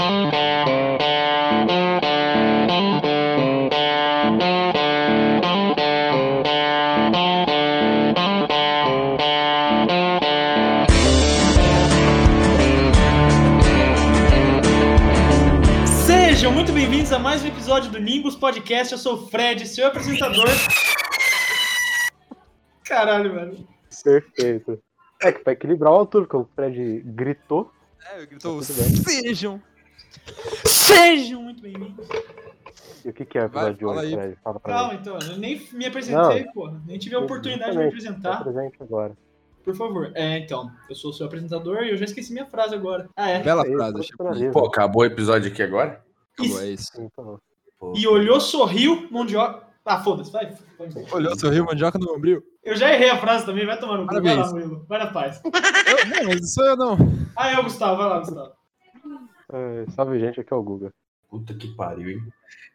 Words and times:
Sejam 0.00 0.08
muito 16.52 16.72
bem-vindos 16.72 17.12
a 17.12 17.18
mais 17.18 17.42
um 17.42 17.48
episódio 17.48 17.90
do 17.90 18.00
Nimbus 18.00 18.34
Podcast. 18.34 18.94
Eu 18.94 18.98
sou 18.98 19.16
o 19.16 19.28
Fred, 19.28 19.68
seu 19.68 19.86
apresentador. 19.86 20.46
Caralho, 22.84 23.34
velho. 23.34 23.68
Perfeito. 24.02 24.82
É 25.20 25.30
que 25.30 25.40
pra 25.40 25.52
equilibrar 25.52 25.92
o 25.92 25.96
altura, 25.96 26.24
porque 26.24 26.36
o 26.38 26.48
Fred 26.56 27.02
gritou. 27.04 27.70
É, 28.14 28.24
gritou, 28.24 28.56
bem. 28.56 28.64
sejam. 28.64 29.60
Sejam 30.66 31.42
muito 31.42 31.62
bem-vindos. 31.62 32.06
E 33.04 33.08
o 33.08 33.12
que, 33.12 33.24
que 33.24 33.38
é 33.38 33.42
o 33.42 33.46
episódio 33.46 33.74
de 33.74 33.84
fala 33.84 34.00
hoje, 34.00 34.06
aí. 34.06 34.14
Fred? 34.14 34.38
Fala 34.42 34.60
pra 34.60 34.72
Calma, 34.74 34.92
mim. 34.92 34.98
então, 35.00 35.18
eu 35.18 35.36
nem 35.38 35.68
me 35.72 35.86
apresentei, 35.86 36.44
porra. 36.52 36.80
Nem 36.86 36.98
tive 36.98 37.14
a 37.14 37.20
oportunidade 37.20 37.72
de 37.72 37.78
me 37.78 37.86
apresentar. 37.86 38.38
Tá 38.38 38.44
presente 38.44 38.82
agora. 38.82 39.16
Por 39.64 39.74
favor. 39.74 40.12
É, 40.14 40.38
então, 40.38 40.70
eu 40.88 40.94
sou 40.94 41.10
o 41.10 41.12
seu 41.14 41.26
apresentador 41.26 41.82
e 41.82 41.90
eu 41.90 41.96
já 41.96 42.04
esqueci 42.04 42.32
minha 42.32 42.46
frase 42.46 42.74
agora. 42.74 43.08
Ah, 43.16 43.30
é. 43.30 43.42
Bela 43.42 43.64
frase, 43.64 43.92
profissionalismo. 43.92 44.52
Pô, 44.52 44.66
acabou 44.66 45.02
o 45.02 45.06
episódio 45.06 45.50
aqui 45.50 45.62
agora? 45.62 46.02
Acabou, 46.38 46.60
é 46.60 46.68
isso. 46.68 46.90
Então, 46.98 47.38
Pô. 47.78 47.94
E 47.96 48.06
olhou, 48.06 48.40
sorriu, 48.40 49.08
mandioca. 49.10 49.68
Ah, 49.84 50.02
foda-se, 50.02 50.30
vai. 50.30 50.54
Olhou, 51.12 51.38
sorriu, 51.38 51.64
mandioca 51.64 51.98
no 51.98 52.14
ombrio. 52.14 52.42
Eu 52.62 52.76
já 52.76 52.92
errei 52.92 53.08
a 53.08 53.18
frase 53.18 53.46
também, 53.46 53.64
vai 53.64 53.78
tomar 53.78 53.96
no 53.96 54.06
cu. 54.06 54.20
Vai 54.22 54.36
lá. 54.36 54.50
Murilo. 54.50 54.84
Vai 54.86 54.98
na 54.98 55.06
paz. 55.06 55.40
Eu, 55.44 56.06
não, 56.06 56.24
mas 56.28 56.40
isso 56.42 56.60
eu 56.60 56.76
não. 56.76 56.96
Ah, 57.34 57.50
é 57.50 57.58
o 57.58 57.62
Gustavo, 57.64 57.96
vai 57.96 58.08
lá, 58.08 58.18
Gustavo. 58.18 58.52
É, 59.52 59.90
salve, 59.90 60.18
gente, 60.18 60.40
aqui 60.40 60.52
é 60.52 60.56
o 60.56 60.62
Guga. 60.62 60.92
Puta 61.28 61.54
que 61.54 61.68
pariu, 61.68 62.10
hein? 62.10 62.20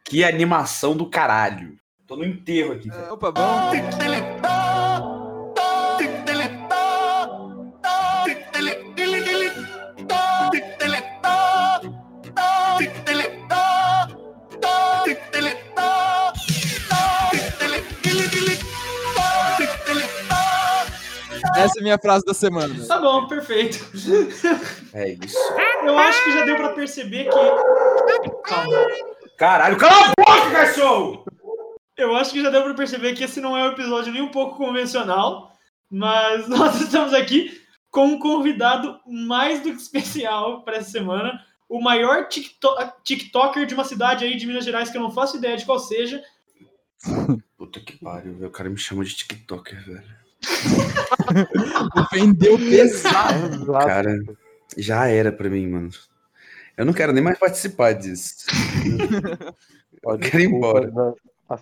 Que 0.04 0.24
animação 0.24 0.96
do 0.96 1.10
caralho. 1.10 1.78
Tô 2.08 2.16
no 2.16 2.24
enterro 2.24 2.74
aqui. 2.74 2.90
É, 2.90 3.12
opa, 3.12 3.32
bom. 3.32 4.55
Essa 21.66 21.80
é 21.80 21.82
a 21.82 21.84
minha 21.84 21.98
frase 21.98 22.26
da 22.26 22.34
semana. 22.34 22.74
Tá 22.88 23.00
bom, 23.00 23.28
perfeito. 23.28 23.78
É 24.94 25.12
isso. 25.24 25.38
Eu 25.84 25.98
acho 25.98 26.24
que 26.24 26.32
já 26.34 26.46
deu 26.46 26.56
pra 26.56 26.70
perceber 26.70 27.26
que. 27.26 28.30
Calma. 28.44 28.78
Caralho, 29.38 29.78
cala 29.78 30.08
a 30.08 30.14
boca, 30.18 30.52
cachorro! 30.52 31.26
Eu 31.98 32.16
acho 32.16 32.32
que 32.32 32.42
já 32.42 32.50
deu 32.50 32.64
pra 32.64 32.74
perceber 32.74 33.14
que 33.14 33.24
esse 33.24 33.40
não 33.42 33.56
é 33.58 33.64
um 33.64 33.72
episódio 33.72 34.12
nem 34.14 34.22
um 34.22 34.30
pouco 34.32 34.58
convencional, 34.58 35.52
mas 35.90 36.48
nós 36.50 36.80
estamos 36.82 37.14
aqui 37.14 37.62
com 37.92 38.06
um 38.08 38.20
convidado 38.20 39.00
mais 39.08 39.62
do 39.62 39.72
que 39.72 39.82
especial 39.82 40.64
para 40.64 40.78
essa 40.78 40.90
semana, 40.90 41.40
o 41.70 41.82
maior 41.82 42.28
tikto- 42.28 42.76
TikToker 43.04 43.66
de 43.66 43.74
uma 43.74 43.86
cidade 43.86 44.26
aí 44.26 44.36
de 44.36 44.46
Minas 44.46 44.66
Gerais 44.66 44.90
que 44.90 44.98
eu 44.98 45.02
não 45.02 45.12
faço 45.12 45.38
ideia 45.38 45.56
de 45.56 45.66
qual 45.66 45.80
seja. 45.80 46.22
Puta 47.58 47.80
que 47.80 47.98
pariu, 47.98 48.34
velho. 48.34 48.48
O 48.48 48.52
cara 48.52 48.70
me 48.70 48.78
chama 48.78 49.04
de 49.06 49.16
TikToker, 49.16 49.84
velho. 49.86 50.04
Ofendeu 51.98 52.58
pesado. 52.58 53.72
Cara, 53.74 54.18
já 54.78 55.08
era 55.08 55.32
pra 55.32 55.50
mim, 55.50 55.68
mano. 55.68 55.90
Eu 56.78 56.86
não 56.86 56.94
quero 56.94 57.14
nem 57.14 57.24
mais 57.24 57.40
participar 57.40 57.94
disso. 57.94 58.46
Ó, 60.06 60.18
quero 60.18 60.42
ir 60.42 60.48
embora. 60.48 60.92
Não, 60.92 61.16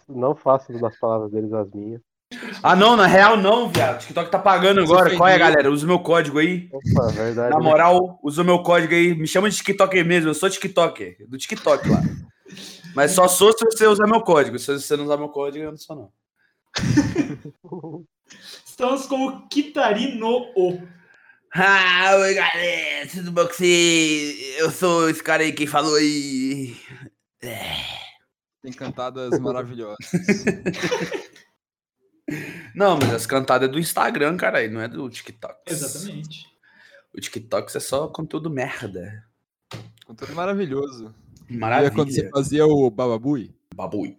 não 0.10 0.36
faço 0.36 0.74
das 0.74 0.98
palavras 0.98 1.32
deles 1.32 1.54
as 1.54 1.70
minhas. 1.72 2.02
Ah, 2.64 2.76
não, 2.76 2.96
na 2.96 3.06
real 3.06 3.38
não, 3.38 3.70
viado. 3.70 3.98
O 3.98 4.00
TikTok 4.00 4.32
tá 4.32 4.40
pagando 4.40 4.82
agora. 4.82 5.16
Qual 5.16 5.30
é, 5.30 5.38
galera? 5.38 5.70
Usa 5.70 5.86
o 5.86 5.88
meu 5.88 6.00
código 6.00 6.40
aí. 6.40 6.68
Opa, 6.72 7.12
verdade. 7.12 7.52
Na 7.52 7.60
né? 7.60 7.64
moral, 7.64 8.20
usa 8.24 8.42
o 8.42 8.46
meu 8.46 8.64
código 8.64 8.94
aí. 8.94 9.14
Me 9.14 9.28
chama 9.28 9.50
de 9.50 9.58
TikToker 9.58 10.04
mesmo. 10.04 10.30
Eu 10.30 10.34
sou 10.34 10.50
TikToker. 10.50 11.18
Do 11.28 11.38
TikTok 11.38 11.88
lá. 11.88 12.02
Mas 12.96 13.12
só 13.12 13.28
sou 13.28 13.52
se 13.52 13.64
você 13.66 13.86
usar 13.88 14.08
meu 14.08 14.22
código. 14.22 14.58
Se 14.58 14.80
você 14.80 14.98
não 14.98 15.06
usar 15.06 15.18
meu 15.18 15.30
código, 15.30 15.66
eu 15.66 15.72
não 15.72 15.78
sou, 15.78 15.96
não. 15.96 16.12
Estamos 18.66 19.06
com 19.06 19.28
o 19.28 19.48
Kitarino. 19.48 20.52
Ah, 21.54 22.16
oi 22.18 22.34
galera, 22.34 23.08
tudo 23.08 23.32
bom 23.32 23.46
com? 23.46 24.56
Eu 24.58 24.72
sou 24.72 25.10
esse 25.10 25.22
cara 25.22 25.44
aí 25.44 25.54
que 25.54 25.68
falou 25.68 25.96
aí. 25.96 26.76
Tem 28.62 28.72
cantadas 28.74 29.38
maravilhosas. 29.40 29.98
Não, 32.74 32.98
mas 32.98 33.14
as 33.14 33.26
cantadas 33.28 33.70
é 33.70 33.72
do 33.72 33.78
Instagram, 33.78 34.38
cara, 34.38 34.68
não 34.68 34.82
é 34.82 34.88
do 34.88 35.08
TikTok. 35.10 35.56
Exatamente. 35.68 36.48
O 37.14 37.20
TikTok 37.20 37.76
é 37.76 37.80
só 37.80 38.08
conteúdo 38.08 38.50
merda. 38.50 39.24
Conteúdo 40.06 40.34
maravilhoso. 40.34 41.14
E 41.50 41.54
é 41.54 41.58
Maravilha. 41.58 41.92
quando 41.92 42.12
você 42.12 42.30
fazia 42.30 42.66
o 42.66 42.90
bababui. 42.90 43.54
Babui. 43.76 44.18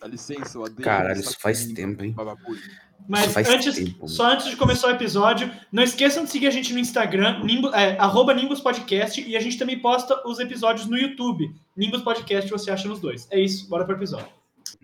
Dá 0.00 0.08
licença, 0.08 0.58
eu 0.58 0.62
odeio. 0.62 0.84
Caralho, 0.84 1.20
isso 1.20 1.38
faz 1.40 1.64
tempo, 1.72 2.04
hein? 2.04 2.12
Bababui. 2.12 2.60
Mas 3.08 3.32
Faz 3.32 3.48
antes, 3.48 3.74
tempo. 3.74 4.08
só 4.08 4.26
antes 4.32 4.46
de 4.46 4.56
começar 4.56 4.88
o 4.88 4.90
episódio, 4.90 5.50
não 5.70 5.82
esqueçam 5.82 6.24
de 6.24 6.30
seguir 6.30 6.46
a 6.46 6.50
gente 6.50 6.72
no 6.72 6.78
Instagram, 6.78 7.40
Nimbu, 7.44 7.68
é, 7.74 7.98
arroba 7.98 8.32
Nimbus 8.32 8.60
Podcast, 8.60 9.20
e 9.20 9.36
a 9.36 9.40
gente 9.40 9.58
também 9.58 9.78
posta 9.78 10.26
os 10.26 10.38
episódios 10.40 10.86
no 10.88 10.96
YouTube. 10.96 11.54
Nimbus 11.76 12.00
Podcast 12.02 12.50
você 12.50 12.70
acha 12.70 12.88
nos 12.88 13.00
dois. 13.00 13.28
É 13.30 13.38
isso, 13.38 13.68
bora 13.68 13.84
pro 13.84 13.94
episódio. 13.96 14.28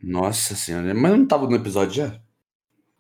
Nossa 0.03 0.55
senhora, 0.55 0.95
mas 0.95 1.13
não 1.13 1.27
tava 1.27 1.47
no 1.49 1.57
episódio 1.57 1.95
já? 1.95 2.15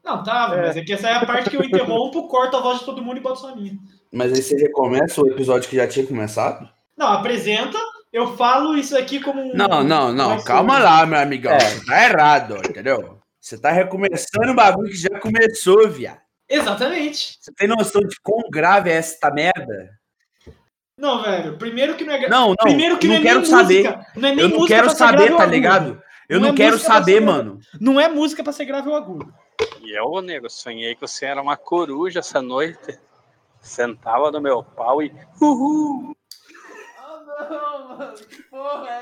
Não, 0.02 0.22
tá, 0.22 0.52
É. 0.54 0.66
mas 0.68 0.76
é 0.78 0.82
que 0.82 0.92
essa 0.94 1.08
é 1.08 1.12
a 1.14 1.26
parte 1.26 1.50
que 1.50 1.56
eu 1.56 1.62
interrompo, 1.64 2.26
corto 2.26 2.56
a 2.56 2.60
voz 2.60 2.78
de 2.80 2.86
todo 2.86 3.02
mundo 3.02 3.18
e 3.18 3.20
boto 3.20 3.40
só 3.40 3.50
a 3.50 3.56
minha. 3.56 3.74
Mas 4.10 4.32
aí 4.32 4.42
você 4.42 4.56
recomeça 4.56 5.20
o 5.22 5.28
episódio 5.28 5.68
que 5.68 5.76
já 5.76 5.86
tinha 5.86 6.06
começado? 6.06 6.66
Não, 6.96 7.08
apresenta, 7.08 7.78
eu 8.12 8.34
falo 8.36 8.74
isso 8.76 8.96
aqui 8.96 9.20
como 9.20 9.40
um. 9.42 9.54
Não, 9.54 9.84
não, 9.84 10.12
não. 10.12 10.42
Calma 10.42 10.78
lá, 10.78 11.04
meu 11.04 11.20
amigão. 11.20 11.52
É. 11.52 11.80
Tá 11.86 12.04
errado, 12.04 12.56
entendeu? 12.56 13.19
Você 13.40 13.58
tá 13.58 13.70
recomeçando 13.70 14.52
o 14.52 14.54
bagulho 14.54 14.90
que 14.90 14.96
já 14.96 15.18
começou, 15.18 15.88
viado. 15.88 16.20
Exatamente. 16.48 17.38
Você 17.40 17.52
tem 17.52 17.68
noção 17.68 18.02
de 18.02 18.16
quão 18.22 18.50
grave 18.50 18.90
é 18.90 18.94
esta 18.94 19.30
merda? 19.30 19.98
Não, 20.96 21.22
velho, 21.22 21.56
primeiro 21.56 21.94
que 21.96 22.04
não 22.04 22.12
é. 22.12 22.28
Não, 22.28 22.48
não. 22.48 22.56
primeiro 22.56 22.98
que 22.98 23.06
não, 23.08 23.14
não, 23.14 23.20
é 23.20 23.24
quero 23.24 23.40
nem 23.40 23.48
saber. 23.50 23.82
música. 23.84 24.06
Não 24.16 24.28
é 24.28 24.34
nem 24.34 24.44
Eu 24.44 24.48
não 24.50 24.58
música 24.58 24.74
quero 24.76 24.90
saber, 24.90 25.36
tá 25.36 25.46
ligado? 25.46 26.02
Eu 26.28 26.38
Não 26.38 26.48
não, 26.48 26.54
é 26.54 26.56
quero 26.56 26.78
saber, 26.78 27.14
ser- 27.14 27.20
mano. 27.20 27.58
Não 27.80 27.98
é 28.00 28.08
música 28.08 28.44
pra 28.44 28.52
ser 28.52 28.64
grave 28.66 28.88
ou 28.88 28.94
agudo. 28.94 29.32
E 29.80 29.90
eu, 29.96 30.20
nego, 30.20 30.48
sonhei 30.50 30.94
que 30.94 31.00
você 31.00 31.24
era 31.26 31.40
uma 31.40 31.56
coruja 31.56 32.18
essa 32.20 32.42
noite. 32.42 32.98
Sentava 33.60 34.30
no 34.30 34.40
meu 34.40 34.62
pau 34.62 35.02
e. 35.02 35.12
Uhul! 35.40 36.14
Ah, 36.98 37.46
não, 37.50 37.88
mano, 37.96 38.14
que 38.14 38.42
porra 38.44 38.88
é 38.90 39.00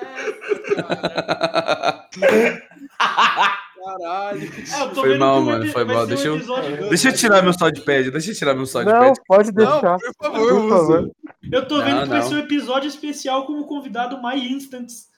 Caralho. 3.99 4.41
É, 4.75 4.83
eu 4.83 4.89
tô 4.91 5.01
Foi 5.01 5.19
mal, 5.19 5.41
mano, 5.43 5.67
foi 5.73 5.85
mal. 5.85 6.07
Deixa 6.07 6.29
eu- 6.29 6.37
episódio- 6.37 6.89
Deixa 6.89 7.09
eu 7.09 7.13
tirar 7.15 7.43
meu 7.43 7.53
soundpad, 7.53 8.11
deixa 8.11 8.31
eu 8.31 8.35
tirar 8.35 8.53
meu 8.53 8.61
Não, 8.61 8.67
soundpad. 8.67 9.21
pode 9.27 9.53
Não, 9.53 9.55
deixar. 9.81 9.97
por 9.99 10.15
favor, 10.33 10.49
Por 10.61 10.69
favor. 10.69 11.11
Eu 11.51 11.67
tô 11.69 11.79
vendo 11.83 11.95
Não, 11.97 12.03
que 12.03 12.09
vai 12.09 12.21
não. 12.21 12.29
ser 12.29 12.35
um 12.35 12.39
episódio 12.39 12.89
especial 12.89 13.47
com 13.47 13.55
o 13.61 13.65
convidado 13.67 14.21
My 14.23 14.37
Instants. 14.53 15.09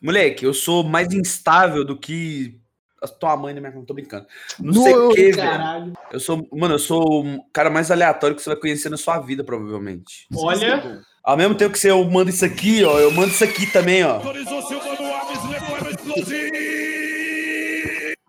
Moleque, 0.00 0.44
eu 0.44 0.54
sou 0.54 0.82
mais 0.82 1.12
instável 1.12 1.84
do 1.84 1.96
que 1.96 2.58
a 3.02 3.08
tua 3.08 3.36
mãe 3.36 3.52
na 3.54 3.60
minha 3.60 3.72
não 3.72 3.84
tô 3.84 3.94
brincando. 3.94 4.26
Não 4.60 4.72
No- 4.74 4.82
sei 4.82 4.94
o 4.94 5.10
que, 5.10 5.32
velho. 5.32 5.92
Eu 6.12 6.20
sou, 6.20 6.46
mano, 6.52 6.74
eu 6.74 6.78
sou 6.78 7.24
o 7.24 7.44
cara 7.52 7.68
mais 7.70 7.90
aleatório 7.90 8.36
que 8.36 8.42
você 8.42 8.50
vai 8.50 8.58
conhecer 8.58 8.88
na 8.88 8.96
sua 8.96 9.18
vida, 9.18 9.42
provavelmente. 9.44 10.26
Olha, 10.34 11.02
Ao 11.24 11.36
mesmo 11.36 11.54
tempo 11.54 11.72
que 11.72 11.78
você 11.78 11.88
eu 11.90 12.02
mando 12.04 12.30
isso 12.30 12.44
aqui, 12.44 12.82
ó, 12.84 12.98
eu 12.98 13.12
mando 13.12 13.28
isso 13.28 13.44
aqui 13.44 13.64
também, 13.72 14.02
ó. 14.04 14.18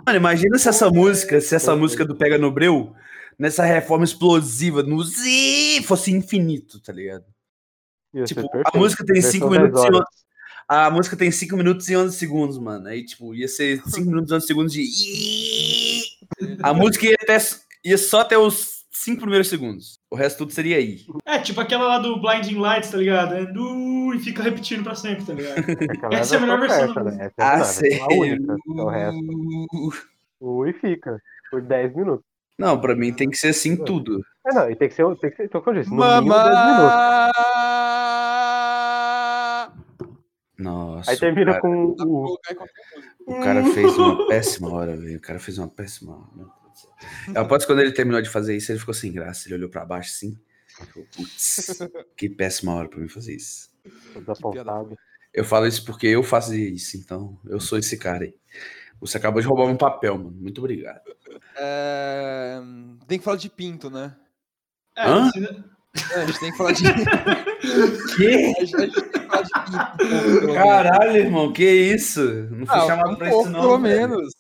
Mano, 0.05 0.17
imagina 0.17 0.57
se 0.57 0.67
essa 0.69 0.89
música, 0.89 1.39
se 1.39 1.55
essa 1.55 1.75
música 1.75 2.05
do 2.05 2.15
Pega 2.15 2.37
no 2.37 2.51
Breu, 2.51 2.93
nessa 3.37 3.63
reforma 3.63 4.03
explosiva, 4.03 4.83
no 4.83 5.01
Z, 5.03 5.81
fosse 5.85 6.11
infinito, 6.11 6.79
tá 6.79 6.91
ligado? 6.91 7.25
Ia 8.13 8.25
Tipo, 8.25 8.49
a 8.65 8.77
música 8.77 9.03
tem 9.05 9.15
Versão 9.15 9.31
5 9.31 9.49
10 9.49 9.61
minutos 9.61 9.83
e 9.83 9.87
on- 9.95 10.03
A 10.67 10.89
música 10.89 11.15
tem 11.15 11.31
5 11.31 11.57
minutos 11.57 11.89
e 11.89 11.95
11 11.95 12.17
segundos, 12.17 12.57
mano. 12.57 12.87
Aí, 12.87 13.05
tipo, 13.05 13.33
ia 13.33 13.47
ser 13.47 13.81
5 13.87 14.07
minutos 14.09 14.31
e 14.31 14.35
11 14.35 14.47
segundos 14.47 14.73
de. 14.73 14.83
A 16.63 16.73
música 16.73 17.05
ia, 17.05 17.17
até, 17.21 17.37
ia 17.83 17.97
só 17.97 18.21
até 18.21 18.37
os 18.37 18.72
5 19.03 19.19
primeiros 19.21 19.49
segundos. 19.49 19.99
O 20.09 20.15
resto 20.15 20.37
tudo 20.39 20.51
seria 20.53 20.77
aí. 20.77 20.99
é 21.25 21.39
tipo 21.39 21.59
aquela 21.59 21.85
lá 21.87 21.99
do 21.99 22.19
Blinding 22.21 22.57
Lights, 22.59 22.91
tá 22.91 22.97
ligado? 22.97 23.33
É 23.35 23.45
du 23.45 24.13
e 24.13 24.19
fica 24.19 24.41
repetindo 24.43 24.83
pra 24.83 24.95
sempre, 24.95 25.25
tá 25.25 25.33
ligado? 25.33 25.55
Essa 26.13 26.35
é 26.35 26.37
a 26.37 26.41
melhor 26.41 26.59
versão 26.59 26.93
certa, 26.93 27.03
né? 27.03 27.25
Essa 27.25 27.33
é 27.37 27.43
a 27.43 27.53
Ah, 27.53 27.63
sei. 27.63 27.99
única. 28.11 28.53
É 28.53 28.81
o 28.81 28.87
resto. 28.89 29.19
O 30.39 30.65
e 30.67 30.73
fica. 30.73 31.19
Por 31.51 31.61
10 31.61 31.95
minutos. 31.95 32.25
Não, 32.57 32.79
pra 32.79 32.95
mim 32.95 33.11
tem 33.13 33.29
que 33.29 33.37
ser 33.37 33.49
assim 33.49 33.75
tudo. 33.75 34.23
É, 34.45 34.53
não, 34.53 34.69
e 34.69 34.75
tem 34.75 34.87
que 34.87 34.93
ser, 34.95 35.05
tem 35.17 35.29
que 35.31 35.37
ser, 35.37 35.45
então, 35.45 35.61
como 35.61 35.77
eu 35.77 35.81
disse, 35.81 35.93
no 35.95 36.01
mínimo 36.03 36.33
10 36.33 36.45
minutos. 36.45 36.93
Nossa. 40.57 41.11
Aí 41.11 41.17
termina 41.19 41.51
cara, 41.51 41.61
com 41.61 41.95
pra 41.95 42.05
o. 42.05 42.37
o 43.27 43.39
cara 43.41 43.63
fez 43.65 43.97
uma 43.97 44.27
péssima 44.27 44.71
hora, 44.71 44.95
velho. 44.95 45.17
O 45.17 45.21
cara 45.21 45.39
fez 45.39 45.57
uma 45.57 45.67
péssima 45.67 46.13
hora. 46.15 46.62
Eu 47.33 47.41
aposto 47.41 47.61
que 47.67 47.73
quando 47.73 47.79
ele 47.81 47.91
terminou 47.91 48.21
de 48.21 48.29
fazer 48.29 48.55
isso, 48.55 48.71
ele 48.71 48.79
ficou 48.79 48.93
sem 48.93 49.11
graça. 49.11 49.47
Ele 49.47 49.55
olhou 49.55 49.69
pra 49.69 49.85
baixo 49.85 50.11
assim. 50.11 50.37
Putz, 51.15 51.79
que 52.17 52.29
péssima 52.29 52.73
hora 52.73 52.89
pra 52.89 52.99
mim 52.99 53.07
fazer 53.07 53.35
isso. 53.35 53.69
Eu 55.33 55.43
falo 55.43 55.67
isso 55.67 55.83
porque 55.85 56.07
eu 56.07 56.23
faço 56.23 56.53
isso, 56.55 56.97
então 56.97 57.37
eu 57.45 57.59
sou 57.59 57.77
esse 57.77 57.97
cara 57.97 58.23
aí. 58.25 58.33
Você 58.99 59.17
acabou 59.17 59.41
de 59.41 59.47
roubar 59.47 59.65
um 59.65 59.75
papel, 59.75 60.17
mano. 60.17 60.31
Muito 60.39 60.59
obrigado. 60.59 61.01
É, 61.57 62.59
Tem 63.07 63.19
que 63.19 63.25
falar 63.25 63.37
de 63.37 63.49
pinto, 63.49 63.89
né? 63.89 64.15
É, 64.95 65.07
Hã? 65.07 65.29
É, 66.11 66.15
a 66.21 66.25
gente 66.25 66.39
tem 66.39 66.51
que 66.51 66.57
falar 66.57 66.71
de. 66.71 66.83
Que? 68.15 68.53
a 68.59 68.65
gente 68.65 68.75
tem 68.75 68.89
que 68.91 69.19
falar 69.27 69.41
de 69.41 69.51
pinto. 69.53 70.53
Caralho, 70.53 71.17
irmão, 71.17 71.53
que 71.53 71.63
isso? 71.65 72.21
Não 72.51 72.65
fui 72.65 72.75
Ah, 72.77 72.85
chamado 72.87 73.11
um 73.11 73.15
pra 73.15 73.29
pouco, 73.29 73.43
isso, 73.49 73.51
não. 73.53 73.61
pelo 73.61 73.79
velho. 73.79 74.09
menos. 74.09 74.33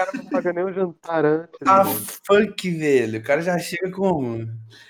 O 0.00 0.04
cara 0.06 0.10
não 0.14 0.24
paga 0.30 0.52
nem 0.52 0.64
o 0.64 0.72
jantar 0.72 1.24
antes. 1.24 1.58
Ah, 1.66 1.84
mano. 1.84 2.00
funk, 2.26 2.70
velho. 2.70 3.18
O 3.18 3.22
cara 3.22 3.42
já 3.42 3.58
chega 3.58 3.90
como? 3.90 4.48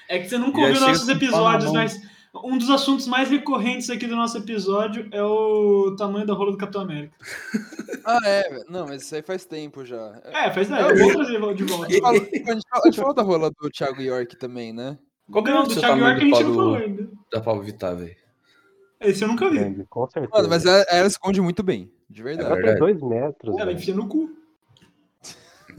É 0.09 0.19
que 0.19 0.29
você 0.29 0.39
nunca 0.39 0.61
Já 0.61 0.67
ouviu 0.69 0.81
nossos 0.81 1.05
com 1.05 1.11
episódios, 1.13 1.73
mas 1.73 2.01
um 2.45 2.57
dos 2.57 2.71
assuntos 2.71 3.07
mais 3.09 3.29
recorrentes 3.29 3.91
aqui 3.91 4.07
do 4.07 4.15
nosso 4.15 4.39
episódio 4.39 5.09
é 5.11 5.23
o 5.23 5.97
tamanho 5.97 6.27
da 6.27 6.33
rola 6.35 6.53
do 6.53 6.59
Capitão 6.59 6.83
América. 6.83 7.15
Ah, 8.03 8.19
é. 8.25 8.65
Não, 8.69 8.87
mas 8.87 9.03
isso 9.03 9.15
aí 9.15 9.21
faz 9.21 9.45
tempo 9.45 9.85
já. 9.85 10.19
É, 10.25 10.51
faz 10.51 10.71
nada, 10.71 10.89
eu 10.89 10.97
vou 10.97 11.13
trazer 11.13 11.39
de 11.55 11.65
A 11.65 11.67
volta. 11.67 11.91
gente, 11.93 12.01
falou, 12.01 12.17
a, 12.17 12.25
gente 12.25 12.43
falou, 12.43 12.83
a 12.83 12.87
gente 12.87 12.97
falou 12.97 13.15
da 13.15 13.23
rola 13.23 13.51
do 13.51 13.71
Thiago 13.71 14.01
York 14.01 14.37
também, 14.39 14.73
né? 14.73 14.99
Qual 15.31 15.45
que 15.45 15.51
é 15.51 15.55
o 15.55 15.63
do 15.65 15.71
seu 15.71 15.81
Thiago 15.83 16.01
tamanho 16.01 16.19
York 16.19 16.25
a 16.25 16.31
do 16.31 16.37
gente 16.37 16.49
não 16.49 16.55
falou 16.55 16.77
do, 16.79 16.83
ainda. 16.83 17.09
da 17.31 17.41
Pablo 17.43 17.63
Vittar, 17.63 17.95
velho? 17.95 18.17
Esse 19.01 19.23
eu 19.23 19.29
nunca 19.29 19.51
vi. 19.51 19.59
Grande, 19.59 19.85
com 19.89 20.07
certeza. 20.09 20.33
Mano, 20.33 20.49
mas 20.49 20.65
ela, 20.65 20.83
ela 20.89 21.07
esconde 21.07 21.41
muito 21.43 21.63
bem, 21.63 21.93
de 22.09 22.23
É 22.23 22.25
verdade. 22.25 22.53
Ela 22.53 22.63
tem 22.63 22.79
dois 22.79 23.03
metros. 23.03 23.59
Ela 23.59 23.73
enfia 23.73 23.95
no 23.95 24.09
cu. 24.09 24.31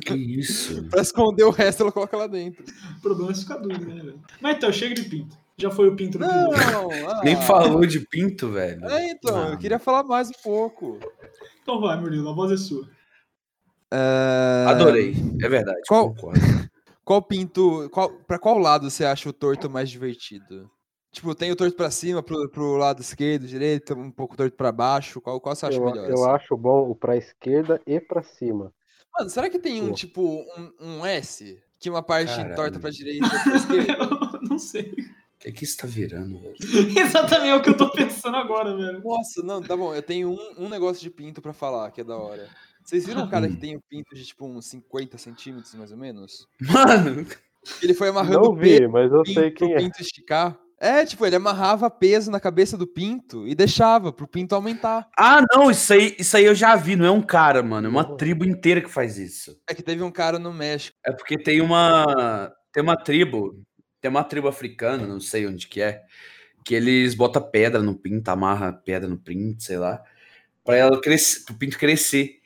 Que 0.02 0.14
isso? 0.14 0.84
Pra 0.90 1.02
esconder 1.02 1.44
o 1.44 1.50
resto, 1.52 1.84
ela 1.84 1.92
coloca 1.92 2.16
lá 2.18 2.28
dentro. 2.28 2.64
O 2.98 3.02
problema 3.02 3.32
é 3.32 3.36
ficar 3.36 3.58
duro, 3.58 3.80
né, 3.86 3.96
velho? 4.04 4.20
Mas 4.42 4.58
então, 4.58 4.72
chega 4.72 4.94
de 4.96 5.04
pinto. 5.04 5.38
Já 5.58 5.70
foi 5.70 5.88
o 5.90 5.96
pinto 5.96 6.18
Não, 6.18 6.50
ah. 6.52 7.22
Nem 7.24 7.36
falou 7.44 7.86
de 7.86 8.00
pinto, 8.00 8.50
velho. 8.50 8.84
É, 8.90 9.10
então, 9.12 9.36
Ah, 9.36 9.50
eu 9.52 9.58
queria 9.58 9.78
falar 9.78 10.04
mais 10.04 10.30
um 10.30 10.42
pouco. 10.44 10.98
Então 11.62 11.80
vai, 11.80 12.00
Murilo, 12.00 12.30
a 12.30 12.34
voz 12.34 12.52
é 12.52 12.58
sua. 12.58 12.88
É, 13.94 14.66
Adorei. 14.68 15.14
É 15.42 15.50
verdade. 15.50 15.82
Qual- 15.88 16.10
Concordo. 16.10 16.40
Qual 17.04 17.22
pinto. 17.22 17.90
Qual, 17.92 18.10
pra 18.26 18.40
qual 18.40 18.58
lado 18.58 18.90
você 18.90 19.04
acha 19.04 19.28
o 19.28 19.34
torto 19.34 19.70
mais 19.70 19.90
divertido? 19.90 20.70
Tipo, 21.12 21.36
tem 21.36 21.52
o 21.52 21.56
torto 21.58 21.76
pra 21.76 21.92
cima, 21.92 22.24
pro, 22.24 22.48
pro 22.50 22.78
lado 22.78 23.02
esquerdo, 23.02 23.46
direito, 23.46 23.94
um 23.94 24.10
pouco 24.10 24.38
torto 24.38 24.56
pra 24.56 24.72
baixo. 24.72 25.20
Qual, 25.20 25.42
qual 25.42 25.54
você 25.54 25.66
acha 25.66 25.78
Eu, 25.78 25.84
melhor? 25.86 26.08
eu 26.10 26.24
assim? 26.24 26.30
acho 26.36 26.56
bom 26.56 26.90
o 26.90 26.96
pra 26.96 27.18
esquerda 27.18 27.82
e 27.86 28.00
pra 28.00 28.24
cima. 28.24 28.72
Mano, 29.18 29.30
será 29.30 29.50
que 29.50 29.60
tem 29.60 29.82
um 29.82 29.90
Pô. 29.90 29.94
tipo 29.94 30.46
um, 30.58 30.72
um 30.80 31.06
S? 31.06 31.62
Que 31.80 31.90
uma 31.90 32.04
parte 32.04 32.36
Caralho. 32.36 32.56
torta 32.56 32.80
pra 32.80 32.90
direita 32.90 33.26
e 33.26 33.30
outra 33.30 33.40
pra 33.44 33.56
esquerda? 33.56 34.04
Eu 34.36 34.42
não 34.50 34.60
sei. 34.60 34.92
O 34.92 35.44
que, 35.44 35.52
que 35.52 35.64
isso 35.64 35.78
tá 35.78 35.88
virando, 35.88 36.40
velho? 36.40 36.56
Exatamente 37.00 37.50
é 37.50 37.56
o 37.56 37.62
que 37.64 37.70
eu 37.70 37.78
tô 37.78 37.92
pensando 37.92 38.38
agora, 38.38 38.76
velho. 38.78 39.02
Nossa, 39.04 39.42
não, 39.42 39.62
tá 39.62 39.76
bom. 39.76 39.94
Eu 39.94 40.04
tenho 40.04 40.30
um, 40.32 40.66
um 40.66 40.70
negócio 40.70 41.02
de 41.02 41.10
pinto 41.10 41.42
pra 41.42 41.52
falar, 41.54 41.90
que 41.92 42.02
é 42.02 42.04
da 42.04 42.16
hora. 42.16 42.48
Vocês 42.84 43.06
viram 43.06 43.24
um 43.24 43.30
cara 43.30 43.48
que 43.48 43.56
Hum. 43.56 43.60
tem 43.60 43.78
um 43.78 43.82
pinto 43.90 44.14
de 44.16 44.24
tipo 44.26 44.46
uns 44.46 44.68
50 44.68 45.18
centímetros, 45.18 45.74
mais 45.76 45.92
ou 45.92 45.98
menos? 45.98 46.48
Mano, 46.62 47.26
Ele 47.82 47.94
foi 47.96 48.10
amarrando 48.10 48.40
Não 48.42 48.52
o 48.52 48.56
vi, 48.56 48.88
mas 48.88 49.12
eu 49.12 49.26
sei 49.26 49.50
pinto, 49.50 49.54
quem 49.66 49.74
é. 49.74 49.78
pinto 49.78 50.02
esticar. 50.02 50.60
É, 50.84 51.06
tipo, 51.06 51.24
ele 51.24 51.36
amarrava 51.36 51.92
peso 51.92 52.32
na 52.32 52.40
cabeça 52.40 52.76
do 52.76 52.88
pinto 52.88 53.48
e 53.48 53.54
deixava 53.54 54.12
pro 54.12 54.28
pinto 54.28 54.56
aumentar. 54.56 55.08
Ah, 55.16 55.40
não, 55.54 55.70
isso 55.70 55.94
aí, 55.94 56.16
isso 56.18 56.36
aí 56.36 56.46
eu 56.46 56.56
já 56.56 56.76
vi, 56.76 56.96
não 56.96 57.06
é 57.06 57.12
um 57.12 57.22
cara, 57.22 57.62
mano, 57.62 57.86
é 57.86 57.90
uma 57.92 58.02
Não. 58.02 58.18
tribo 58.18 58.44
inteira 58.44 58.82
que 58.82 58.90
faz 58.90 59.20
isso. 59.20 59.62
É 59.70 59.76
que 59.76 59.84
teve 59.84 60.02
um 60.02 60.10
cara 60.10 60.40
no 60.40 60.52
México. 60.52 60.98
É 61.06 61.12
porque 61.12 61.38
tem 61.38 61.62
uma 61.62 62.52
tem 62.74 62.82
uma 62.82 62.98
tribo, 62.98 63.64
tem 64.02 64.10
uma 64.10 64.24
tribo 64.24 64.48
africana, 64.48 65.06
não 65.06 65.20
sei 65.20 65.46
onde 65.46 65.68
que 65.68 65.80
é, 65.84 66.02
que 66.66 66.74
eles 66.74 67.14
botam 67.14 67.44
pedra 67.44 67.80
no 67.84 67.94
pinto, 67.94 68.28
amarra 68.30 68.74
pedra 68.74 69.08
no 69.08 69.20
pinto, 69.20 69.62
sei 69.62 69.78
lá, 69.78 70.02
pra 70.64 70.78
ela 70.78 71.00
crescer, 71.00 71.46
pro 71.46 71.54
pinto 71.54 71.78
crescer. 71.78 72.40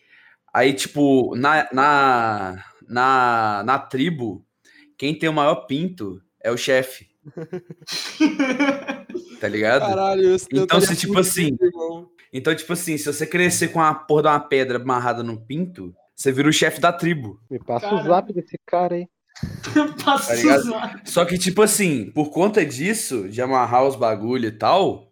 Aí, 0.53 0.73
tipo, 0.73 1.33
na, 1.37 1.69
na, 1.71 2.65
na, 2.85 3.63
na 3.65 3.79
tribo, 3.79 4.45
quem 4.97 5.17
tem 5.17 5.29
o 5.29 5.33
maior 5.33 5.67
pinto 5.67 6.21
é 6.43 6.51
o 6.51 6.57
chefe, 6.57 7.14
tá 9.39 9.47
ligado? 9.47 9.81
Caralho, 9.81 10.35
Então, 10.51 10.81
se, 10.81 10.95
tipo 10.95 11.17
assim. 11.19 11.57
Então, 12.31 12.55
tipo 12.55 12.73
assim, 12.73 12.97
se 12.97 13.05
você 13.05 13.25
crescer 13.25 13.69
com 13.69 13.81
a 13.81 13.93
porra 13.93 14.21
de 14.23 14.27
uma 14.27 14.39
pedra 14.39 14.77
amarrada 14.77 15.23
no 15.23 15.39
pinto, 15.39 15.93
você 16.15 16.31
vira 16.31 16.49
o 16.49 16.53
chefe 16.53 16.79
da 16.79 16.91
tribo. 16.93 17.39
Me 17.49 17.59
passa 17.59 17.89
Cara. 17.89 18.01
o 18.01 18.07
zap 18.07 18.33
desse 18.33 18.57
cara 18.65 18.95
aí. 18.95 19.07
Passa 20.05 20.29
Tá 20.29 20.35
ligado? 20.35 20.59
usar. 20.61 21.01
Só 21.03 21.25
que, 21.25 21.37
tipo 21.37 21.61
assim, 21.61 22.09
por 22.11 22.29
conta 22.29 22.65
disso, 22.65 23.27
de 23.27 23.41
amarrar 23.41 23.85
os 23.85 23.97
bagulho 23.97 24.47
e 24.47 24.51
tal, 24.51 25.11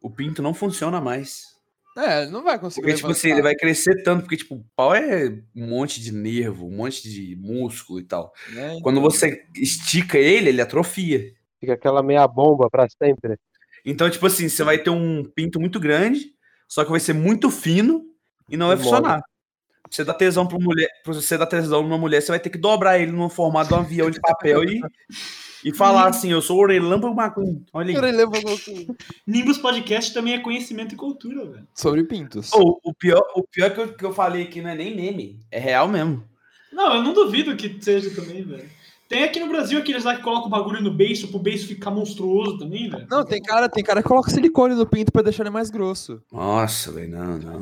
o 0.00 0.10
pinto 0.10 0.42
não 0.42 0.52
funciona 0.52 1.00
mais. 1.00 1.52
É, 1.96 2.26
não 2.26 2.42
vai 2.42 2.58
conseguir. 2.58 2.82
Porque, 2.86 2.96
tipo 2.96 3.10
assim, 3.10 3.30
ele 3.30 3.42
vai 3.42 3.54
crescer 3.54 4.02
tanto, 4.02 4.22
porque, 4.22 4.36
tipo, 4.36 4.56
o 4.56 4.64
pau 4.74 4.92
é 4.94 5.28
um 5.54 5.68
monte 5.68 6.00
de 6.00 6.10
nervo, 6.10 6.66
um 6.66 6.74
monte 6.76 7.08
de 7.08 7.36
músculo 7.36 8.00
e 8.00 8.04
tal. 8.04 8.32
né? 8.50 8.78
Quando 8.82 9.00
você 9.00 9.44
estica 9.54 10.18
ele, 10.18 10.48
ele 10.48 10.60
atrofia. 10.62 11.32
Fica 11.62 11.74
aquela 11.74 12.02
meia 12.02 12.26
bomba 12.26 12.68
pra 12.68 12.88
sempre. 12.88 13.38
Então, 13.86 14.10
tipo 14.10 14.26
assim, 14.26 14.48
você 14.48 14.64
vai 14.64 14.78
ter 14.78 14.90
um 14.90 15.22
pinto 15.22 15.60
muito 15.60 15.78
grande, 15.78 16.34
só 16.66 16.84
que 16.84 16.90
vai 16.90 16.98
ser 16.98 17.12
muito 17.12 17.52
fino 17.52 18.04
e 18.50 18.56
não 18.56 18.66
vai 18.66 18.74
Mole. 18.74 18.88
funcionar. 18.88 19.22
Você 19.88 20.02
dá 20.02 20.12
tesão 20.12 20.44
pra 20.44 20.58
mulher, 20.58 20.88
pra 21.04 21.14
você 21.14 21.38
dar 21.38 21.46
tesão 21.46 21.84
numa 21.84 21.96
mulher, 21.96 22.20
você 22.20 22.32
vai 22.32 22.40
ter 22.40 22.50
que 22.50 22.58
dobrar 22.58 22.98
ele 22.98 23.12
no 23.12 23.28
formato 23.28 23.68
de 23.68 23.74
um 23.74 23.78
avião 23.78 24.10
de 24.10 24.20
papel 24.20 24.64
e, 24.64 24.80
e 25.64 25.72
falar 25.72 26.08
assim: 26.08 26.32
Eu 26.32 26.42
sou 26.42 26.56
o 26.56 26.62
Orelâmpago 26.62 27.14
McQueen. 27.14 27.64
Olha 27.72 27.96
aí. 27.96 28.88
Nimbus 29.24 29.58
Podcast 29.58 30.12
também 30.12 30.34
é 30.34 30.40
conhecimento 30.40 30.94
e 30.94 30.96
cultura, 30.96 31.46
velho. 31.46 31.68
Sobre 31.74 32.02
pintos. 32.02 32.52
Ô, 32.52 32.80
o 32.82 32.92
pior, 32.92 33.22
o 33.36 33.44
pior 33.46 33.72
que, 33.72 33.80
eu, 33.80 33.94
que 33.94 34.04
eu 34.04 34.12
falei 34.12 34.42
aqui 34.42 34.60
não 34.60 34.70
é 34.70 34.74
nem 34.74 34.96
meme, 34.96 35.38
é 35.48 35.60
real 35.60 35.86
mesmo. 35.86 36.24
Não, 36.72 36.96
eu 36.96 37.02
não 37.04 37.12
duvido 37.12 37.54
que 37.54 37.76
seja 37.80 38.12
também, 38.12 38.42
velho. 38.42 38.81
Tem 39.12 39.24
aqui 39.24 39.38
no 39.38 39.46
Brasil 39.48 39.78
aqueles 39.78 40.04
lá 40.04 40.16
que 40.16 40.22
colocam 40.22 40.46
o 40.46 40.50
bagulho 40.50 40.80
no 40.80 40.90
beiço 40.90 41.28
pro 41.28 41.38
beiço 41.38 41.66
ficar 41.68 41.90
monstruoso 41.90 42.56
também, 42.56 42.88
velho. 42.88 43.06
Não, 43.10 43.22
tem 43.22 43.42
cara, 43.42 43.68
tem 43.68 43.84
cara 43.84 44.00
que 44.02 44.08
coloca 44.08 44.30
silicone 44.30 44.74
no 44.74 44.86
pinto 44.86 45.12
pra 45.12 45.20
deixar 45.20 45.42
ele 45.42 45.50
mais 45.50 45.68
grosso. 45.68 46.22
Nossa, 46.32 46.90
velho, 46.90 47.10
não, 47.10 47.36
não. 47.36 47.60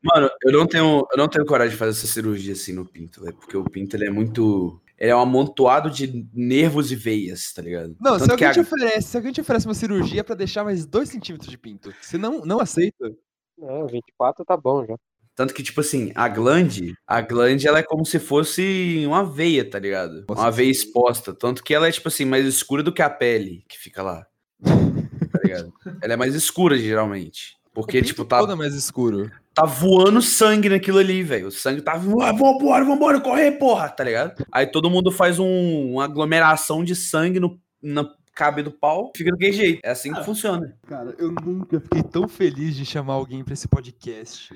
Mano, 0.00 0.30
eu 0.44 0.52
não 0.52 0.68
tenho, 0.68 1.04
eu 1.10 1.18
não 1.18 1.26
tenho 1.26 1.44
coragem 1.44 1.72
de 1.72 1.76
fazer 1.76 1.90
essa 1.90 2.06
cirurgia 2.06 2.52
assim 2.52 2.72
no 2.72 2.86
pinto, 2.86 3.20
velho, 3.24 3.34
porque 3.36 3.56
o 3.56 3.64
pinto 3.64 3.96
ele 3.96 4.06
é 4.06 4.10
muito. 4.10 4.80
Ele 4.96 5.10
é 5.10 5.16
um 5.16 5.20
amontoado 5.20 5.90
de 5.90 6.24
nervos 6.32 6.92
e 6.92 6.94
veias, 6.94 7.52
tá 7.52 7.62
ligado? 7.62 7.96
Não, 8.00 8.12
se 8.12 8.20
Tanto 8.20 8.30
alguém, 8.32 8.46
a- 8.48 8.52
te 8.52 8.60
oferece, 8.60 9.08
se 9.08 9.16
alguém 9.16 9.32
te 9.32 9.40
oferece 9.40 9.66
uma 9.66 9.74
cirurgia 9.74 10.22
pra 10.22 10.36
deixar 10.36 10.62
mais 10.62 10.86
2 10.86 11.08
centímetros 11.08 11.50
de 11.50 11.58
pinto, 11.58 11.92
você 12.00 12.16
não, 12.16 12.42
não 12.44 12.60
aceita? 12.60 13.10
Não, 13.58 13.88
24 13.88 14.44
tá 14.44 14.56
bom 14.56 14.86
já. 14.86 14.94
Tanto 15.40 15.54
que, 15.54 15.62
tipo 15.62 15.80
assim, 15.80 16.12
a 16.14 16.28
glande, 16.28 16.92
a 17.06 17.22
glande, 17.22 17.66
ela 17.66 17.78
é 17.78 17.82
como 17.82 18.04
se 18.04 18.18
fosse 18.18 19.02
uma 19.06 19.24
veia, 19.24 19.64
tá 19.64 19.78
ligado? 19.78 20.26
Uma 20.28 20.50
veia 20.50 20.70
exposta. 20.70 21.32
Tanto 21.32 21.64
que 21.64 21.72
ela 21.72 21.88
é, 21.88 21.90
tipo 21.90 22.08
assim, 22.08 22.26
mais 22.26 22.44
escura 22.44 22.82
do 22.82 22.92
que 22.92 23.00
a 23.00 23.08
pele 23.08 23.64
que 23.66 23.78
fica 23.78 24.02
lá. 24.02 24.26
Tá 24.62 25.40
ligado? 25.42 25.72
ela 26.02 26.12
é 26.12 26.16
mais 26.16 26.34
escura, 26.34 26.76
geralmente. 26.78 27.56
Porque, 27.72 27.96
pinto 28.02 28.08
tipo, 28.08 28.24
tá, 28.26 28.38
todo 28.38 28.52
é 28.52 28.54
mais 28.54 28.74
escuro. 28.74 29.30
tá 29.54 29.64
voando 29.64 30.20
sangue 30.20 30.68
naquilo 30.68 30.98
ali, 30.98 31.22
velho. 31.22 31.46
O 31.46 31.50
sangue 31.50 31.80
tá. 31.80 31.92
Ah, 31.92 32.32
vambora, 32.32 32.84
vambora, 32.84 33.18
correr, 33.18 33.52
porra, 33.52 33.88
tá 33.88 34.04
ligado? 34.04 34.44
Aí 34.52 34.66
todo 34.66 34.90
mundo 34.90 35.10
faz 35.10 35.38
um- 35.38 35.92
uma 35.92 36.04
aglomeração 36.04 36.84
de 36.84 36.94
sangue 36.94 37.40
no, 37.40 37.58
na 37.82 38.06
cabe 38.34 38.62
do 38.62 38.70
pau, 38.70 39.10
fica 39.16 39.30
daquele 39.30 39.52
jeito. 39.52 39.80
É 39.82 39.90
assim 39.90 40.12
que 40.12 40.20
Ah. 40.20 40.24
funciona. 40.24 40.76
Cara, 40.86 41.14
eu 41.18 41.32
nunca 41.32 41.80
fiquei 41.80 42.02
tão 42.02 42.28
feliz 42.28 42.76
de 42.76 42.84
chamar 42.84 43.14
alguém 43.14 43.42
pra 43.42 43.54
esse 43.54 43.66
podcast. 43.66 44.50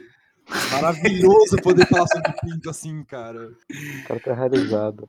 Maravilhoso 0.72 1.56
poder 1.62 1.86
falar 1.86 2.06
sobre 2.06 2.32
pinto 2.40 2.70
assim, 2.70 3.04
cara. 3.04 3.48
O 3.48 4.08
cara 4.08 4.20
tá 4.20 4.34
realizado. 4.34 5.08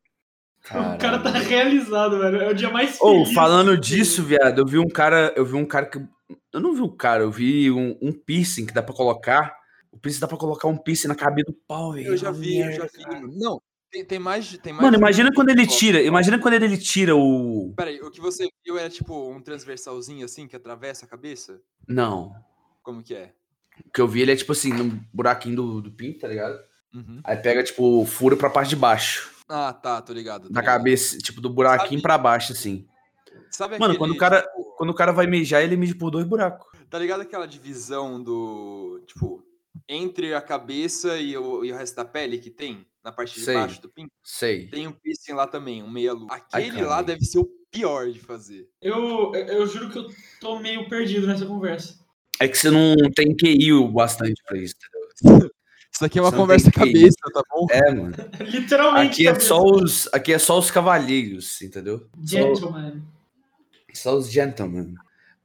O 0.70 0.98
cara 0.98 1.20
tá 1.20 1.30
realizado, 1.32 2.20
velho. 2.20 2.42
É 2.42 2.50
o 2.50 2.54
dia 2.54 2.70
mais 2.70 3.00
Ou 3.00 3.20
feliz. 3.24 3.34
falando 3.34 3.78
disso, 3.78 4.24
viado, 4.24 4.60
eu 4.60 4.66
vi 4.66 4.80
um 4.80 4.88
cara, 4.90 5.34
eu 5.36 5.46
vi 5.46 5.56
um 5.56 5.66
cara 5.66 5.86
que 5.86 6.00
eu 6.52 6.60
não 6.60 6.74
vi 6.74 6.82
um 6.82 6.96
cara, 6.96 7.22
eu 7.24 7.32
vi 7.32 7.70
um, 7.72 7.98
um 8.02 8.12
piercing 8.12 8.66
que 8.66 8.74
dá 8.74 8.82
pra 8.82 8.96
colocar. 8.96 9.56
O 9.92 10.00
piercing 10.00 10.20
dá 10.22 10.28
pra 10.28 10.38
colocar 10.38 10.68
um 10.68 10.78
piercing 10.78 11.08
na 11.08 11.16
cabeça 11.16 11.52
do 11.52 11.58
pau, 11.68 11.94
velho. 11.94 12.08
Eu 12.08 12.18
já 12.18 12.32
vi, 12.32 12.60
eu 12.60 12.72
já 12.72 12.86
vi. 12.86 13.04
cara. 13.04 13.22
Não, 13.22 13.62
tem, 13.92 14.04
tem 14.04 14.18
mais. 14.18 14.46
de- 14.46 14.58
Tem 14.58 14.74
mais 14.74 14.84
Mano, 14.84 14.98
imagina 14.98 15.32
quando 15.34 15.50
ele 15.50 15.68
tira, 15.68 16.02
imagina 16.02 16.40
quando 16.40 16.56
ele 16.56 16.78
tira 16.78 17.16
o 17.16 17.74
Peraí, 17.78 18.02
o 18.02 18.10
que 18.10 18.20
você 18.20 18.48
viu 18.66 18.78
era 18.80 18.90
tipo 18.90 19.30
um 19.32 19.40
transversalzinho 19.42 20.26
assim 20.26 20.48
que 20.48 20.56
atravessa 20.56 21.06
a 21.06 21.08
cabeça? 21.10 21.62
Não. 21.88 22.34
Como 22.82 23.04
que 23.04 23.14
é? 23.14 23.34
O 23.86 23.92
que 23.92 24.00
eu 24.02 24.08
vi 24.08 24.22
ele 24.22 24.32
é 24.32 24.36
tipo 24.36 24.52
assim, 24.52 24.72
no 24.74 25.00
buraquinho 25.14 25.56
do, 25.56 25.82
do 25.82 25.92
pinto, 25.92 26.20
tá 26.20 26.28
ligado? 26.28 26.60
Uhum. 26.94 27.20
Aí 27.24 27.36
pega 27.38 27.64
tipo 27.64 28.06
fura 28.06 28.36
pra 28.38 28.50
parte 28.50 28.70
de 28.70 28.76
baixo 28.76 29.32
Ah, 29.50 29.74
tá, 29.74 30.02
tô 30.02 30.14
ligado. 30.14 30.44
tô 30.48 30.54
da 30.54 30.62
ligado. 30.62 30.78
cabeça, 30.78 31.18
tipo 31.18 31.42
do 31.42 31.50
buraquinho 31.50 31.90
Sabe- 32.00 32.02
pra 32.02 32.18
baixo 32.18 32.54
assim. 32.54 32.88
Sabe 33.52 33.74
Mano, 33.80 33.86
aquele, 33.94 33.98
quando 34.00 34.12
o 34.12 34.18
cara- 34.18 34.42
tipo, 34.42 34.64
quando 34.78 34.90
o 34.90 34.94
cara 34.94 35.12
vai 35.12 35.28
mijar, 35.28 35.62
ele 35.64 35.76
mija 35.78 35.96
por 35.96 36.10
dois 36.12 36.26
buracos. 36.26 36.68
Tá 36.90 37.00
ligado 37.00 37.22
aquela 37.22 37.46
divisão 37.48 38.22
do. 38.22 39.02
Tipo, 39.08 39.44
entre 39.88 40.34
a 40.34 40.42
cabeça 40.42 41.18
e 41.18 41.38
o, 41.38 41.64
e 41.64 41.72
o 41.72 41.76
resto 41.76 41.96
da 41.96 42.06
pele 42.06 42.38
que 42.38 42.50
tem? 42.50 42.86
Na 43.04 43.12
parte 43.12 43.36
de 43.36 43.42
Sei. 43.46 43.54
baixo 43.56 43.82
do 43.82 43.88
pinto? 43.90 44.12
Sei. 44.24 44.68
Tem 44.68 44.88
um 44.88 44.92
piercing 44.92 45.34
lá 45.34 45.46
também, 45.48 45.84
um 45.84 45.90
meia-lua. 45.92 46.28
Aquele 46.32 46.82
lá 46.82 46.88
caralho. 46.90 47.06
deve 47.08 47.24
ser 47.26 47.40
o 47.40 47.48
pior 47.72 48.10
de 48.10 48.20
fazer. 48.20 48.68
Eu, 48.82 49.34
eu 49.36 49.68
juro 49.68 49.90
que 49.90 50.00
eu 50.00 50.08
tô 50.42 50.60
meio 50.60 50.90
perdido 50.90 51.28
nessa 51.28 51.46
conversa. 51.46 52.00
É 52.40 52.48
que 52.48 52.58
você 52.58 52.70
não 52.70 52.96
tem 53.16 53.36
QI 53.36 53.74
o 53.74 53.88
bastante 53.88 54.42
pra 54.46 54.58
isso, 54.58 54.76
entendeu? 55.24 55.50
Isso 55.92 56.04
aqui 56.04 56.20
é 56.20 56.22
uma 56.22 56.30
Você 56.30 56.36
conversa 56.36 56.72
cabeça, 56.72 57.16
tá 57.34 57.42
bom? 57.50 57.68
É, 57.72 57.94
mano. 57.94 58.14
Literalmente. 58.52 59.12
Aqui 59.12 59.28
é 59.28 59.32
também. 59.32 59.48
só 59.48 59.64
os, 59.64 60.10
aqui 60.14 60.34
é 60.34 60.40
só 60.40 60.60
os 60.60 60.70
cavalheiros, 60.70 61.62
entendeu? 61.62 62.10
Gentleman. 62.22 63.02
Só 63.94 64.18
os 64.18 64.30
gentlemen. 64.30 64.94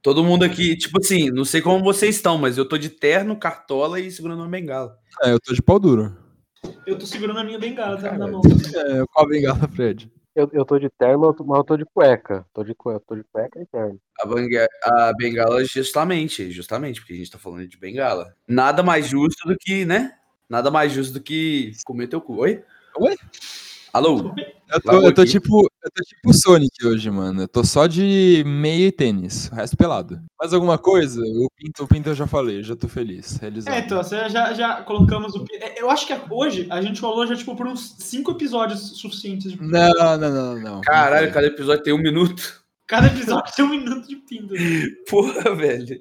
Todo 0.01 0.23
mundo 0.23 0.43
aqui, 0.43 0.75
tipo 0.75 0.99
assim, 0.99 1.29
não 1.29 1.45
sei 1.45 1.61
como 1.61 1.81
vocês 1.83 2.15
estão, 2.15 2.37
mas 2.37 2.57
eu 2.57 2.67
tô 2.67 2.77
de 2.77 2.89
terno, 2.89 3.37
cartola 3.37 3.99
e 3.99 4.11
segurando 4.11 4.39
uma 4.39 4.49
bengala. 4.49 4.97
É, 5.23 5.31
eu 5.31 5.39
tô 5.39 5.53
de 5.53 5.61
pau 5.61 5.79
duro. 5.79 6.17
Eu 6.85 6.97
tô 6.97 7.05
segurando 7.05 7.39
a 7.39 7.43
minha 7.43 7.57
bengala, 7.57 7.95
tá 7.95 8.03
na 8.03 8.09
Caralho. 8.09 8.33
mão. 8.33 8.41
É, 8.75 9.05
qual 9.09 9.25
a 9.25 9.29
bengala, 9.29 9.67
Fred? 9.69 10.11
Eu, 10.33 10.49
eu 10.53 10.63
tô 10.65 10.79
de 10.79 10.89
terno, 10.89 11.35
mas 11.45 11.57
eu 11.57 11.63
tô 11.63 11.75
de 11.77 11.85
cueca. 11.85 12.45
Tô 12.53 12.63
de, 12.63 12.73
cue- 12.73 12.93
eu 12.93 12.99
tô 13.01 13.15
de 13.15 13.23
cueca 13.31 13.59
e 13.61 13.65
terno. 13.65 13.99
A, 14.19 14.25
benga- 14.25 14.67
a 14.83 15.13
bengala, 15.13 15.63
justamente, 15.65 16.49
justamente, 16.51 17.01
porque 17.01 17.13
a 17.13 17.17
gente 17.17 17.31
tá 17.31 17.37
falando 17.37 17.67
de 17.67 17.77
bengala. 17.77 18.33
Nada 18.47 18.81
mais 18.81 19.07
justo 19.07 19.47
do 19.47 19.57
que, 19.59 19.85
né? 19.85 20.17
Nada 20.47 20.71
mais 20.71 20.91
justo 20.93 21.13
do 21.13 21.21
que 21.21 21.71
comer 21.85 22.07
teu 22.07 22.21
cu. 22.21 22.37
Oi? 22.37 22.63
Oi? 22.97 23.15
Alô? 23.93 24.33
Eu 24.73 24.81
tô, 24.81 24.91
eu 25.01 25.13
tô 25.13 25.25
tipo. 25.25 25.69
Eu 25.83 25.91
tô 25.93 26.03
tipo 26.03 26.33
Sonic 26.33 26.85
hoje, 26.85 27.09
mano. 27.11 27.41
Eu 27.41 27.47
tô 27.47 27.63
só 27.63 27.87
de 27.87 28.41
meia 28.45 28.87
e 28.87 28.91
tênis. 28.91 29.49
O 29.51 29.55
resto 29.55 29.75
pelado. 29.75 30.21
Mais 30.39 30.53
alguma 30.53 30.77
coisa? 30.77 31.19
O 31.21 31.49
pinto, 31.55 31.83
o 31.83 31.87
pinto 31.87 32.09
eu 32.09 32.15
já 32.15 32.25
falei, 32.25 32.63
já 32.63 32.75
tô 32.75 32.87
feliz. 32.87 33.35
Realizado. 33.37 33.73
É, 33.73 33.79
então, 33.79 34.01
você 34.01 34.29
já, 34.29 34.53
já 34.53 34.81
colocamos 34.83 35.35
o. 35.35 35.43
é, 35.53 35.81
Eu 35.81 35.89
acho 35.89 36.07
que 36.07 36.13
hoje 36.29 36.67
a 36.69 36.81
gente 36.81 37.01
falou 37.01 37.27
já, 37.27 37.35
tipo, 37.35 37.53
por 37.55 37.67
uns 37.67 37.95
cinco 37.99 38.31
episódios 38.31 38.97
suficientes. 38.97 39.51
De... 39.51 39.61
Não, 39.61 40.17
não, 40.17 40.17
não, 40.17 40.59
não. 40.59 40.81
Caralho, 40.81 41.33
cada 41.33 41.47
episódio 41.47 41.83
tem 41.83 41.93
um 41.93 42.01
minuto. 42.01 42.61
Cada 42.87 43.07
episódio 43.07 43.53
tem 43.53 43.65
um 43.65 43.69
minuto 43.69 44.07
de 44.07 44.15
pinto. 44.15 44.53
Porra, 45.09 45.53
velho. 45.55 45.99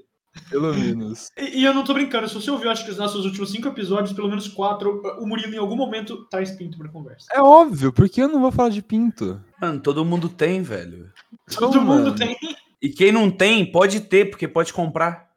Pelo 0.48 0.72
menos. 0.74 1.30
E, 1.36 1.60
e 1.60 1.64
eu 1.64 1.74
não 1.74 1.84
tô 1.84 1.92
brincando, 1.92 2.28
se 2.28 2.34
você 2.34 2.50
ouviu, 2.50 2.70
acho 2.70 2.84
que 2.84 2.90
os 2.90 2.98
nossos 2.98 3.24
últimos 3.24 3.50
cinco 3.50 3.68
episódios, 3.68 4.12
pelo 4.12 4.28
menos 4.28 4.48
quatro, 4.48 5.02
o 5.18 5.26
Murilo 5.26 5.54
em 5.54 5.58
algum 5.58 5.76
momento 5.76 6.24
traz 6.26 6.52
pinto 6.52 6.78
pra 6.78 6.88
conversa. 6.88 7.26
É 7.32 7.40
óbvio, 7.40 7.92
porque 7.92 8.22
eu 8.22 8.28
não 8.28 8.40
vou 8.40 8.52
falar 8.52 8.68
de 8.68 8.82
pinto. 8.82 9.42
Mano, 9.60 9.80
todo 9.80 10.04
mundo 10.04 10.28
tem, 10.28 10.62
velho. 10.62 11.12
Todo 11.56 11.80
mundo 11.80 12.04
mano. 12.04 12.14
tem. 12.14 12.36
E 12.80 12.88
quem 12.88 13.12
não 13.12 13.30
tem, 13.30 13.70
pode 13.70 14.00
ter, 14.00 14.30
porque 14.30 14.46
pode 14.46 14.72
comprar. 14.72 15.28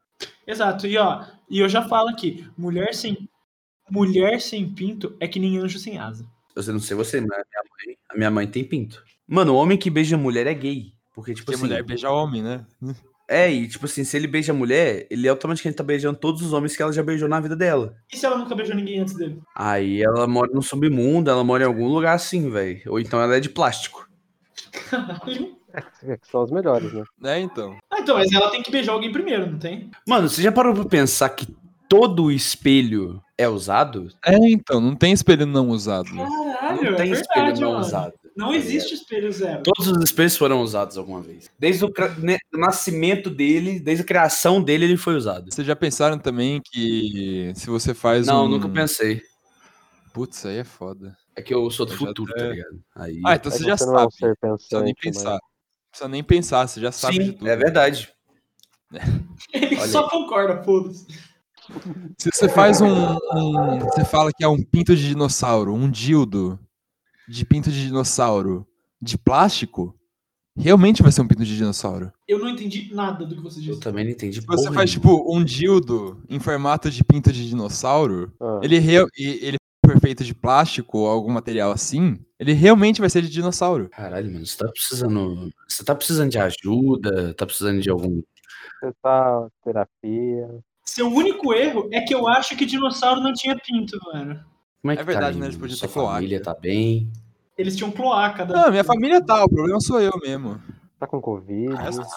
Exato, 0.45 0.87
e 0.87 0.97
ó, 0.97 1.25
e 1.49 1.59
eu 1.59 1.67
já 1.67 1.81
falo 1.81 2.09
aqui, 2.09 2.47
mulher 2.57 2.93
sem. 2.93 3.29
Mulher 3.89 4.39
sem 4.39 4.73
pinto 4.73 5.15
é 5.19 5.27
que 5.27 5.39
nem 5.39 5.57
anjo 5.57 5.77
sem 5.77 5.97
asa. 5.97 6.25
Eu 6.55 6.73
não 6.73 6.79
sei 6.79 6.95
você, 6.95 7.19
mas 7.19 7.31
a 7.31 7.35
minha 7.35 7.63
mãe, 7.69 7.97
a 8.09 8.17
minha 8.17 8.31
mãe 8.31 8.47
tem 8.47 8.63
pinto. 8.63 9.03
Mano, 9.27 9.53
o 9.53 9.57
homem 9.57 9.77
que 9.77 9.89
beija 9.89 10.17
mulher 10.17 10.47
é 10.47 10.53
gay. 10.53 10.93
Porque, 11.13 11.33
tipo 11.33 11.45
Porque 11.45 11.55
assim. 11.55 11.65
mulher 11.65 11.83
beija 11.83 12.09
homem, 12.09 12.41
né? 12.41 12.65
É, 13.29 13.51
e 13.51 13.67
tipo 13.67 13.85
assim, 13.85 14.03
se 14.03 14.17
ele 14.17 14.27
beija 14.27 14.51
a 14.51 14.55
mulher, 14.55 15.07
ele 15.09 15.27
automaticamente 15.29 15.77
tá 15.77 15.83
beijando 15.83 16.19
todos 16.19 16.41
os 16.41 16.53
homens 16.53 16.75
que 16.75 16.83
ela 16.83 16.91
já 16.91 17.01
beijou 17.01 17.29
na 17.29 17.39
vida 17.39 17.55
dela. 17.55 17.95
E 18.11 18.17
se 18.17 18.25
ela 18.25 18.37
nunca 18.37 18.53
beijou 18.53 18.75
ninguém 18.75 18.99
antes 18.99 19.15
dele? 19.15 19.39
Aí 19.55 20.03
ela 20.03 20.27
mora 20.27 20.51
no 20.53 20.61
submundo, 20.61 21.29
ela 21.29 21.43
mora 21.43 21.63
em 21.63 21.67
algum 21.67 21.87
lugar 21.87 22.15
assim, 22.15 22.49
velho. 22.49 22.81
Ou 22.87 22.99
então 22.99 23.21
ela 23.21 23.35
é 23.37 23.39
de 23.39 23.49
plástico. 23.49 24.07
É 26.05 26.17
que 26.17 26.27
são 26.27 26.43
os 26.43 26.51
melhores, 26.51 26.93
né? 26.93 27.03
É, 27.23 27.39
então. 27.39 27.75
Ah, 27.89 27.99
então, 27.99 28.15
mas 28.15 28.31
ela 28.31 28.51
tem 28.51 28.61
que 28.61 28.69
beijar 28.71 28.91
alguém 28.91 29.11
primeiro, 29.11 29.49
não 29.49 29.57
tem? 29.57 29.89
Mano, 30.07 30.29
você 30.29 30.41
já 30.41 30.51
parou 30.51 30.73
pra 30.73 30.85
pensar 30.85 31.29
que 31.29 31.47
todo 31.89 32.31
espelho 32.31 33.23
é 33.37 33.47
usado? 33.47 34.09
É, 34.23 34.35
então, 34.35 34.79
não 34.79 34.95
tem 34.95 35.13
espelho 35.13 35.47
não 35.47 35.69
usado. 35.69 36.09
Caralho, 36.13 36.91
não 36.91 36.97
tem 36.97 37.09
é 37.09 37.13
espelho 37.13 37.45
verdade, 37.45 37.61
não 37.61 37.71
mano. 37.71 37.81
usado. 37.81 38.13
Não 38.35 38.53
existe 38.53 38.93
espelho 38.95 39.31
zero. 39.31 39.61
Todos 39.63 39.87
os 39.87 40.03
espelhos 40.03 40.35
foram 40.35 40.61
usados 40.61 40.97
alguma 40.97 41.21
vez. 41.21 41.49
Desde 41.59 41.85
o 41.85 41.87
o 42.53 42.57
nascimento 42.57 43.29
dele, 43.29 43.79
desde 43.79 44.03
a 44.03 44.05
criação 44.07 44.61
dele, 44.61 44.85
ele 44.85 44.97
foi 44.97 45.15
usado. 45.15 45.51
Vocês 45.51 45.65
já 45.67 45.75
pensaram 45.75 46.17
também 46.17 46.61
que 46.63 47.51
se 47.55 47.67
você 47.69 47.93
faz 47.93 48.27
Não, 48.27 48.45
um... 48.45 48.49
nunca 48.49 48.67
pensei. 48.69 49.21
Putz, 50.13 50.45
aí 50.45 50.57
é 50.57 50.63
foda. 50.63 51.15
É 51.35 51.41
que 51.41 51.53
eu 51.53 51.69
sou 51.71 51.85
do 51.85 51.93
Eu 51.93 51.97
futuro, 51.97 52.31
até- 52.31 52.43
tá 52.43 52.49
ligado? 52.53 52.79
Aí... 52.95 53.21
Ah, 53.25 53.35
então 53.35 53.51
É 53.51 53.55
você 53.55 53.63
que 53.63 53.69
já 53.77 53.85
não 53.85 53.95
é 53.99 54.07
sabe. 54.09 54.35
Não 54.43 54.55
precisa 54.57 54.81
nem 54.83 54.93
pensar. 54.95 55.23
mas... 55.31 55.33
Não 55.33 55.89
precisa 55.91 56.09
nem 56.09 56.23
pensar, 56.23 56.67
você 56.67 56.79
já 56.81 56.91
sabe 56.91 57.19
de 57.19 57.25
Sim, 57.25 57.31
tudo. 57.33 57.47
é 57.49 57.55
verdade. 57.55 58.09
Ele 59.53 59.75
Olha 59.77 59.87
só 59.87 60.07
concorda, 60.09 60.63
foda-se. 60.63 61.05
Se 62.19 62.29
você 62.31 62.49
faz 62.49 62.81
um, 62.81 62.87
um- 62.89 63.79
Você 63.79 64.03
fala 64.05 64.31
que 64.35 64.43
é 64.43 64.47
um 64.47 64.61
pinto 64.61 64.95
de 64.95 65.07
dinossauro, 65.07 65.73
um 65.73 65.89
dildo 65.89 66.59
de 67.33 67.45
pinto 67.45 67.71
de 67.71 67.85
dinossauro 67.87 68.65
de 69.01 69.17
plástico, 69.17 69.95
realmente 70.55 71.01
vai 71.01 71.11
ser 71.11 71.21
um 71.21 71.27
pinto 71.27 71.43
de 71.43 71.55
dinossauro. 71.57 72.11
Eu 72.27 72.39
não 72.39 72.49
entendi 72.49 72.93
nada 72.93 73.25
do 73.25 73.35
que 73.35 73.41
você 73.41 73.59
Eu 73.59 73.63
disse. 73.63 73.79
também 73.79 74.05
não 74.05 74.11
entendi 74.11 74.39
Se 74.41 74.47
você 74.47 74.71
faz, 74.71 74.91
tipo, 74.91 75.25
um 75.35 75.43
dildo 75.43 76.21
em 76.29 76.39
formato 76.39 76.89
de 76.89 77.03
pinto 77.03 77.31
de 77.33 77.47
dinossauro, 77.49 78.31
Ah, 78.39 78.59
ele, 78.63 78.79
real- 78.79 79.07
e- 79.17 79.39
ele 79.41 79.57
feito 80.01 80.23
de 80.23 80.33
plástico 80.33 80.97
ou 80.99 81.07
algum 81.07 81.29
material 81.31 81.71
assim, 81.71 82.17
ele 82.39 82.53
realmente 82.53 82.99
vai 83.01 83.09
ser 83.09 83.21
de 83.21 83.29
dinossauro. 83.29 83.89
Caralho, 83.89 84.31
mano, 84.31 84.45
você 84.45 84.57
tá 84.57 84.67
precisando. 84.71 85.49
Você 85.67 85.83
tá 85.83 85.93
precisando 85.95 86.29
de 86.31 86.39
ajuda? 86.39 87.33
Tá 87.35 87.45
precisando 87.45 87.81
de 87.81 87.89
algum. 87.89 88.21
Você 88.81 88.91
tá 89.01 89.47
terapia. 89.63 90.49
Seu 90.85 91.07
único 91.07 91.53
erro 91.53 91.89
é 91.91 92.01
que 92.01 92.13
eu 92.13 92.27
acho 92.27 92.55
que 92.55 92.65
dinossauro 92.65 93.21
não 93.21 93.33
tinha 93.33 93.55
pinto, 93.57 93.97
mano. 94.05 94.39
Como 94.81 94.91
é 94.91 94.95
É 94.95 94.97
que 94.97 95.03
verdade, 95.03 95.25
tá 95.25 95.27
aí, 95.35 95.39
né? 95.39 95.45
Eles 95.47 95.55
mano? 95.55 95.59
podiam 95.59 95.77
Sua 95.77 95.87
ter 95.87 95.93
família 95.93 96.41
tá 96.41 96.53
bem. 96.55 97.11
Eles 97.57 97.75
tinham 97.75 97.91
cloaca. 97.91 98.45
Da... 98.45 98.53
Não, 98.63 98.71
minha 98.71 98.83
família 98.83 99.23
tá, 99.23 99.43
o 99.43 99.49
problema 99.49 99.79
sou 99.81 100.01
eu 100.01 100.13
mesmo. 100.23 100.59
Tá 100.99 101.07
com 101.07 101.21
Covid. 101.21 101.73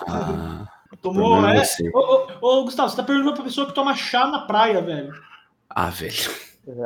Ah, 0.08 0.66
Tomou, 1.02 1.30
problema 1.30 1.54
é 1.54 1.58
é? 1.58 1.64
você. 1.64 1.88
Ô, 1.92 1.98
ô, 1.98 2.60
ô, 2.60 2.64
Gustavo, 2.64 2.88
você 2.88 2.96
tá 2.96 3.02
perguntando 3.02 3.34
pra 3.34 3.44
pessoa 3.44 3.66
que 3.66 3.74
toma 3.74 3.94
chá 3.94 4.26
na 4.26 4.46
praia, 4.46 4.80
velho. 4.80 5.12
ah, 5.70 5.90
velho. 5.90 6.30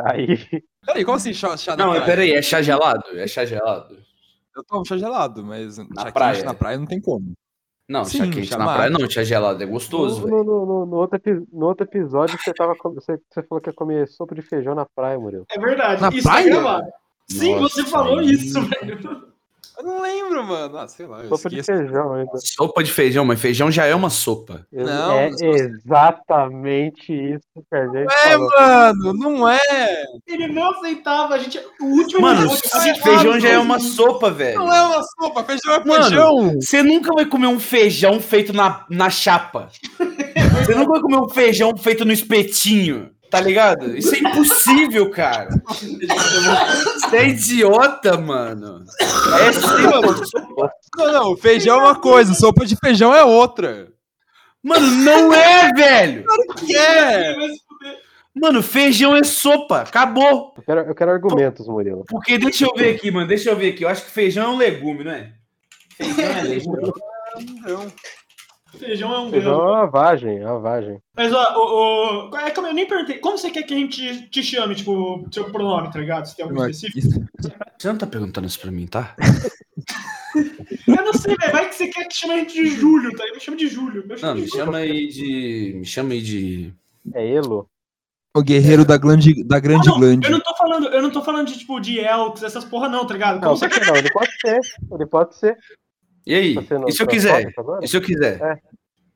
Aí, 0.06 0.62
Peraí, 0.84 1.04
como 1.04 1.16
assim 1.16 1.32
chá, 1.32 1.56
chá 1.56 1.76
na 1.76 1.84
Não, 1.84 1.90
praia? 1.92 2.06
peraí, 2.06 2.32
é 2.32 2.42
chá 2.42 2.60
gelado? 2.60 3.04
É 3.18 3.26
chá 3.26 3.44
gelado? 3.44 3.96
Eu 4.56 4.64
tomo 4.64 4.84
chá 4.84 4.96
gelado, 4.98 5.44
mas 5.44 5.76
chá 5.76 5.84
quente 5.84 6.12
praia. 6.12 6.44
na 6.44 6.54
praia 6.54 6.78
não 6.78 6.86
tem 6.86 7.00
como. 7.00 7.32
Não, 7.88 8.04
Sim, 8.04 8.18
chá 8.18 8.24
quente 8.24 8.46
chá 8.46 8.58
na 8.58 8.74
praia 8.74 8.90
não, 8.90 9.08
chá 9.08 9.22
gelado 9.22 9.62
é 9.62 9.66
gostoso, 9.66 10.20
no, 10.22 10.26
velho. 10.26 10.44
no, 10.44 10.66
no, 10.66 10.86
no 10.86 10.96
outro, 10.96 11.20
no 11.52 11.66
outro 11.66 11.86
episódio 11.86 12.38
você, 12.38 12.52
tava, 12.52 12.74
você, 12.94 13.18
você 13.30 13.42
falou 13.42 13.60
que 13.62 13.70
ia 13.70 13.74
comer 13.74 14.06
sopa 14.08 14.34
de 14.34 14.42
feijão 14.42 14.74
na 14.74 14.84
praia, 14.84 15.18
Murilo. 15.18 15.44
É 15.50 15.58
verdade. 15.58 16.02
Na 16.02 16.08
isso 16.08 16.22
praia? 16.28 16.44
tá 16.44 16.50
gravado. 16.50 16.88
Sim, 17.30 17.56
Nossa, 17.56 17.74
você 17.82 17.84
falou 17.84 18.20
isso, 18.20 18.60
velho. 18.62 19.30
Eu 19.78 19.84
não 19.84 20.02
lembro, 20.02 20.44
mano. 20.44 20.76
Ah, 20.76 20.86
sei 20.86 21.06
lá, 21.06 21.20
eu 21.22 21.28
Sopa 21.30 21.48
de 21.48 21.62
feijão 21.62 22.12
ainda. 22.12 22.32
Sopa 22.36 22.82
de 22.84 22.92
feijão, 22.92 23.24
mas 23.24 23.40
feijão 23.40 23.70
já 23.70 23.86
é 23.86 23.94
uma 23.94 24.10
sopa. 24.10 24.66
Não, 24.70 25.12
é 25.12 25.30
você- 25.30 25.46
exatamente 25.46 27.12
isso 27.12 27.40
que 27.54 27.74
a 27.74 27.86
gente 27.86 28.12
É, 28.12 28.30
falou. 28.32 28.50
mano, 28.60 29.12
não 29.14 29.48
é. 29.48 30.04
Ele 30.26 30.48
não 30.48 30.70
aceitava, 30.72 31.34
a 31.34 31.38
gente. 31.38 31.58
O 31.80 31.84
último 31.86 32.20
Mano, 32.20 32.50
feijão 33.02 33.40
já 33.40 33.48
é 33.48 33.58
uma 33.58 33.78
sopa, 33.80 34.30
velho. 34.30 34.58
Não 34.58 34.70
é 34.70 34.82
uma 34.82 35.02
sopa, 35.02 35.44
feijão 35.44 35.74
é 35.74 35.82
feijão. 35.82 36.54
Você 36.60 36.82
nunca 36.82 37.14
vai 37.14 37.24
comer 37.24 37.46
um 37.46 37.58
feijão 37.60 38.20
feito 38.20 38.52
na, 38.52 38.84
na 38.90 39.08
chapa. 39.08 39.68
Você 39.98 40.74
nunca 40.74 40.90
vai 40.92 41.00
comer 41.00 41.16
um 41.20 41.28
feijão 41.30 41.74
feito 41.76 42.04
no 42.04 42.12
espetinho. 42.12 43.10
Tá 43.30 43.40
ligado? 43.40 43.96
Isso 43.96 44.14
é 44.14 44.18
impossível, 44.18 45.08
cara. 45.10 45.50
Você 45.68 47.16
é 47.16 47.28
idiota, 47.28 48.18
mano. 48.18 48.84
É 49.38 49.52
sim, 49.52 49.82
mano. 49.82 50.20
Não, 50.96 51.12
não, 51.12 51.36
feijão 51.36 51.78
é 51.80 51.84
uma 51.84 52.00
coisa, 52.00 52.34
sopa 52.34 52.66
de 52.66 52.74
feijão 52.76 53.14
é 53.14 53.22
outra. 53.22 53.92
Mano, 54.62 54.86
não 54.86 55.32
é, 55.32 55.72
velho. 55.72 56.24
Que 56.58 56.76
é? 56.76 57.36
Mano, 58.34 58.62
feijão 58.62 59.14
é 59.16 59.22
sopa. 59.22 59.82
Acabou. 59.82 60.54
Eu 60.56 60.62
quero, 60.62 60.80
eu 60.80 60.94
quero 60.94 61.10
argumentos, 61.12 61.66
Murilo. 61.68 62.04
Porque 62.08 62.36
deixa 62.36 62.64
eu 62.64 62.74
ver 62.74 62.96
aqui, 62.96 63.10
mano. 63.10 63.28
Deixa 63.28 63.50
eu 63.50 63.56
ver 63.56 63.72
aqui. 63.72 63.84
Eu 63.84 63.88
acho 63.88 64.04
que 64.04 64.10
feijão 64.10 64.50
é 64.50 64.54
um 64.54 64.56
legume, 64.56 65.04
não 65.04 65.12
é? 65.12 65.32
Feijão 65.96 66.24
é 66.24 66.42
legume. 66.42 66.92
Feijão 68.78 69.12
é 69.14 69.18
um 69.20 69.30
Feijão 69.30 69.56
grão. 69.56 69.68
é 69.68 69.72
uma 69.78 69.86
vagem, 69.86 70.38
é 70.38 70.46
uma 70.46 70.60
vagem. 70.60 70.98
Mas, 71.16 71.32
ó, 71.32 71.54
o, 71.56 72.30
o, 72.30 72.36
é, 72.36 72.50
como 72.50 72.66
eu 72.68 72.74
nem 72.74 72.86
perguntei, 72.86 73.18
como 73.18 73.36
você 73.36 73.50
quer 73.50 73.62
que 73.64 73.74
a 73.74 73.76
gente 73.76 74.28
te 74.28 74.42
chame, 74.42 74.74
tipo, 74.74 75.26
seu 75.32 75.50
pronome, 75.50 75.90
tá 75.92 75.98
ligado? 75.98 76.26
Se 76.26 76.36
tem 76.36 76.44
algum 76.44 76.64
específico? 76.66 77.24
Você 77.78 77.88
não 77.88 77.98
tá 77.98 78.06
perguntando 78.06 78.46
isso 78.46 78.60
pra 78.60 78.70
mim, 78.70 78.86
tá? 78.86 79.14
Eu 80.86 81.04
não 81.04 81.12
sei, 81.12 81.34
velho. 81.36 81.52
Vai 81.52 81.68
que 81.68 81.74
você 81.74 81.88
quer 81.88 82.04
que 82.06 82.14
chame 82.16 82.34
a 82.34 82.36
gente 82.38 82.54
de 82.54 82.66
Júlio, 82.68 83.14
tá? 83.16 83.24
Me 83.32 83.40
chama 83.40 83.56
de 83.56 83.68
Júlio. 83.68 84.04
Eu 84.08 84.16
chamo 84.18 84.26
Não, 84.32 84.34
de 84.36 84.42
me 84.42 84.48
Júlio. 84.48 84.64
chama 84.64 84.78
aí 84.78 85.08
de. 85.08 85.72
Me 85.76 85.84
chama 85.84 86.12
aí 86.12 86.20
de. 86.22 86.74
É 87.14 87.28
Elo? 87.34 87.66
O 88.36 88.42
guerreiro 88.42 88.84
da 88.84 88.96
grande, 88.96 89.42
da 89.44 89.58
grande 89.58 89.86
Não, 89.88 89.94
não, 89.94 90.00
glande. 90.00 90.26
eu 90.26 90.30
não 90.30 90.40
tô 90.40 90.54
falando, 90.56 90.86
eu 90.88 91.02
não 91.02 91.10
tô 91.10 91.20
falando 91.22 91.48
de 91.48 91.58
tipo 91.58 91.80
de 91.80 91.98
Elks, 91.98 92.44
essas 92.44 92.64
porra 92.64 92.88
não, 92.88 93.04
tá 93.04 93.12
ligado? 93.14 93.40
Como 93.40 93.46
Não, 93.50 93.56
você 93.56 93.66
não? 93.66 93.96
Ele 93.96 94.10
pode 94.12 94.30
ser. 94.40 94.60
Ele 94.92 95.06
pode 95.06 95.36
ser. 95.36 95.56
E 96.26 96.34
aí? 96.34 96.54
Não 96.54 96.88
E 96.88 96.92
se 96.92 97.02
eu 97.02 97.06
tá 97.06 97.12
quiser? 97.12 97.52
agora? 97.56 97.84
E 97.84 97.88
se 97.88 97.96
eu 97.96 98.00
quiser? 98.00 98.40
É. 98.40 98.56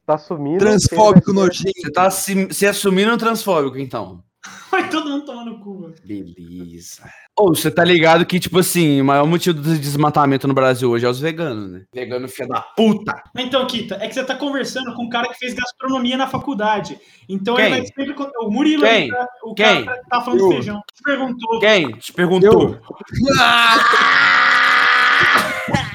tá 0.06 0.18
sumindo. 0.18 0.58
Transfóbico 0.58 1.32
nojento. 1.32 1.72
Você 1.80 1.92
tá 1.92 2.10
se, 2.10 2.48
se 2.52 2.66
assumindo 2.66 3.12
um 3.12 3.18
transfóbico, 3.18 3.78
então. 3.78 4.22
Vai 4.70 4.88
todo 4.90 5.08
mundo 5.08 5.24
tomar 5.24 5.44
no 5.44 5.58
cu, 5.60 5.80
mano. 5.80 5.94
Beleza. 6.04 7.02
Ou 7.36 7.54
você 7.54 7.70
tá 7.70 7.82
ligado 7.82 8.24
que, 8.26 8.38
tipo 8.38 8.58
assim, 8.58 9.00
o 9.00 9.04
maior 9.04 9.26
motivo 9.26 9.58
do 9.60 9.78
desmatamento 9.78 10.46
no 10.46 10.54
Brasil 10.54 10.88
hoje 10.90 11.06
é 11.06 11.08
os 11.08 11.18
veganos, 11.18 11.70
né? 11.72 11.82
Vegano 11.92 12.28
filho 12.28 12.48
da 12.48 12.60
puta. 12.60 13.22
Então, 13.36 13.66
Kita, 13.66 13.96
é 13.96 14.06
que 14.06 14.14
você 14.14 14.22
tá 14.22 14.36
conversando 14.36 14.94
com 14.94 15.04
um 15.04 15.08
cara 15.08 15.28
que 15.28 15.38
fez 15.38 15.54
gastronomia 15.54 16.16
na 16.16 16.28
faculdade. 16.28 16.98
Então 17.28 17.56
Quem? 17.56 17.64
ele 17.66 17.76
vai 17.78 17.86
sempre. 17.86 18.14
O 18.40 18.50
Murilo, 18.50 18.82
Quem? 18.82 19.08
tá- 19.08 19.28
o 19.44 19.54
Quem? 19.54 19.84
cara 19.84 20.00
que 20.02 20.08
tá 20.10 20.20
falando 20.20 20.40
Eu. 20.40 20.48
de 20.48 20.54
feijão. 20.54 20.80
Te 20.94 21.02
perguntou. 21.02 21.58
Quem? 21.60 21.90
Te 21.92 22.12
perguntou. 22.12 22.76
Que 22.76 22.78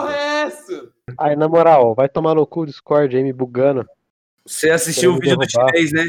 porra 0.00 0.14
é 0.14 0.42
essa? 0.42 0.88
Aí, 1.18 1.36
na 1.36 1.48
moral, 1.48 1.94
vai 1.94 2.08
tomar 2.08 2.34
no 2.34 2.46
cu 2.46 2.60
o 2.62 2.66
Discord 2.66 3.16
aí, 3.16 3.22
me 3.22 3.32
bugando. 3.32 3.84
Você 4.46 4.70
assistiu 4.70 5.12
o 5.14 5.18
vídeo 5.18 5.36
do 5.36 5.48
chinês, 5.50 5.92
né? 5.92 6.08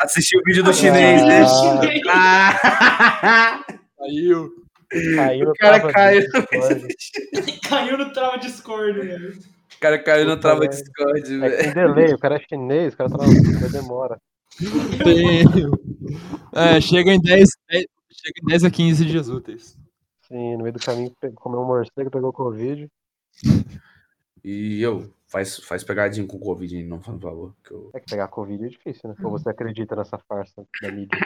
Assistiu 0.00 0.40
o 0.40 0.42
vídeo 0.44 0.62
do 0.64 0.70
Ah, 0.70 0.72
chinês, 0.72 1.22
né? 1.24 1.42
Ah! 2.10 3.64
Caiu 5.16 5.46
no 5.46 5.50
O 5.50 5.54
cara 5.54 5.78
trava 5.80 5.92
caiu. 5.92 6.20
Discord. 6.20 6.96
Caiu 7.68 7.98
no 7.98 8.12
trava 8.12 8.38
Discord, 8.38 9.00
velho. 9.00 9.32
O 9.76 9.80
cara 9.80 9.98
caiu 9.98 10.26
Puta 10.26 10.40
trava. 10.40 10.68
Discord, 10.68 11.34
É 11.34 11.38
velho. 11.38 11.58
tem 11.58 11.72
delay, 11.74 12.14
o 12.14 12.18
cara 12.18 12.36
é 12.36 12.40
chinês, 12.48 12.94
o 12.94 12.96
cara 12.96 13.10
tá 13.10 13.16
na 13.18 13.68
demora. 13.68 14.18
É, 16.54 16.80
chega 16.80 17.12
em 17.12 17.20
10, 17.20 17.48
10 17.70 17.86
chega 18.12 18.40
em 18.42 18.46
10 18.46 18.64
a 18.64 18.70
15 18.70 19.04
dias 19.04 19.28
úteis. 19.28 19.76
Sim, 20.28 20.56
no 20.56 20.62
meio 20.62 20.72
do 20.72 20.78
caminho 20.80 21.12
comeu 21.34 21.60
um 21.60 21.66
morcego, 21.66 22.10
pegou 22.10 22.32
Covid. 22.32 22.88
E 24.44 24.80
eu, 24.82 25.10
faz, 25.26 25.56
faz 25.58 25.82
pegadinha 25.82 26.26
com 26.26 26.36
o 26.36 26.40
Covid, 26.40 26.76
hein? 26.76 26.84
não 26.86 26.98
por 26.98 27.18
favor. 27.20 27.54
Que 27.64 27.72
eu... 27.72 27.90
É 27.94 28.00
que 28.00 28.06
pegar 28.10 28.28
Covid 28.28 28.64
é 28.64 28.68
difícil, 28.68 29.08
né? 29.10 29.16
Ou 29.22 29.30
você 29.30 29.48
acredita 29.48 29.96
nessa 29.96 30.18
farsa 30.18 30.66
da 30.82 30.92
mídia? 30.92 31.18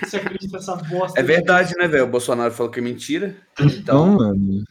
Você 0.00 0.16
acredita 0.18 0.56
nessa 0.58 0.76
bosta? 0.76 1.18
É 1.18 1.22
verdade, 1.22 1.74
né, 1.76 1.86
velho? 1.88 2.04
O 2.04 2.10
Bolsonaro 2.10 2.52
falou 2.52 2.70
que 2.72 2.78
é 2.78 2.82
mentira. 2.82 3.36
Então, 3.60 3.66
Então, 3.68 4.06
mano. 4.14 4.64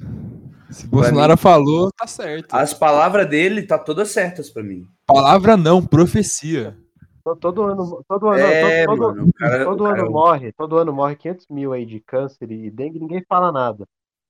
Se 0.70 0.88
Bolsonaro 0.88 1.36
falou, 1.36 1.92
tá 1.92 2.08
certo. 2.08 2.54
as 2.54 2.74
palavras 2.74 3.28
dele 3.30 3.64
tá 3.64 3.78
todas 3.78 4.10
certas 4.10 4.50
pra 4.50 4.64
mim. 4.64 4.88
Palavra 5.06 5.58
não, 5.58 5.86
profecia. 5.86 6.78
To- 7.26 7.36
Todo 7.36 7.64
ano, 7.64 8.04
todo 8.08 8.30
ano, 8.30 8.40
É, 8.40 8.86
todo, 8.86 8.98
todo- 8.98 9.16
mano, 9.16 9.28
o 9.28 9.34
cara, 9.34 9.66
todo 9.66 9.84
cara- 9.84 10.02
ano 10.02 10.12
morre, 10.12 10.52
todo 10.54 10.78
ano 10.78 10.94
morre 10.94 11.16
500 11.18 11.46
mil 11.50 11.74
aí 11.74 11.86
de 11.86 12.00
câncer 12.00 12.50
e 12.50 12.72
dengue, 12.72 13.00
ninguém 13.00 13.22
fala 13.28 13.52
nada. 13.52 13.86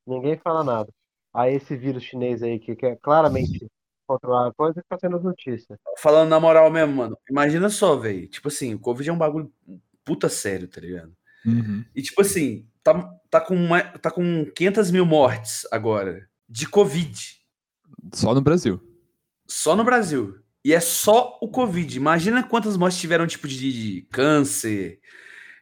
Ninguém 0.05 0.35
fala 0.43 0.63
nada. 0.63 0.89
Aí 1.33 1.55
esse 1.55 1.75
vírus 1.75 2.03
chinês 2.03 2.43
aí 2.43 2.59
que, 2.59 2.75
que 2.75 2.85
é 2.85 2.95
claramente 2.95 3.67
controlar 4.05 4.49
a 4.49 4.53
coisa 4.53 4.81
fica 4.81 4.97
sendo 4.99 5.19
notícia. 5.19 5.79
Falando 5.97 6.29
na 6.29 6.39
moral 6.39 6.69
mesmo, 6.69 6.95
mano. 6.95 7.17
Imagina 7.29 7.69
só, 7.69 7.95
velho. 7.95 8.27
Tipo 8.27 8.49
assim, 8.49 8.73
o 8.73 8.79
Covid 8.79 9.09
é 9.09 9.13
um 9.13 9.17
bagulho 9.17 9.51
puta 10.03 10.27
sério, 10.27 10.67
tá 10.67 10.81
ligado? 10.81 11.13
Uhum. 11.45 11.85
E 11.95 12.01
tipo 12.01 12.21
assim, 12.21 12.67
tá, 12.83 13.09
tá, 13.29 13.39
com, 13.39 13.55
uma, 13.55 13.81
tá 13.81 14.11
com 14.11 14.45
500 14.53 14.91
mil 14.91 15.05
mortes 15.05 15.65
agora 15.71 16.27
de 16.47 16.67
Covid. 16.67 17.41
Só 18.13 18.33
no 18.35 18.41
Brasil. 18.41 18.81
Só 19.47 19.75
no 19.75 19.83
Brasil. 19.83 20.39
E 20.63 20.73
é 20.73 20.79
só 20.79 21.37
o 21.41 21.47
Covid. 21.47 21.95
Imagina 21.97 22.43
quantas 22.43 22.77
mortes 22.77 22.99
tiveram, 22.99 23.25
tipo, 23.25 23.47
de, 23.47 23.57
de 23.57 24.01
câncer, 24.11 24.99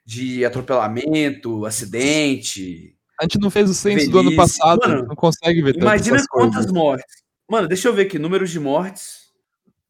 de 0.05 0.43
atropelamento, 0.43 1.65
acidente. 1.65 2.97
A 3.19 3.23
gente 3.23 3.39
não 3.39 3.49
fez 3.49 3.69
o 3.69 3.73
censo 3.73 4.09
do 4.09 4.19
ano 4.19 4.35
passado, 4.35 4.79
Mano, 4.87 5.05
não 5.07 5.15
consegue 5.15 5.61
ver 5.61 5.75
Imagina 5.75 6.17
quantas 6.29 6.55
coisas. 6.55 6.71
mortes. 6.71 7.23
Mano, 7.49 7.67
deixa 7.67 7.87
eu 7.89 7.93
ver 7.93 8.03
aqui, 8.03 8.17
números 8.19 8.49
de 8.49 8.59
mortes. 8.59 9.29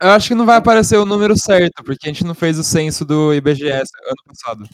Eu 0.01 0.09
acho 0.11 0.29
que 0.29 0.35
não 0.35 0.45
vai 0.45 0.57
aparecer 0.57 0.97
o 0.97 1.05
número 1.05 1.35
certo, 1.37 1.83
porque 1.83 2.07
a 2.07 2.11
gente 2.11 2.23
não 2.23 2.33
fez 2.33 2.57
o 2.57 2.63
censo 2.63 3.03
do 3.05 3.33
IBGE 3.33 3.69
ano 3.69 3.85
passado. 4.25 4.67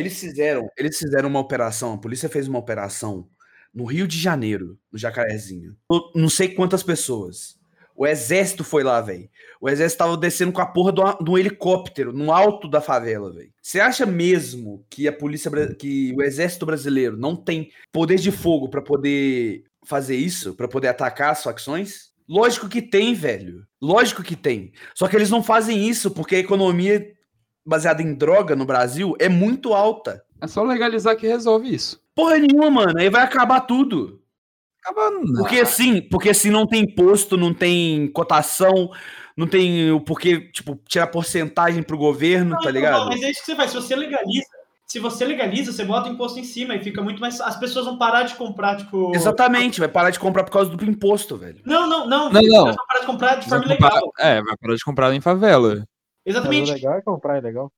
Eles 0.00 0.18
fizeram, 0.18 0.68
eles 0.76 0.98
fizeram 0.98 1.28
uma 1.28 1.40
operação, 1.40 1.94
a 1.94 1.98
polícia 1.98 2.28
fez 2.28 2.48
uma 2.48 2.58
operação 2.58 3.28
no 3.74 3.84
Rio 3.84 4.06
de 4.06 4.18
Janeiro, 4.18 4.78
no 4.92 4.98
Jacarezinho. 4.98 5.76
Não 6.14 6.28
sei 6.28 6.48
quantas 6.48 6.82
pessoas. 6.82 7.60
O 7.94 8.06
exército 8.06 8.64
foi 8.64 8.82
lá, 8.82 9.00
velho. 9.00 9.28
O 9.60 9.68
exército 9.68 9.98
tava 9.98 10.16
descendo 10.16 10.50
com 10.52 10.60
a 10.60 10.66
porra 10.66 10.92
de 10.92 11.30
um- 11.30 11.38
helicóptero 11.38 12.12
no 12.12 12.32
alto 12.32 12.66
da 12.68 12.80
favela, 12.80 13.32
velho. 13.32 13.52
Você 13.62 13.80
acha 13.80 14.04
mesmo 14.06 14.84
que 14.90 15.06
a 15.06 15.12
polícia, 15.12 15.50
que 15.74 16.12
o 16.16 16.22
exército 16.22 16.66
brasileiro 16.66 17.16
não 17.16 17.36
tem 17.36 17.70
poder 17.92 18.16
de 18.16 18.32
fogo 18.32 18.68
pra 18.68 18.80
poder 18.82 19.64
fazer 19.84 20.16
isso, 20.16 20.54
Pra 20.54 20.66
poder 20.68 20.88
atacar 20.88 21.32
as 21.32 21.42
facções? 21.42 22.12
Lógico 22.28 22.68
que 22.68 22.80
tem, 22.80 23.14
velho. 23.14 23.66
Lógico 23.80 24.22
que 24.22 24.36
tem. 24.36 24.72
Só 24.94 25.06
que 25.06 25.14
eles 25.16 25.28
não 25.30 25.42
fazem 25.42 25.86
isso 25.88 26.10
porque 26.10 26.36
a 26.36 26.40
economia 26.40 27.12
baseada 27.64 28.02
em 28.02 28.14
droga 28.14 28.54
no 28.56 28.64
Brasil 28.64 29.14
é 29.18 29.28
muito 29.28 29.72
alta. 29.74 30.22
É 30.40 30.46
só 30.46 30.62
legalizar 30.62 31.16
que 31.16 31.26
resolve 31.26 31.72
isso. 31.72 32.00
Porra 32.14 32.36
nenhuma, 32.38 32.70
mano. 32.70 32.98
Aí 32.98 33.08
vai 33.08 33.22
acabar 33.22 33.60
tudo. 33.60 34.20
Acaba 34.84 35.10
não. 35.10 35.34
Porque 35.42 35.60
assim, 35.60 36.02
porque 36.02 36.30
assim 36.30 36.50
não 36.50 36.66
tem 36.66 36.82
imposto, 36.82 37.36
não 37.36 37.54
tem 37.54 38.08
cotação, 38.08 38.90
não 39.36 39.46
tem 39.46 39.92
o 39.92 40.00
porquê, 40.00 40.40
tipo, 40.52 40.78
tirar 40.88 41.06
porcentagem 41.06 41.82
pro 41.82 41.96
governo, 41.96 42.50
Não, 42.50 42.58
tá 42.58 42.64
não, 42.64 42.72
ligado? 42.72 43.00
não, 43.02 43.06
mas 43.10 43.22
é 43.22 43.30
isso 43.30 43.40
que 43.40 43.46
você 43.46 43.54
faz. 43.56 43.70
Se 43.70 43.76
você 43.76 43.94
legaliza, 43.94 44.46
se 44.88 44.98
você 44.98 45.24
legaliza, 45.24 45.72
você 45.72 45.84
bota 45.84 46.10
o 46.10 46.12
imposto 46.12 46.40
em 46.40 46.44
cima 46.44 46.74
e 46.74 46.82
fica 46.82 47.00
muito 47.00 47.20
mais. 47.20 47.40
As 47.40 47.56
pessoas 47.56 47.86
vão 47.86 47.96
parar 47.96 48.24
de 48.24 48.34
comprar, 48.34 48.76
tipo. 48.76 49.12
Exatamente, 49.14 49.78
vai 49.78 49.88
parar 49.88 50.10
de 50.10 50.18
comprar 50.18 50.42
por 50.42 50.50
causa 50.50 50.68
do 50.70 50.84
imposto, 50.84 51.36
velho. 51.36 51.60
Não, 51.64 51.86
não, 51.88 52.06
não. 52.08 52.28
Não, 52.30 52.42
não. 52.42 52.64
Vão 52.66 52.74
parar 52.88 53.00
de 53.00 53.06
comprar 53.06 53.34
de 53.36 53.48
Vai 53.48 53.58
forma 53.60 53.74
comprar- 53.76 53.90
ilegal. 53.92 54.12
é, 54.18 54.42
vai 54.42 54.56
parar 54.60 54.74
de 54.74 54.84
comprar 54.84 55.14
em 55.14 55.20
favela. 55.20 55.86
Mas 56.24 56.34
o 56.34 56.38
Exatamente. 56.38 56.72
legal 56.72 56.94
é 56.94 57.02
comprar, 57.02 57.38
é 57.38 57.40
legal. 57.40 57.72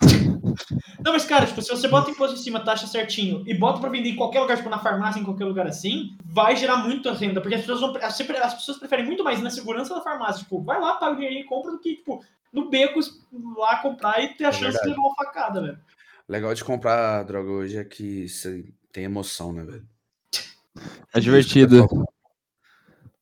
Não, 1.04 1.12
mas, 1.12 1.24
cara, 1.24 1.46
tipo, 1.46 1.60
se 1.62 1.70
você 1.70 1.88
bota 1.88 2.10
imposto 2.10 2.36
em 2.36 2.38
cima, 2.38 2.60
taxa 2.60 2.86
certinho, 2.86 3.42
e 3.46 3.54
bota 3.54 3.80
pra 3.80 3.88
vender 3.88 4.10
em 4.10 4.16
qualquer 4.16 4.40
lugar, 4.40 4.56
tipo, 4.56 4.68
na 4.68 4.78
farmácia, 4.78 5.20
em 5.20 5.24
qualquer 5.24 5.44
lugar 5.44 5.66
assim, 5.66 6.16
vai 6.24 6.56
gerar 6.56 6.76
muita 6.78 7.12
renda. 7.12 7.40
Porque 7.40 7.54
as 7.54 7.62
pessoas, 7.62 7.80
vão, 7.80 7.96
as, 7.96 8.20
as 8.20 8.54
pessoas 8.54 8.78
preferem 8.78 9.06
muito 9.06 9.24
mais 9.24 9.38
ir 9.40 9.42
na 9.42 9.50
segurança 9.50 9.94
da 9.94 10.02
farmácia. 10.02 10.42
Tipo, 10.42 10.62
vai 10.62 10.80
lá, 10.80 10.96
paga 10.96 11.12
o 11.12 11.16
dinheiro 11.16 11.36
e 11.36 11.44
compra 11.44 11.72
do 11.72 11.78
que, 11.78 11.96
tipo, 11.96 12.22
no 12.52 12.68
beco 12.68 13.00
lá 13.56 13.80
comprar 13.80 14.22
e 14.22 14.34
ter 14.34 14.44
a 14.44 14.48
É 14.48 14.52
chance 14.52 14.64
de 14.64 14.72
verdade. 14.72 14.88
levar 14.90 15.02
uma 15.02 15.14
facada, 15.14 15.60
velho. 15.62 15.78
Legal 16.28 16.54
de 16.54 16.64
comprar 16.64 17.22
droga 17.24 17.50
hoje 17.50 17.76
é 17.76 17.84
que 17.84 18.28
você 18.28 18.64
tem 18.92 19.04
emoção, 19.04 19.52
né, 19.52 19.64
velho? 19.64 19.86
É 21.12 21.18
divertido. 21.18 21.88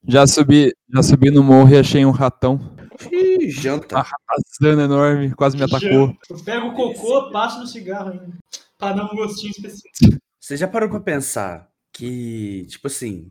Já 0.07 0.27
subi, 0.27 0.75
já 0.93 1.03
subi 1.03 1.31
no 1.31 1.43
morro 1.43 1.71
e 1.71 1.79
achei 1.79 2.05
um 2.05 2.11
ratão. 2.11 2.77
Ih, 3.11 3.51
janta. 3.51 4.05
Passando 4.27 4.81
enorme, 4.81 5.35
quase 5.35 5.57
me 5.57 5.65
atacou. 5.65 6.17
Eu 6.29 6.45
pego 6.45 6.69
o 6.69 6.75
cocô, 6.75 7.31
passo 7.31 7.61
no 7.61 7.67
cigarro 7.67 8.11
ainda. 8.11 8.37
Pra 8.77 8.93
dar 8.93 9.05
um 9.05 9.17
gostinho 9.17 9.51
específico. 9.51 10.21
Você 10.41 10.57
já 10.57 10.67
parou 10.67 10.89
pra 10.89 11.01
pensar 11.01 11.69
que, 11.93 12.67
tipo 12.69 12.87
assim, 12.87 13.31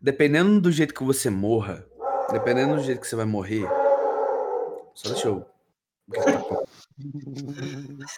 dependendo 0.00 0.60
do 0.60 0.72
jeito 0.72 0.94
que 0.94 1.04
você 1.04 1.30
morra, 1.30 1.86
dependendo 2.30 2.76
do 2.76 2.82
jeito 2.82 3.00
que 3.00 3.06
você 3.06 3.16
vai 3.16 3.26
morrer. 3.26 3.66
Só 4.94 5.08
deixa 5.10 5.28
eu. 5.28 5.46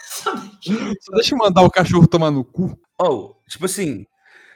Só 0.03 0.35
deixa 1.15 1.35
eu 1.35 1.39
mandar 1.39 1.63
o 1.63 1.71
cachorro 1.71 2.07
tomar 2.07 2.31
no 2.31 2.45
cu. 2.45 2.79
Oh, 3.01 3.35
tipo 3.49 3.67
assim, 3.67 4.07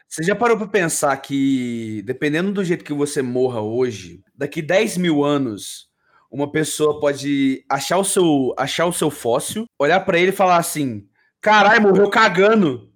você 0.08 0.22
já 0.22 0.36
parou 0.36 0.58
pra 0.58 0.66
pensar 0.66 1.16
que, 1.16 2.02
dependendo 2.02 2.52
do 2.52 2.64
jeito 2.64 2.84
que 2.84 2.92
você 2.92 3.22
morra 3.22 3.62
hoje, 3.62 4.22
daqui 4.34 4.60
10 4.60 4.98
mil 4.98 5.24
anos, 5.24 5.88
uma 6.32 6.50
pessoa 6.50 6.98
pode 6.98 7.64
achar 7.68 7.98
o 7.98 8.04
seu, 8.04 8.54
achar 8.58 8.86
o 8.86 8.92
seu 8.92 9.10
fóssil, 9.10 9.66
olhar 9.78 10.00
pra 10.00 10.18
ele 10.18 10.30
e 10.30 10.34
falar 10.34 10.56
assim: 10.56 11.06
caralho, 11.40 11.82
morreu 11.82 12.08
cagando. 12.10 12.90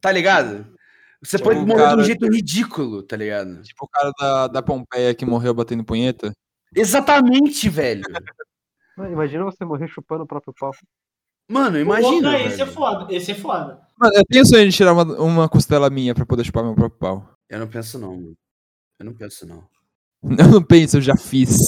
Tá 0.00 0.10
ligado? 0.10 0.66
Você 1.22 1.36
Tipo, 1.36 1.50
pode 1.50 1.60
morrer 1.60 1.74
de 1.74 1.78
cara- 1.88 2.00
um 2.00 2.04
jeito 2.04 2.26
ridículo, 2.26 3.02
tá 3.02 3.16
ligado? 3.16 3.60
Tipo 3.62 3.84
o 3.84 3.88
cara 3.88 4.10
da, 4.18 4.46
da 4.48 4.62
Pompeia 4.62 5.14
que 5.14 5.26
morreu 5.26 5.52
batendo 5.54 5.84
punheta. 5.84 6.32
Exatamente, 6.74 7.68
velho. 7.68 8.02
Mano, 8.96 9.12
Imagina 9.12 9.44
você 9.44 9.64
morrer 9.64 9.86
chupando 9.88 10.24
o 10.24 10.26
próprio 10.26 10.52
pau. 10.58 10.72
Mano, 11.50 11.78
imagina. 11.78 12.38
Esse 12.40 12.62
é 12.62 12.66
foda. 12.66 13.12
Esse 13.14 13.32
é 13.32 13.34
foda. 13.34 13.80
Mano, 13.98 14.14
eu 14.14 14.24
tenho 14.24 14.46
sonho 14.46 14.68
de 14.70 14.74
tirar 14.76 14.92
uma, 14.94 15.02
uma 15.20 15.48
costela 15.48 15.90
minha 15.90 16.14
pra 16.14 16.24
poder 16.24 16.44
chupar 16.44 16.64
meu 16.64 16.74
próprio 16.74 16.98
pau. 16.98 17.28
Eu 17.48 17.58
não 17.58 17.66
penso, 17.68 17.98
não, 17.98 18.14
mano. 18.16 18.36
Eu 18.98 19.06
não 19.06 19.14
penso, 19.14 19.46
não. 19.46 19.68
Eu 20.38 20.48
não 20.48 20.62
penso, 20.62 20.98
eu 20.98 21.00
já 21.00 21.16
fiz. 21.16 21.58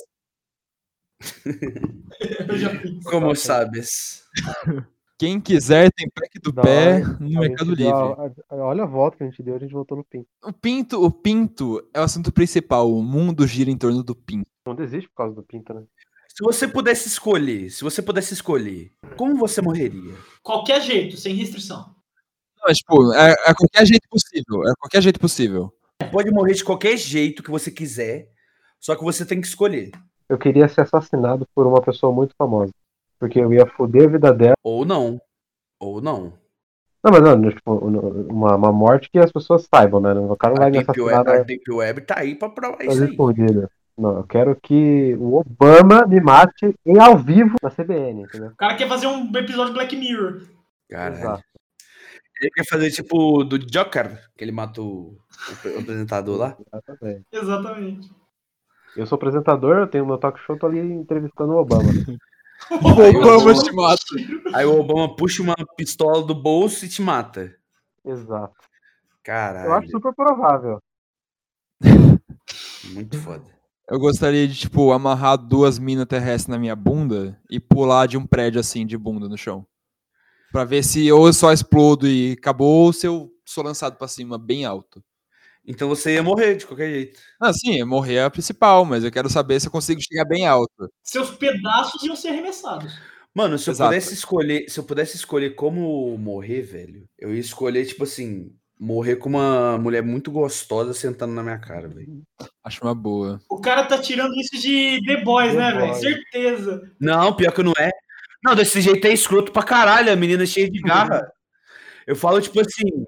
Eu 2.48 2.58
já 2.58 2.70
fiz. 2.80 3.04
Como 3.04 3.34
sabes? 3.34 4.22
Quem 5.18 5.40
quiser 5.40 5.90
tem 5.92 6.08
pack 6.10 6.40
do 6.40 6.50
Da 6.50 6.62
pé 6.62 6.94
hora. 7.02 7.16
no 7.20 7.40
Mercado 7.40 7.70
Livre. 7.74 7.92
a- 7.92 8.32
olha 8.56 8.82
a 8.82 8.86
volta 8.86 9.16
que 9.16 9.22
a 9.22 9.26
gente 9.26 9.40
deu, 9.42 9.54
a 9.54 9.58
gente 9.58 9.72
voltou 9.72 9.96
no 9.96 10.04
PIN. 10.04 10.24
O 10.42 10.52
pinto, 10.52 11.00
o 11.04 11.10
pinto 11.12 11.88
é 11.94 12.00
o 12.00 12.02
assunto 12.02 12.32
principal. 12.32 12.92
O 12.92 13.02
mundo 13.02 13.46
gira 13.46 13.70
em 13.70 13.76
torno 13.78 14.02
do 14.02 14.16
pinto. 14.16 14.46
Não 14.66 14.74
desiste 14.74 15.08
por 15.08 15.14
causa 15.16 15.34
do 15.36 15.42
pinto, 15.44 15.72
né? 15.74 15.82
Se 16.28 16.42
você 16.42 16.66
pudesse 16.66 17.06
escolher, 17.08 17.70
se 17.70 17.84
você 17.84 18.02
pudesse 18.02 18.32
escolher, 18.34 18.90
como 19.16 19.36
você 19.36 19.60
morreria? 19.62 20.14
Qualquer 20.42 20.80
jeito, 20.80 21.16
sem 21.16 21.34
restrição. 21.36 21.94
Não, 22.58 22.68
é, 22.70 22.72
tipo, 22.72 23.12
é, 23.12 23.32
é 23.32 23.54
qualquer 23.54 23.86
jeito 23.86 24.08
possível. 24.08 24.62
É 24.68 24.72
qualquer 24.80 25.02
jeito 25.02 25.20
possível. 25.20 25.72
Pode 26.10 26.30
morrer 26.32 26.54
de 26.54 26.64
qualquer 26.64 26.96
jeito 26.96 27.42
que 27.44 27.50
você 27.50 27.70
quiser, 27.70 28.28
só 28.80 28.96
que 28.96 29.04
você 29.04 29.24
tem 29.26 29.40
que 29.40 29.46
escolher. 29.46 29.90
Eu 30.32 30.38
queria 30.38 30.66
ser 30.66 30.80
assassinado 30.80 31.46
por 31.54 31.66
uma 31.66 31.82
pessoa 31.82 32.10
muito 32.10 32.34
famosa. 32.38 32.72
Porque 33.18 33.38
eu 33.38 33.52
ia 33.52 33.66
foder 33.66 34.08
a 34.08 34.12
vida 34.12 34.32
dela. 34.32 34.54
Ou 34.64 34.82
não. 34.82 35.20
Ou 35.78 36.00
não. 36.00 36.32
Não, 37.04 37.12
mas 37.12 37.20
não, 37.22 37.50
tipo, 37.50 37.70
uma, 37.70 38.56
uma 38.56 38.72
morte 38.72 39.10
que 39.10 39.18
as 39.18 39.30
pessoas 39.30 39.68
saibam, 39.72 40.00
né? 40.00 40.14
O 40.14 40.34
cara 40.34 40.54
não 40.54 40.60
vai 40.60 40.68
A 40.68 40.72
me 40.72 40.78
assassinar 40.78 41.26
Web, 41.26 41.30
a 41.30 41.42
Deep 41.42 41.70
Web 41.70 42.00
tá 42.00 42.14
aí 42.16 42.34
pra 42.34 42.48
provar 42.48 42.78
nas 42.82 42.94
isso 42.94 43.04
aí. 43.04 43.10
escondidas. 43.10 43.68
Não, 43.98 44.16
eu 44.16 44.24
quero 44.24 44.56
que 44.56 45.14
o 45.20 45.34
Obama 45.34 46.06
me 46.06 46.18
mate 46.18 46.74
em 46.86 46.98
ao 46.98 47.18
vivo 47.18 47.56
na 47.62 47.70
CBN, 47.70 48.22
entendeu? 48.22 48.48
O 48.48 48.56
cara 48.56 48.74
quer 48.74 48.88
fazer 48.88 49.08
um 49.08 49.30
episódio 49.36 49.66
de 49.66 49.74
Black 49.74 49.94
Mirror. 49.94 50.44
Caralho. 50.88 51.14
Exato. 51.14 51.44
Ele 52.40 52.50
quer 52.52 52.66
fazer 52.66 52.90
tipo 52.90 53.44
do 53.44 53.58
Joker, 53.58 54.18
que 54.34 54.42
ele 54.42 54.50
matou 54.50 54.86
o, 54.86 55.18
o 55.76 55.80
apresentador 55.80 56.38
lá. 56.38 56.56
Exatamente. 56.72 57.26
Exatamente. 57.30 58.21
Eu 58.96 59.06
sou 59.06 59.16
apresentador, 59.16 59.78
eu 59.78 59.86
tenho 59.86 60.06
meu 60.06 60.18
talk 60.18 60.38
show, 60.40 60.58
tô 60.58 60.66
ali 60.66 60.80
entrevistando 60.80 61.52
o 61.52 61.58
Obama. 61.58 61.88
Obama 62.70 63.54
te 63.54 63.72
mata. 63.72 64.02
Aí 64.54 64.64
o 64.64 64.78
Obama 64.78 65.16
puxa 65.16 65.42
uma 65.42 65.56
pistola 65.76 66.22
do 66.24 66.34
bolso 66.34 66.84
e 66.84 66.88
te 66.88 67.02
mata. 67.02 67.54
Exato. 68.04 68.54
Eu 68.60 69.22
Caralho, 69.22 69.72
acho 69.74 69.90
super 69.90 70.14
provável. 70.14 70.78
muito 72.92 73.18
foda. 73.18 73.44
Eu 73.88 73.98
gostaria 73.98 74.46
de, 74.46 74.56
tipo, 74.56 74.92
amarrar 74.92 75.36
duas 75.36 75.78
minas 75.78 76.06
terrestres 76.06 76.48
na 76.48 76.58
minha 76.58 76.74
bunda 76.74 77.38
e 77.50 77.60
pular 77.60 78.06
de 78.06 78.16
um 78.16 78.26
prédio 78.26 78.60
assim, 78.60 78.86
de 78.86 78.96
bunda 78.96 79.28
no 79.28 79.36
chão. 79.36 79.66
Pra 80.50 80.64
ver 80.64 80.82
se 80.82 81.10
ou 81.10 81.26
eu 81.26 81.32
só 81.32 81.52
explodo 81.52 82.06
e 82.06 82.32
acabou, 82.32 82.86
ou 82.86 82.92
se 82.92 83.06
eu 83.06 83.30
sou 83.44 83.64
lançado 83.64 83.96
pra 83.96 84.08
cima 84.08 84.38
bem 84.38 84.64
alto. 84.64 85.02
Então 85.66 85.88
você 85.88 86.14
ia 86.14 86.22
morrer 86.22 86.56
de 86.56 86.66
qualquer 86.66 86.90
jeito. 86.90 87.20
Ah, 87.40 87.52
sim, 87.52 87.82
morrer 87.84 88.16
é 88.16 88.24
a 88.24 88.30
principal, 88.30 88.84
mas 88.84 89.04
eu 89.04 89.12
quero 89.12 89.30
saber 89.30 89.60
se 89.60 89.68
eu 89.68 89.70
consigo 89.72 90.00
chegar 90.00 90.24
bem 90.24 90.46
alto. 90.46 90.90
Seus 91.02 91.30
pedaços 91.30 92.02
iam 92.02 92.16
ser 92.16 92.28
arremessados. 92.28 92.92
Mano, 93.34 93.58
se 93.58 93.70
eu 93.70 93.72
Exato. 93.72 93.90
pudesse 93.90 94.14
escolher, 94.14 94.68
se 94.68 94.78
eu 94.78 94.84
pudesse 94.84 95.16
escolher 95.16 95.54
como 95.54 96.16
morrer, 96.18 96.62
velho, 96.62 97.04
eu 97.18 97.32
ia 97.32 97.40
escolher, 97.40 97.86
tipo 97.86 98.04
assim, 98.04 98.52
morrer 98.78 99.16
com 99.16 99.28
uma 99.28 99.78
mulher 99.78 100.02
muito 100.02 100.30
gostosa 100.30 100.92
sentando 100.92 101.32
na 101.32 101.42
minha 101.42 101.58
cara, 101.58 101.88
velho. 101.88 102.22
Acho 102.64 102.84
uma 102.84 102.94
boa. 102.94 103.40
O 103.48 103.60
cara 103.60 103.84
tá 103.84 103.96
tirando 103.96 104.34
isso 104.34 104.60
de 104.60 105.00
The 105.06 105.22
Boys, 105.22 105.52
The 105.52 105.58
né, 105.58 105.72
velho? 105.72 105.94
Certeza. 105.94 106.92
Não, 107.00 107.34
pior 107.34 107.52
que 107.52 107.62
não 107.62 107.72
é. 107.78 107.90
Não, 108.44 108.56
desse 108.56 108.80
jeito 108.80 109.06
é 109.06 109.12
escroto 109.12 109.52
pra 109.52 109.62
caralho, 109.62 110.12
a 110.12 110.16
menina 110.16 110.42
é 110.42 110.46
cheia 110.46 110.68
de 110.68 110.80
garra. 110.80 111.22
Eu 112.04 112.16
falo, 112.16 112.40
tipo 112.40 112.60
assim, 112.60 113.06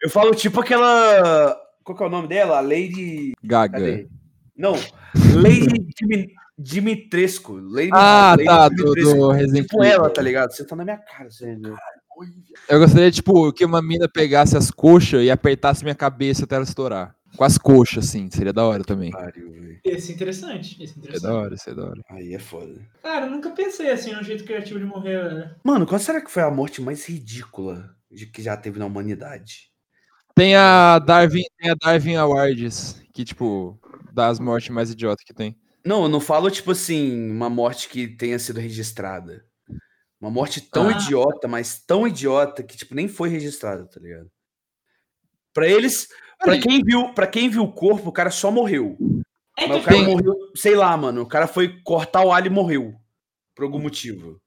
eu 0.00 0.08
falo 0.08 0.34
tipo 0.34 0.60
aquela. 0.60 1.56
Qual 1.88 1.96
que 1.96 2.04
é 2.04 2.06
o 2.06 2.10
nome 2.10 2.28
dela? 2.28 2.58
A 2.58 2.60
Lady. 2.60 3.32
Gaga. 3.42 3.78
Cadê? 3.78 4.06
Não, 4.54 4.74
Lady 5.34 5.86
Dimi- 5.98 6.28
Dimitrescu. 6.58 7.54
Lady, 7.62 7.88
Ah, 7.94 8.32
Lady 8.36 8.44
tá, 8.44 8.68
do, 8.68 8.74
Dimitrescu. 8.76 9.14
do 9.14 9.30
Resident 9.30 9.66
Tipo 9.66 9.82
ela, 9.84 10.10
tá 10.10 10.20
ligado? 10.20 10.52
Você 10.52 10.66
tá 10.66 10.76
na 10.76 10.84
minha 10.84 10.98
cara. 10.98 11.30
Você... 11.30 11.56
Eu 12.68 12.78
gostaria, 12.78 13.10
tipo, 13.10 13.50
que 13.54 13.64
uma 13.64 13.80
mina 13.80 14.06
pegasse 14.06 14.54
as 14.54 14.70
coxas 14.70 15.22
e 15.24 15.30
apertasse 15.30 15.82
minha 15.82 15.94
cabeça 15.94 16.44
até 16.44 16.56
ela 16.56 16.64
estourar. 16.64 17.14
Com 17.38 17.44
as 17.44 17.56
coxas, 17.56 18.06
assim. 18.06 18.28
Seria 18.30 18.52
da 18.52 18.64
hora 18.66 18.84
também. 18.84 19.10
Pariu. 19.10 19.48
Esse 19.82 20.12
é 20.12 20.14
interessante. 20.14 20.82
Esse 20.82 20.92
é 20.92 20.96
É 20.98 21.00
da 21.00 21.08
interessante. 21.08 21.30
hora, 21.32 21.54
isso 21.54 21.70
é 21.70 21.74
da 21.74 21.84
hora. 21.86 22.00
Aí 22.10 22.34
é 22.34 22.38
foda. 22.38 22.74
Cara, 23.02 23.24
eu 23.26 23.30
nunca 23.30 23.48
pensei 23.52 23.90
assim 23.90 24.12
num 24.12 24.22
jeito 24.22 24.44
criativo 24.44 24.78
de 24.78 24.84
morrer, 24.84 25.22
velho. 25.22 25.50
Mano, 25.64 25.86
qual 25.86 25.98
será 25.98 26.20
que 26.20 26.30
foi 26.30 26.42
a 26.42 26.50
morte 26.50 26.82
mais 26.82 27.06
ridícula 27.08 27.88
de 28.10 28.26
que 28.26 28.42
já 28.42 28.58
teve 28.58 28.78
na 28.78 28.84
humanidade? 28.84 29.68
Tem 30.38 30.54
a 30.54 31.00
Darwin, 31.00 31.42
tem 31.58 31.70
a 31.70 31.74
Darwin 31.74 32.14
Awards, 32.14 33.02
que, 33.12 33.24
tipo, 33.24 33.76
dá 34.12 34.28
as 34.28 34.38
mortes 34.38 34.68
mais 34.70 34.88
idiotas 34.88 35.24
que 35.24 35.34
tem. 35.34 35.58
Não, 35.84 36.04
eu 36.04 36.08
não 36.08 36.20
falo, 36.20 36.48
tipo 36.48 36.70
assim, 36.70 37.28
uma 37.28 37.50
morte 37.50 37.88
que 37.88 38.06
tenha 38.06 38.38
sido 38.38 38.60
registrada. 38.60 39.44
Uma 40.20 40.30
morte 40.30 40.60
tão 40.60 40.90
Ah. 40.90 40.92
idiota, 40.92 41.48
mas 41.48 41.80
tão 41.84 42.06
idiota 42.06 42.62
que, 42.62 42.76
tipo, 42.76 42.94
nem 42.94 43.08
foi 43.08 43.28
registrada, 43.28 43.84
tá 43.86 43.98
ligado? 43.98 44.30
Pra 45.52 45.66
eles, 45.66 46.06
pra 46.38 46.56
quem 46.56 46.84
viu, 46.84 47.12
para 47.14 47.26
quem 47.26 47.48
viu 47.50 47.64
o 47.64 47.72
corpo, 47.72 48.08
o 48.08 48.12
cara 48.12 48.30
só 48.30 48.48
morreu. 48.48 48.96
É, 49.58 49.66
Mas 49.66 49.80
o 49.80 49.84
cara 49.84 49.96
Tem- 49.96 50.06
morreu, 50.06 50.36
sei 50.54 50.76
lá, 50.76 50.96
mano, 50.96 51.22
o 51.22 51.26
cara 51.26 51.48
foi 51.48 51.80
cortar 51.82 52.24
o 52.24 52.30
alho 52.32 52.46
e 52.46 52.50
morreu. 52.50 52.94
Por 53.56 53.64
algum 53.64 53.80
motivo. 53.80 54.40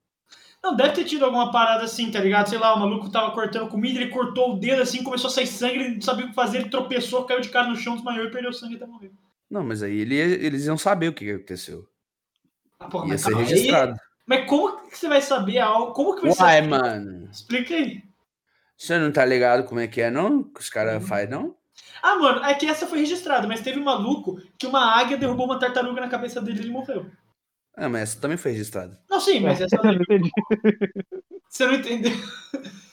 Não, 0.64 0.76
deve 0.76 0.94
ter 0.94 1.06
tido 1.06 1.26
alguma 1.26 1.52
parada 1.52 1.84
assim, 1.84 2.12
tá 2.12 2.20
ligado? 2.20 2.48
Sei 2.50 2.60
lá, 2.60 2.76
o 2.76 2.80
maluco 2.80 3.10
tava 3.10 3.32
cortando 3.32 3.68
comida, 3.70 4.00
ele 4.00 4.12
cortou 4.12 4.54
o 4.54 4.60
dedo 4.60 4.82
assim, 4.84 5.04
começou 5.04 5.28
a 5.30 5.34
sair 5.34 5.48
sangue, 5.48 5.76
ele 5.80 5.96
não 5.96 6.02
sabia 6.02 6.26
o 6.26 6.30
que 6.30 6.36
fazer, 6.36 6.60
ele 6.60 6.70
tropeçou, 6.70 7.26
caiu 7.26 7.42
de 7.42 7.50
cara 7.50 7.68
no 7.68 7.76
chão, 7.76 7.96
desmaiou 7.96 8.26
e 8.26 8.32
perdeu 8.32 8.54
sangue 8.54 8.76
até 8.76 8.86
morrer. 8.86 9.12
Não, 9.50 9.64
mas 9.64 9.82
aí 9.82 10.00
ele, 10.02 10.16
eles 10.16 10.66
iam 10.66 10.78
saber 10.78 11.08
o 11.10 11.14
que, 11.14 11.32
aconteceu. 11.32 11.88
Ah, 12.80 12.88
porra, 12.88 13.06
Ia 13.06 13.12
mas, 13.14 13.22
ser 13.22 13.32
calma 13.32 13.46
aí. 13.46 13.50
registrado. 13.50 14.00
mas 14.26 14.46
como 14.48 14.88
que 14.88 14.98
você 14.98 15.08
vai 15.08 15.22
saber 15.22 15.58
algo? 15.60 15.94
Como 15.94 16.16
que 16.16 16.22
vai 16.22 16.32
Uai, 16.32 16.62
ser? 16.62 16.68
mano. 16.70 17.30
Explica 17.32 17.74
aí. 17.76 18.04
Você 18.78 18.98
não 19.00 19.12
tá 19.12 19.26
ligado 19.26 19.64
como 19.66 19.80
é 19.80 19.88
que 19.88 20.02
é, 20.02 20.10
não? 20.12 20.44
Que 20.44 20.60
os 20.60 20.70
caras 20.70 21.08
fazem, 21.08 21.30
não? 21.30 21.56
Ah, 22.02 22.16
mano, 22.18 22.44
é 22.46 22.54
que 22.54 22.66
essa 22.66 22.88
foi 22.88 23.00
registrada, 23.00 23.48
mas 23.48 23.62
teve 23.62 23.80
um 23.80 23.84
maluco 23.84 24.40
que 24.58 24.66
uma 24.66 24.96
águia 25.00 25.18
derrubou 25.18 25.46
uma 25.46 25.60
tartaruga 25.60 26.02
na 26.02 26.10
cabeça 26.10 26.42
dele 26.42 26.60
e 26.60 26.62
ele 26.64 26.72
morreu. 26.72 27.06
Ah, 27.76 27.90
mas 27.90 28.02
essa 28.04 28.20
também 28.22 28.38
foi 28.38 28.52
registrada. 28.52 29.00
Não, 29.10 29.20
sim, 29.20 29.40
mas 29.40 29.60
essa 29.62 29.76
Eu 29.84 29.94
entendi. 29.94 30.32
você 31.50 31.66
não 31.66 31.74
entendeu. 31.76 32.12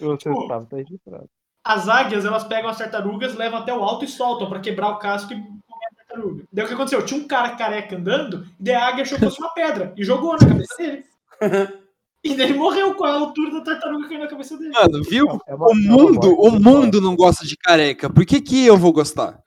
Você 0.00 0.30
Pô. 0.30 0.46
sabe, 0.46 0.66
tá 0.66 0.76
registrado. 0.76 1.28
As 1.64 1.88
águias, 1.88 2.24
elas 2.24 2.44
pegam 2.44 2.70
as 2.70 2.78
tartarugas, 2.78 3.34
levam 3.34 3.58
até 3.58 3.74
o 3.74 3.82
alto 3.82 4.04
e 4.04 4.08
soltam 4.08 4.48
pra 4.48 4.60
quebrar 4.60 4.90
o 4.90 4.98
casco 4.98 5.32
e 5.32 5.36
comer 5.36 5.86
a 5.92 5.94
tartaruga. 6.06 6.44
Daí 6.52 6.64
o 6.64 6.68
que 6.68 6.74
aconteceu? 6.74 7.04
Tinha 7.04 7.20
um 7.20 7.26
cara 7.26 7.56
careca 7.56 7.96
andando, 7.96 8.46
e 8.58 8.62
daí 8.64 8.74
a 8.74 8.86
águia 8.88 9.02
achou 9.02 9.18
que 9.18 9.24
fosse 9.24 9.40
uma 9.40 9.50
pedra 9.52 9.92
e 9.96 10.04
jogou 10.04 10.32
na 10.32 10.38
cabeça 10.38 10.76
dele. 10.78 11.04
E 12.24 12.34
daí 12.36 12.48
ele 12.50 12.58
morreu 12.58 12.94
com 12.96 13.04
a 13.04 13.12
altura 13.14 13.52
da 13.52 13.60
tartaruga 13.60 14.08
caindo 14.08 14.22
na 14.22 14.26
cabeça 14.28 14.58
dele. 14.58 14.70
Mano, 14.70 15.04
viu? 15.04 15.40
É 15.46 15.54
uma- 15.54 15.68
O 15.68 15.70
é 15.70 15.74
mundo, 15.76 16.34
o 16.34 16.50
mundo 16.50 17.00
não 17.00 17.14
gosta 17.14 17.46
de 17.46 17.56
careca. 17.56 18.10
Por 18.10 18.26
que 18.26 18.40
que 18.40 18.66
eu 18.66 18.76
vou 18.76 18.92
gostar? 18.92 19.38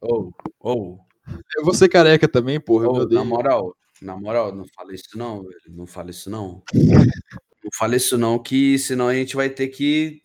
Ou, 0.00 0.34
ou, 0.58 0.98
Eu 1.56 1.64
vou 1.64 1.72
ser 1.72 1.88
careca 1.88 2.26
também, 2.26 2.58
porra. 2.60 2.88
Odeio. 2.88 3.20
na 3.20 3.24
moral, 3.24 3.76
Na 4.02 4.16
moral, 4.16 4.54
não 4.54 4.64
fala 4.74 4.94
isso 4.94 5.16
não, 5.16 5.42
velho. 5.42 5.54
Não 5.68 5.86
fala 5.86 6.10
isso 6.10 6.28
não. 6.30 6.62
Não 6.74 7.70
fala 7.76 7.96
isso 7.96 8.16
não, 8.18 8.38
que 8.38 8.78
senão 8.78 9.08
a 9.08 9.14
gente 9.14 9.34
vai 9.36 9.48
ter 9.50 9.68
que 9.68 10.22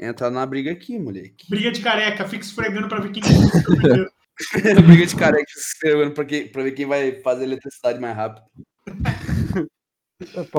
entrar 0.00 0.30
na 0.30 0.44
briga 0.46 0.70
aqui, 0.70 0.98
moleque. 0.98 1.46
Briga 1.48 1.72
de 1.72 1.80
careca, 1.80 2.28
fica 2.28 2.44
esfregando 2.44 2.88
pra 2.88 3.00
ver 3.00 3.10
quem 3.10 3.22
briga 4.86 5.06
de 5.06 5.16
careca 5.16 5.50
se 5.52 5.58
inscrevendo 5.74 6.12
pra, 6.12 6.24
que- 6.24 6.44
pra 6.46 6.62
ver 6.62 6.72
quem 6.72 6.86
vai 6.86 7.20
fazer 7.22 7.44
eletricidade 7.44 7.98
mais 7.98 8.14
rápido. 8.16 8.46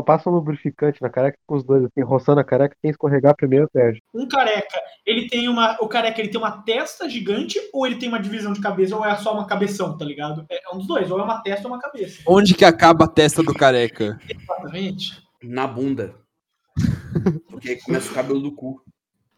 Passa 0.05 0.29
um 0.29 0.33
lubrificante 0.33 1.01
na 1.01 1.09
careca 1.09 1.37
com 1.45 1.55
os 1.55 1.63
dois, 1.65 1.83
assim, 1.83 2.01
roçando 2.01 2.39
a 2.39 2.43
careca, 2.45 2.75
quem 2.81 2.91
escorregar 2.91 3.35
primeiro 3.35 3.69
perde. 3.71 4.01
Um 4.13 4.27
careca, 4.27 4.79
ele 5.05 5.27
tem 5.27 5.49
uma. 5.49 5.77
O 5.81 5.87
careca 5.87 6.21
ele 6.21 6.29
tem 6.29 6.39
uma 6.39 6.61
testa 6.63 7.09
gigante 7.09 7.59
ou 7.73 7.85
ele 7.85 7.97
tem 7.97 8.07
uma 8.07 8.19
divisão 8.21 8.53
de 8.53 8.61
cabeça, 8.61 8.95
ou 8.95 9.05
é 9.05 9.13
só 9.17 9.33
uma 9.33 9.45
cabeção, 9.45 9.97
tá 9.97 10.05
ligado? 10.05 10.45
É 10.49 10.61
um 10.73 10.77
dos 10.77 10.87
dois, 10.87 11.11
ou 11.11 11.19
é 11.19 11.23
uma 11.23 11.41
testa 11.41 11.67
ou 11.67 11.73
uma 11.73 11.79
cabeça. 11.79 12.21
Onde 12.25 12.53
que 12.53 12.63
acaba 12.63 13.03
a 13.05 13.07
testa 13.09 13.43
do 13.43 13.53
careca? 13.53 14.19
Exatamente. 14.29 15.21
Na 15.43 15.67
bunda. 15.67 16.15
Porque 17.49 17.69
aí 17.71 17.81
começa 17.81 18.11
o 18.11 18.15
cabelo 18.15 18.39
do 18.39 18.51
cu. 18.53 18.81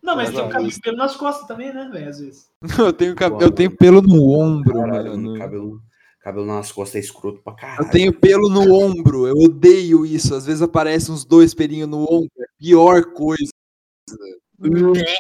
Não, 0.03 0.15
mas 0.15 0.31
tem 0.31 0.43
um 0.43 0.49
cabelo 0.49 0.71
pelo 0.81 0.97
nas 0.97 1.15
costas 1.15 1.47
também, 1.47 1.73
né, 1.73 1.89
velho? 1.91 2.10
Às 2.10 2.19
vezes. 2.19 2.49
Eu 2.77 2.93
tenho, 2.93 3.15
cab- 3.15 3.41
eu 3.41 3.51
tenho 3.51 3.75
pelo 3.75 4.01
no 4.01 4.31
ombro, 4.39 4.73
Caralho, 4.73 5.12
mano. 5.12 5.23
mano, 5.29 5.38
cabelo, 5.39 5.81
cabelo 6.21 6.45
nas 6.45 6.71
costas 6.71 6.95
é 6.95 6.99
escroto 6.99 7.41
pra 7.41 7.53
caralho. 7.53 7.86
Eu 7.86 7.89
tenho 7.91 8.13
pelo 8.13 8.49
no 8.49 8.73
ombro, 8.73 9.27
eu 9.27 9.36
odeio 9.36 10.05
isso. 10.05 10.36
Às 10.36 10.45
vezes 10.45 10.62
aparecem 10.62 11.13
uns 11.13 11.25
dois 11.25 11.53
pelinhos 11.53 11.89
no 11.89 12.03
ombro, 12.03 12.31
é 12.39 12.43
a 12.43 12.47
pior 12.57 13.05
coisa. 13.13 13.51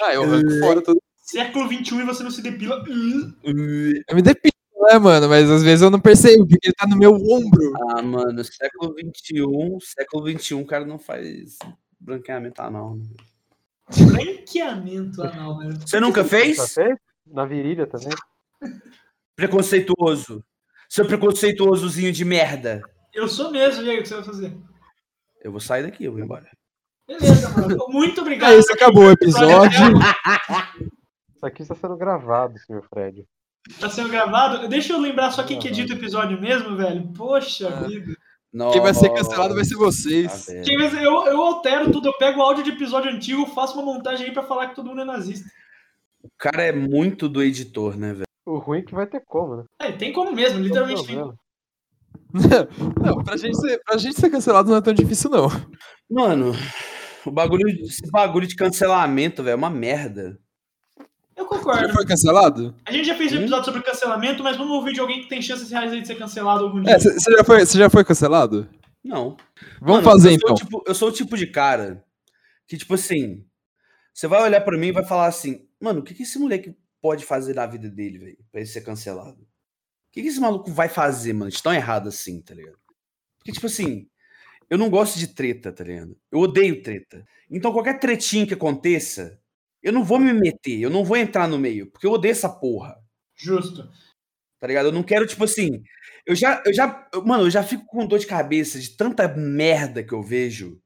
Ah, 0.03 0.13
eu 0.13 0.23
arranco 0.23 0.59
fora 0.59 0.81
todo. 0.81 1.01
Século 1.23 1.67
XXI 1.67 1.95
e 1.99 2.03
você 2.03 2.23
não 2.23 2.31
se 2.31 2.41
depila. 2.41 2.83
Eu 3.43 4.15
me 4.15 4.21
depilo, 4.21 4.53
né, 4.91 4.99
mano? 4.99 5.29
Mas 5.29 5.49
às 5.49 5.63
vezes 5.63 5.81
eu 5.81 5.89
não 5.89 5.99
percebo, 5.99 6.45
porque 6.45 6.67
ele 6.67 6.75
tá 6.75 6.85
no 6.85 6.97
meu 6.97 7.13
ombro. 7.13 7.73
Ah, 7.89 8.01
mano, 8.01 8.43
século 8.43 8.93
XXI, 8.93 9.45
século 9.81 10.29
XXI, 10.29 10.55
o 10.55 10.65
cara 10.65 10.85
não 10.85 10.99
faz 10.99 11.57
branqueamento 11.99 12.61
anal. 12.61 12.95
né? 12.97 13.03
Branqueamento 14.07 15.23
anal, 15.23 15.57
né? 15.57 15.69
Você 15.85 15.99
nunca 15.99 16.23
fez? 16.23 16.57
Na 17.25 17.45
virilha 17.45 17.87
também. 17.87 18.09
Preconceituoso. 19.35 20.43
Seu 20.91 21.05
preconceituosozinho 21.05 22.11
de 22.11 22.25
merda. 22.25 22.81
Eu 23.13 23.25
sou 23.29 23.49
mesmo, 23.49 23.81
e 23.83 23.89
aí, 23.89 23.99
o 23.99 24.01
que 24.01 24.09
você 24.09 24.15
vai 24.15 24.23
fazer? 24.25 24.57
Eu 25.41 25.49
vou 25.49 25.61
sair 25.61 25.83
daqui, 25.83 26.03
eu 26.03 26.11
vou 26.11 26.19
embora. 26.19 26.45
Beleza, 27.07 27.49
mano. 27.49 27.77
Muito 27.87 28.19
obrigado. 28.19 28.51
É 28.51 28.57
isso, 28.57 28.73
acabou 28.73 29.05
o 29.05 29.11
episódio. 29.11 29.79
Isso 31.33 31.45
aqui 31.45 31.61
está 31.61 31.75
sendo 31.75 31.95
gravado, 31.95 32.59
senhor 32.59 32.83
Fred. 32.93 33.23
Tá 33.79 33.89
sendo 33.89 34.09
gravado. 34.09 34.67
Deixa 34.67 34.91
eu 34.91 34.99
lembrar 34.99 35.31
só 35.31 35.43
quem 35.43 35.57
que 35.59 35.69
edita 35.69 35.93
o 35.93 35.97
episódio 35.97 36.39
mesmo, 36.41 36.75
velho. 36.75 37.07
Poxa 37.13 37.69
Ah. 37.69 37.87
vida. 37.87 38.13
Quem 38.73 38.81
vai 38.81 38.93
ser 38.93 39.09
cancelado 39.13 39.55
vai 39.55 39.63
ser 39.63 39.75
Ah, 39.75 39.77
vocês. 39.77 40.45
velho. 40.47 40.63
Quem 40.65 40.77
vai 40.77 40.89
ser- 40.89 41.03
eu, 41.03 41.25
eu 41.27 41.41
altero 41.41 41.89
tudo, 41.89 42.09
eu 42.09 42.17
pego 42.17 42.41
o 42.41 42.43
áudio 42.43 42.65
de 42.65 42.71
episódio 42.71 43.09
antigo, 43.09 43.45
faço 43.47 43.75
uma 43.79 43.93
montagem 43.93 44.27
aí 44.27 44.33
pra 44.33 44.43
falar 44.43 44.67
que 44.67 44.75
todo 44.75 44.87
mundo 44.89 45.01
é 45.01 45.05
nazista. 45.05 45.49
O 46.21 46.29
cara 46.37 46.63
é 46.63 46.71
muito 46.73 47.29
do 47.29 47.41
editor, 47.41 47.97
né, 47.97 48.11
velho? 48.13 48.25
O 48.45 48.57
ruim 48.57 48.79
é 48.79 48.81
que 48.81 48.93
vai 48.95 49.05
ter 49.07 49.21
como, 49.25 49.57
né? 49.57 49.63
É, 49.79 49.91
tem 49.91 50.11
como 50.11 50.31
mesmo, 50.33 50.59
literalmente 50.59 51.05
tem. 51.05 51.15
Não, 53.03 53.23
pra 53.23 53.37
gente, 53.37 53.57
ser, 53.59 53.79
pra 53.85 53.97
gente 53.97 54.19
ser 54.19 54.29
cancelado 54.29 54.69
não 54.69 54.77
é 54.77 54.81
tão 54.81 54.93
difícil, 54.93 55.29
não. 55.29 55.47
Mano, 56.09 56.53
o 57.25 57.31
bagulho, 57.31 57.67
esse 57.83 58.09
bagulho 58.09 58.47
de 58.47 58.55
cancelamento, 58.55 59.43
velho, 59.43 59.53
é 59.53 59.55
uma 59.55 59.69
merda. 59.69 60.39
Eu 61.35 61.43
Já 61.43 61.45
concordo. 61.49 61.93
foi 61.93 62.05
cancelado? 62.05 62.75
A 62.85 62.91
gente 62.91 63.05
já 63.05 63.15
fez 63.15 63.31
um 63.33 63.35
Hum? 63.37 63.39
episódio 63.41 63.65
sobre 63.65 63.81
cancelamento, 63.81 64.43
mas 64.43 64.55
vamos 64.57 64.71
ouvir 64.73 64.93
de 64.93 64.99
alguém 65.01 65.21
que 65.21 65.27
tem 65.29 65.41
chances 65.41 65.69
reais 65.71 65.91
aí 65.91 66.01
de 66.01 66.07
ser 66.07 66.15
cancelado 66.15 66.63
algum 66.63 66.81
dia. 66.81 66.93
É, 66.93 66.99
você 66.99 67.31
já, 67.31 67.43
foi- 67.43 67.65
já 67.65 67.89
foi 67.89 68.03
cancelado? 68.05 68.69
Não. 69.03 69.35
Vamos 69.81 69.95
Mano, 69.97 70.03
fazer 70.03 70.29
eu 70.29 70.33
então. 70.35 70.55
Tipo- 70.55 70.83
eu 70.87 70.95
sou 70.95 71.09
o 71.09 71.13
tipo 71.13 71.35
de 71.37 71.47
cara 71.47 72.03
que, 72.67 72.77
tipo 72.77 72.93
assim, 72.93 73.43
você 74.13 74.27
vai 74.27 74.41
olhar 74.43 74.61
pra 74.61 74.77
mim 74.77 74.87
e 74.87 74.91
vai 74.93 75.03
falar 75.03 75.27
assim, 75.27 75.65
mano, 75.81 75.99
o 75.99 76.03
que, 76.03 76.13
que 76.13 76.23
esse 76.23 76.37
moleque 76.39 76.75
pode 77.01 77.25
fazer 77.25 77.55
na 77.55 77.65
vida 77.65 77.89
dele, 77.89 78.19
velho, 78.19 78.37
pra 78.51 78.61
ele 78.61 78.69
ser 78.69 78.81
cancelado? 78.81 79.41
O 79.41 79.47
que, 80.11 80.21
que 80.21 80.27
esse 80.27 80.39
maluco 80.39 80.71
vai 80.71 80.89
fazer, 80.89 81.33
mano, 81.33 81.49
de 81.49 81.61
tão 81.61 81.73
errado 81.73 82.09
assim, 82.09 82.41
tá 82.41 82.53
ligado? 82.53 82.77
Porque, 83.37 83.51
tipo 83.51 83.65
assim, 83.65 84.07
eu 84.69 84.77
não 84.77 84.89
gosto 84.89 85.17
de 85.17 85.27
treta, 85.27 85.71
tá 85.71 85.83
ligado? 85.83 86.17
Eu 86.31 86.39
odeio 86.39 86.81
treta. 86.81 87.25
Então, 87.49 87.73
qualquer 87.73 87.99
tretinha 87.99 88.45
que 88.45 88.53
aconteça, 88.53 89.39
eu 89.81 89.91
não 89.91 90.03
vou 90.03 90.19
me 90.19 90.31
meter, 90.31 90.79
eu 90.79 90.89
não 90.89 91.03
vou 91.03 91.17
entrar 91.17 91.47
no 91.47 91.57
meio, 91.57 91.89
porque 91.89 92.05
eu 92.05 92.11
odeio 92.11 92.31
essa 92.31 92.47
porra 92.49 92.95
Justo. 93.35 93.89
tá 94.59 94.67
ligado? 94.67 94.85
Eu 94.87 94.91
não 94.91 95.03
quero, 95.03 95.25
tipo 95.25 95.43
assim. 95.43 95.83
Eu 96.25 96.35
já, 96.35 96.61
eu 96.65 96.73
já, 96.73 97.07
mano, 97.25 97.45
eu 97.45 97.49
já 97.49 97.63
fico 97.63 97.85
com 97.85 98.05
dor 98.05 98.19
de 98.19 98.27
cabeça 98.27 98.79
de 98.79 98.95
tanta 98.95 99.27
merda 99.27 100.03
que 100.03 100.13
eu 100.13 100.21
vejo. 100.21 100.79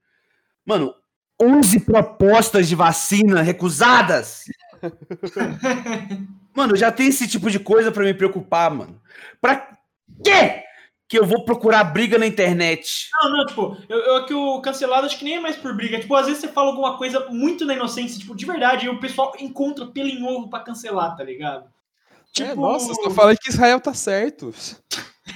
Mano, 0.65 0.93
11 1.41 1.81
propostas 1.81 2.67
de 2.67 2.75
vacina 2.75 3.41
recusadas. 3.41 4.45
mano, 6.53 6.75
já 6.75 6.91
tenho 6.91 7.09
esse 7.09 7.27
tipo 7.27 7.49
de 7.49 7.59
coisa 7.59 7.91
pra 7.91 8.03
me 8.03 8.13
preocupar, 8.13 8.71
mano. 8.71 9.01
Pra 9.41 9.77
quê 10.23 10.63
que 11.07 11.19
eu 11.19 11.25
vou 11.25 11.45
procurar 11.45 11.83
briga 11.83 12.17
na 12.17 12.25
internet? 12.25 13.09
Não, 13.21 13.31
não, 13.31 13.45
tipo, 13.45 13.77
eu, 13.87 13.99
eu 13.99 14.25
que 14.25 14.33
o 14.33 14.59
cancelado 14.61 15.05
acho 15.05 15.17
que 15.17 15.25
nem 15.25 15.35
é 15.35 15.39
mais 15.39 15.55
por 15.55 15.75
briga. 15.75 15.99
Tipo, 15.99 16.15
às 16.15 16.25
vezes 16.25 16.41
você 16.41 16.47
fala 16.47 16.69
alguma 16.69 16.97
coisa 16.97 17.27
muito 17.29 17.65
na 17.65 17.75
inocência, 17.75 18.19
tipo, 18.19 18.35
de 18.35 18.45
verdade, 18.45 18.85
e 18.85 18.89
o 18.89 18.99
pessoal 18.99 19.33
encontra 19.39 19.85
pelo 19.85 20.09
em 20.09 20.23
ovo 20.23 20.49
pra 20.49 20.61
cancelar, 20.61 21.15
tá 21.15 21.23
ligado? 21.23 21.69
Tipo, 22.31 22.49
É, 22.49 22.55
nossa, 22.55 22.89
eu 22.89 22.95
só 22.95 23.09
falei 23.11 23.37
que 23.37 23.49
Israel 23.49 23.79
tá 23.79 23.93
certo. 23.93 24.53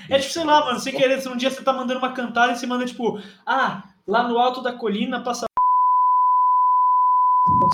É 0.10 0.20
tipo, 0.20 0.34
sei 0.34 0.44
lá, 0.44 0.66
mano, 0.66 0.80
sem 0.80 0.94
querer, 0.94 1.22
se 1.22 1.30
um 1.30 1.38
dia 1.38 1.50
você 1.50 1.64
tá 1.64 1.72
mandando 1.72 2.00
uma 2.00 2.14
cantada 2.14 2.54
e 2.54 2.58
você 2.58 2.66
manda, 2.66 2.86
tipo, 2.86 3.22
ah, 3.46 3.84
lá 4.08 4.28
no 4.28 4.38
alto 4.38 4.62
da 4.62 4.74
colina 4.74 5.22
passa. 5.22 5.46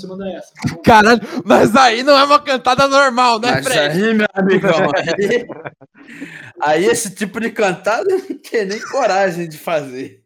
Manda 0.04 0.28
essa. 0.30 0.52
Caralho, 0.84 1.20
mas 1.44 1.74
aí 1.74 2.02
não 2.02 2.18
é 2.18 2.24
uma 2.24 2.40
cantada 2.40 2.86
normal, 2.88 3.40
né, 3.40 3.52
Mas 3.52 3.64
Fred? 3.66 4.04
aí, 4.04 4.14
meu 4.14 4.26
amigão, 4.34 4.90
aí, 4.96 5.46
aí 6.60 6.84
esse 6.84 7.14
tipo 7.14 7.40
de 7.40 7.50
cantada 7.50 8.10
eu 8.10 8.18
não 8.18 8.38
tem 8.38 8.66
nem 8.66 8.80
coragem 8.80 9.48
de 9.48 9.58
fazer. 9.58 10.22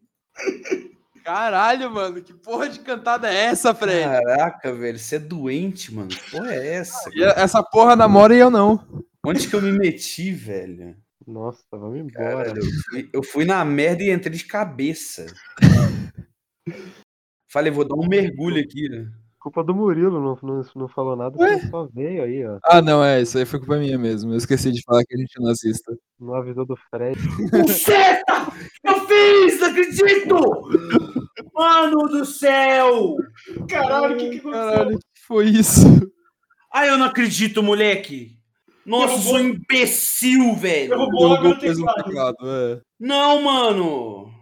Caralho, 1.24 1.90
mano, 1.90 2.22
que 2.22 2.33
porra 2.33 2.68
de 2.68 2.80
cantada 2.80 3.30
é 3.33 3.44
essa, 3.46 3.74
Fred? 3.74 4.02
Caraca, 4.02 4.72
velho, 4.72 4.98
você 4.98 5.16
é 5.16 5.18
doente, 5.18 5.94
mano. 5.94 6.09
Que 6.09 6.30
porra 6.30 6.52
é 6.54 6.74
essa? 6.74 7.11
E 7.12 7.22
essa 7.22 7.62
porra 7.62 7.94
namora 7.94 8.35
e 8.35 8.38
eu 8.38 8.50
não. 8.50 8.85
Onde 9.24 9.46
que 9.46 9.54
eu 9.54 9.62
me 9.62 9.70
meti, 9.70 10.33
velho? 10.33 10.96
Nossa, 11.26 11.62
vamos 11.70 11.98
embora. 11.98 12.46
Caralho, 12.46 12.59
eu, 12.59 12.70
fui, 12.90 13.11
eu 13.12 13.22
fui 13.22 13.44
na 13.44 13.64
merda 13.64 14.02
e 14.02 14.11
entrei 14.11 14.37
de 14.37 14.44
cabeça. 14.44 15.26
Falei, 17.52 17.70
vou 17.70 17.87
dar 17.87 17.96
um 17.96 18.09
mergulho 18.09 18.62
aqui, 18.62 18.88
né? 18.88 19.11
Culpa 19.40 19.64
do 19.64 19.74
Murilo, 19.74 20.20
não, 20.20 20.38
não, 20.42 20.62
não 20.76 20.88
falou 20.88 21.16
nada, 21.16 21.35
só 21.70 21.88
veio 21.94 22.22
aí, 22.24 22.46
ó. 22.46 22.59
Ah, 22.62 22.83
não, 22.83 23.03
é, 23.03 23.22
isso 23.22 23.38
aí 23.38 23.46
foi 23.46 23.59
culpa 23.59 23.79
minha 23.79 23.96
mesmo. 23.98 24.33
Eu 24.33 24.37
esqueci 24.37 24.70
de 24.70 24.83
falar 24.83 25.03
que 25.03 25.14
a 25.14 25.18
gente 25.18 25.33
é 25.38 25.42
nazista. 25.42 25.96
Não 26.20 26.35
avisou 26.35 26.66
do 26.66 26.76
Fred. 26.90 27.18
Buceta! 27.50 28.53
Eu 28.85 29.07
fiz! 29.07 29.59
Não 29.61 29.68
acredito! 29.68 30.35
Mano 31.55 32.09
do 32.09 32.24
céu! 32.26 33.16
Caralho, 33.66 34.14
o 34.14 34.18
que 34.18 34.29
que 34.29 34.38
aconteceu? 34.40 34.53
Caralho, 34.70 34.98
que 34.98 35.20
foi 35.26 35.46
isso? 35.46 35.87
Ai, 36.72 36.90
eu 36.90 36.98
não 36.98 37.07
acredito, 37.07 37.62
moleque! 37.62 38.37
Nossa, 38.85 39.14
eu 39.14 39.18
sou 39.20 39.37
um 39.37 39.40
imbecil, 39.40 40.55
velho! 40.55 40.90
Derrubou 40.90 41.31
Derrubou 41.31 41.53
o 41.53 41.59
teclado. 41.59 42.05
teclado, 42.05 42.37
é. 42.42 42.81
Não, 43.00 43.42
mano! 43.42 44.39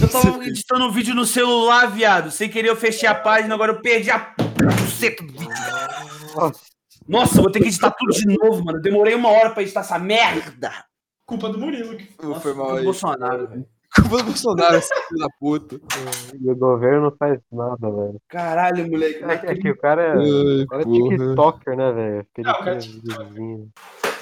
Eu 0.00 0.08
tava 0.10 0.44
editando 0.46 0.84
um 0.86 0.90
vídeo 0.90 1.14
no 1.14 1.24
celular, 1.24 1.86
viado. 1.90 2.30
Sem 2.30 2.48
querer 2.48 2.68
eu 2.68 2.76
fechei 2.76 3.08
a 3.08 3.14
página, 3.14 3.54
agora 3.54 3.72
eu 3.72 3.80
perdi 3.80 4.10
a 4.10 4.34
buceta 4.80 5.22
do 5.24 5.32
vídeo. 5.32 5.48
Nossa, 7.08 7.38
eu 7.38 7.42
vou 7.42 7.50
ter 7.52 7.60
que 7.60 7.66
editar 7.68 7.90
tudo 7.90 8.12
de 8.12 8.26
novo, 8.26 8.64
mano. 8.64 8.78
Eu 8.78 8.82
demorei 8.82 9.14
uma 9.14 9.28
hora 9.28 9.50
pra 9.50 9.62
editar 9.62 9.80
essa 9.80 9.98
merda. 9.98 10.72
Culpa 11.26 11.48
do 11.48 11.58
Murilo. 11.58 11.96
que- 11.96 12.08
foi 12.40 12.54
mal 12.54 12.76
aí. 12.76 12.84
Bolsonaro, 12.84 13.48
velho. 13.48 13.66
Culpa 13.94 14.16
do 14.18 14.24
Bolsonaro, 14.24 14.76
esse 14.76 14.94
filho 15.08 15.20
da 15.20 15.28
puta. 15.38 15.78
E 16.40 16.50
o 16.50 16.56
governo 16.56 17.02
não 17.10 17.16
faz 17.18 17.38
nada, 17.52 17.90
velho. 17.90 18.20
Caralho, 18.28 18.90
moleque. 18.90 19.22
É, 19.24 19.36
que- 19.36 19.46
é 19.46 19.54
que 19.54 19.70
o 19.70 19.76
cara 19.76 20.02
é, 20.02 20.12
Ai, 20.12 20.62
o 20.62 20.66
cara 20.66 20.82
é. 20.82 20.84
TikToker, 20.86 21.76
né, 21.76 21.92
velho? 21.92 22.20
Aquele 22.20 22.48
Não, 22.48 22.54
cara, 22.58 22.78
videozinho. 22.80 23.68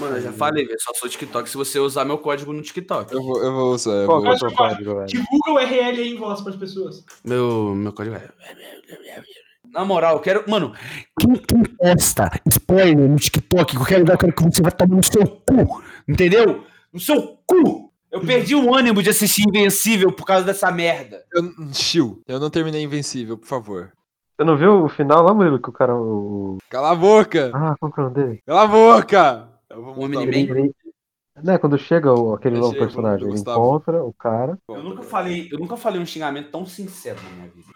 Mano, 0.00 0.16
eu 0.16 0.22
já 0.22 0.32
falei, 0.32 0.64
velho. 0.64 0.80
Só 0.80 0.92
sou 0.94 1.10
TikTok 1.10 1.48
se 1.48 1.56
você 1.56 1.78
usar 1.78 2.06
meu 2.06 2.16
código 2.16 2.52
no 2.54 2.62
TikTok. 2.62 3.12
Eu 3.12 3.22
vou, 3.22 3.42
eu 3.42 3.52
vou 3.52 3.74
usar. 3.74 3.90
Eu 3.90 4.06
Qual 4.06 4.22
vou... 4.22 4.32
é 4.32 4.34
o 4.34 4.54
código, 4.54 4.94
velho? 4.94 5.06
Divulga 5.06 5.50
o 5.50 5.54
URL 5.54 6.00
aí 6.00 6.14
em 6.14 6.16
voz 6.16 6.40
pras 6.40 6.56
pessoas. 6.56 7.04
Meu, 7.22 7.74
meu 7.74 7.92
código 7.92 8.16
é. 8.16 8.30
Na 9.72 9.84
moral, 9.84 10.14
eu 10.16 10.20
quero. 10.20 10.44
Mano, 10.48 10.72
quem, 11.20 11.34
quem 11.34 11.62
posta 11.62 12.30
spoiler 12.46 13.08
no 13.08 13.16
TikTok, 13.16 13.76
qualquer 13.76 13.98
lugar, 13.98 14.14
eu 14.14 14.18
quero 14.18 14.32
que 14.32 14.42
você 14.42 14.62
vai 14.62 14.72
tomar 14.72 14.96
no 14.96 15.04
seu 15.04 15.26
cu. 15.26 15.82
Entendeu? 16.08 16.64
No 16.92 16.98
seu 16.98 17.38
cu! 17.46 17.92
Eu 18.10 18.20
perdi 18.22 18.56
o 18.56 18.74
ânimo 18.74 19.02
de 19.02 19.10
assistir 19.10 19.44
Invencível 19.46 20.10
por 20.10 20.24
causa 20.24 20.44
dessa 20.44 20.72
merda. 20.72 21.22
Eu, 21.32 21.44
Chiu, 21.72 22.20
eu 22.26 22.40
não 22.40 22.50
terminei 22.50 22.82
Invencível, 22.82 23.38
por 23.38 23.46
favor. 23.46 23.92
Você 24.36 24.44
não 24.44 24.56
viu 24.56 24.84
o 24.84 24.88
final 24.88 25.22
lá, 25.22 25.34
Murilo, 25.34 25.60
que 25.60 25.68
o 25.68 25.72
cara. 25.72 25.94
O... 25.94 26.56
Cala 26.70 26.90
a 26.90 26.94
boca! 26.94 27.52
Ah, 27.54 27.76
qual 27.78 27.92
que 27.92 28.00
é 28.00 28.02
o 28.02 28.08
nome 28.08 28.16
dele? 28.16 28.42
Cala 28.44 28.62
a 28.62 28.66
boca! 28.66 29.49
Eu 29.70 29.82
vou 29.82 29.92
Homem 29.98 30.08
mudar 30.08 30.20
o- 30.20 30.24
Omni-Man? 30.24 30.70
Né, 31.42 31.56
quando 31.58 31.78
chega 31.78 32.12
o- 32.12 32.34
aquele 32.34 32.58
novo 32.58 32.76
personagem, 32.76 33.28
ele 33.28 33.38
encontra 33.38 34.04
o 34.04 34.12
cara. 34.12 34.58
Eu 34.68 34.82
nunca 34.82 35.02
falei, 35.02 35.48
eu 35.50 35.58
nunca 35.58 35.76
falei 35.76 36.00
um 36.00 36.06
xingamento 36.06 36.50
tão 36.50 36.66
sincero 36.66 37.18
na 37.22 37.30
minha 37.30 37.48
vida. 37.48 37.68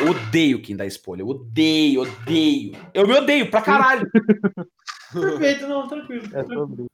Eu 0.00 0.10
odeio 0.10 0.62
quem 0.62 0.76
dá 0.76 0.86
spoiler. 0.86 1.24
Eu 1.26 1.30
odeio, 1.30 2.02
odeio. 2.02 2.72
Eu 2.94 3.08
me 3.08 3.14
odeio 3.14 3.50
pra 3.50 3.62
caralho. 3.62 4.08
Perfeito, 5.12 5.66
não, 5.66 5.88
tranquilo. 5.88 6.24
É. 6.32 6.44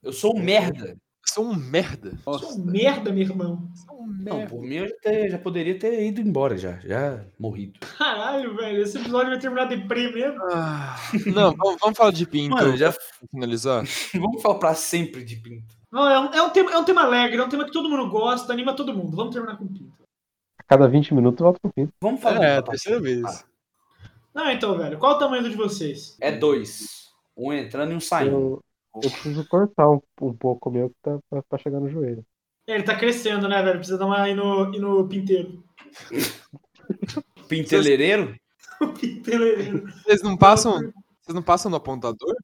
Eu 0.01 0.13
sou 0.13 0.35
um 0.35 0.41
merda. 0.41 0.95
Eu 1.27 1.33
sou 1.33 1.45
um 1.51 1.55
merda. 1.55 2.17
Eu 2.25 2.39
sou 2.39 2.53
um 2.59 2.63
merda, 2.65 3.11
meu 3.11 3.23
irmão. 3.23 3.69
sou 3.73 4.01
um 4.03 4.07
Não, 4.07 4.37
merda. 4.37 4.49
por 4.55 4.61
mim 4.61 4.75
eu 4.75 4.87
já, 4.87 4.95
ter- 5.01 5.29
já 5.31 5.37
poderia 5.37 5.77
ter 5.77 6.05
ido 6.07 6.21
embora 6.21 6.57
já. 6.57 6.79
Já 6.79 7.25
morrido. 7.39 7.79
Caralho, 7.97 8.55
velho. 8.55 8.81
Esse 8.81 8.97
episódio 8.97 9.29
vai 9.31 9.39
terminar 9.39 9.65
deprê 9.65 10.11
mesmo. 10.11 10.39
Ah, 10.51 10.95
não, 11.25 11.53
vamos, 11.55 11.77
vamos 11.81 11.97
falar 11.97 12.11
de 12.11 12.25
pinto 12.25 12.55
Mano, 12.55 12.77
já 12.77 12.93
finalizar. 13.31 13.83
vamos 14.13 14.41
falar 14.41 14.59
pra 14.59 14.73
sempre 14.75 15.23
de 15.23 15.35
pinto. 15.37 15.75
Não, 15.91 16.09
é 16.09 16.19
um, 16.19 16.33
é, 16.33 16.41
um 16.41 16.49
tema, 16.49 16.71
é 16.71 16.77
um 16.77 16.83
tema 16.83 17.01
alegre, 17.03 17.37
é 17.37 17.43
um 17.43 17.49
tema 17.49 17.65
que 17.65 17.71
todo 17.71 17.89
mundo 17.89 18.09
gosta, 18.09 18.51
anima 18.53 18.73
todo 18.75 18.93
mundo. 18.93 19.15
Vamos 19.15 19.33
terminar 19.33 19.57
com 19.57 19.67
pinto. 19.67 20.05
A 20.59 20.63
cada 20.63 20.87
20 20.87 21.13
minutos 21.13 21.41
volta 21.41 21.59
pro 21.59 21.71
pinto. 21.73 21.93
Vamos 22.01 22.21
falar. 22.21 22.43
É, 22.43 22.57
a 22.57 22.61
de 22.61 22.69
terceira 22.69 22.99
vez. 23.01 23.45
Não, 24.33 24.49
então, 24.51 24.77
velho, 24.77 24.97
qual 24.97 25.15
o 25.15 25.19
tamanho 25.19 25.43
do 25.43 25.49
de 25.49 25.55
vocês? 25.55 26.17
É 26.21 26.31
dois. 26.31 27.05
Um 27.37 27.51
entrando 27.53 27.91
e 27.91 27.95
um 27.95 27.99
saindo. 27.99 28.31
Eu, 28.35 28.63
eu 28.95 29.11
preciso 29.11 29.47
cortar 29.47 29.89
um, 29.89 29.99
um 30.21 30.33
pouco 30.33 30.69
o 30.69 30.71
meu 30.71 30.89
que 30.89 30.95
tá 31.01 31.19
pra, 31.29 31.43
pra 31.43 31.59
chegar 31.59 31.79
no 31.79 31.89
joelho. 31.89 32.25
Ele 32.67 32.83
tá 32.83 32.95
crescendo, 32.95 33.47
né, 33.47 33.61
velho? 33.61 33.77
Precisa 33.77 33.97
dar 33.97 34.05
uma 34.05 34.21
aí 34.21 34.33
no, 34.33 34.73
ir 34.73 34.79
no 34.79 35.07
pinteiro. 35.07 35.63
Pinteleireiro? 37.47 38.35
O 38.81 38.87
pinteiro. 38.89 39.87
Vocês 40.03 40.21
não 40.21 40.35
passam. 40.35 40.73
Vocês 41.21 41.33
não 41.33 41.41
passam 41.41 41.71
no 41.71 41.77
apontador? 41.77 42.35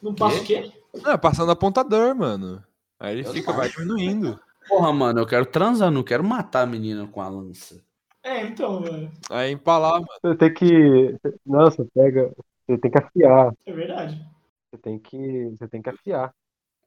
Não 0.00 0.14
passa 0.14 0.40
o 0.40 0.44
quê? 0.44 0.72
Não, 0.94 1.12
é 1.12 1.18
passando 1.18 1.46
no 1.46 1.52
apontador, 1.52 2.14
mano. 2.16 2.64
Aí 2.98 3.18
ele 3.18 3.28
Eu 3.28 3.32
fica, 3.32 3.52
vai 3.52 3.68
diminuindo. 3.68 4.40
Porra, 4.66 4.92
mano, 4.94 5.20
eu 5.20 5.26
quero 5.26 5.44
transar, 5.44 5.90
não 5.90 6.02
quero 6.02 6.24
matar 6.24 6.62
a 6.62 6.66
menina 6.66 7.06
com 7.06 7.20
a 7.20 7.28
lança. 7.28 7.82
É, 8.22 8.46
então, 8.46 8.80
velho. 8.80 9.10
Aí 9.28 9.52
empalar, 9.52 10.00
mano. 10.00 10.08
Você 10.22 10.34
tem 10.36 10.54
que. 10.54 11.16
Nossa, 11.44 11.86
pega. 11.94 12.32
Você 12.66 12.78
tem 12.78 12.90
que 12.90 12.98
afiar. 12.98 13.52
É 13.66 13.72
verdade. 13.72 14.29
Você 14.70 14.78
tem 14.78 14.98
que. 14.98 15.50
Você 15.50 15.68
tem 15.68 15.82
que 15.82 15.90
afiar. 15.90 16.32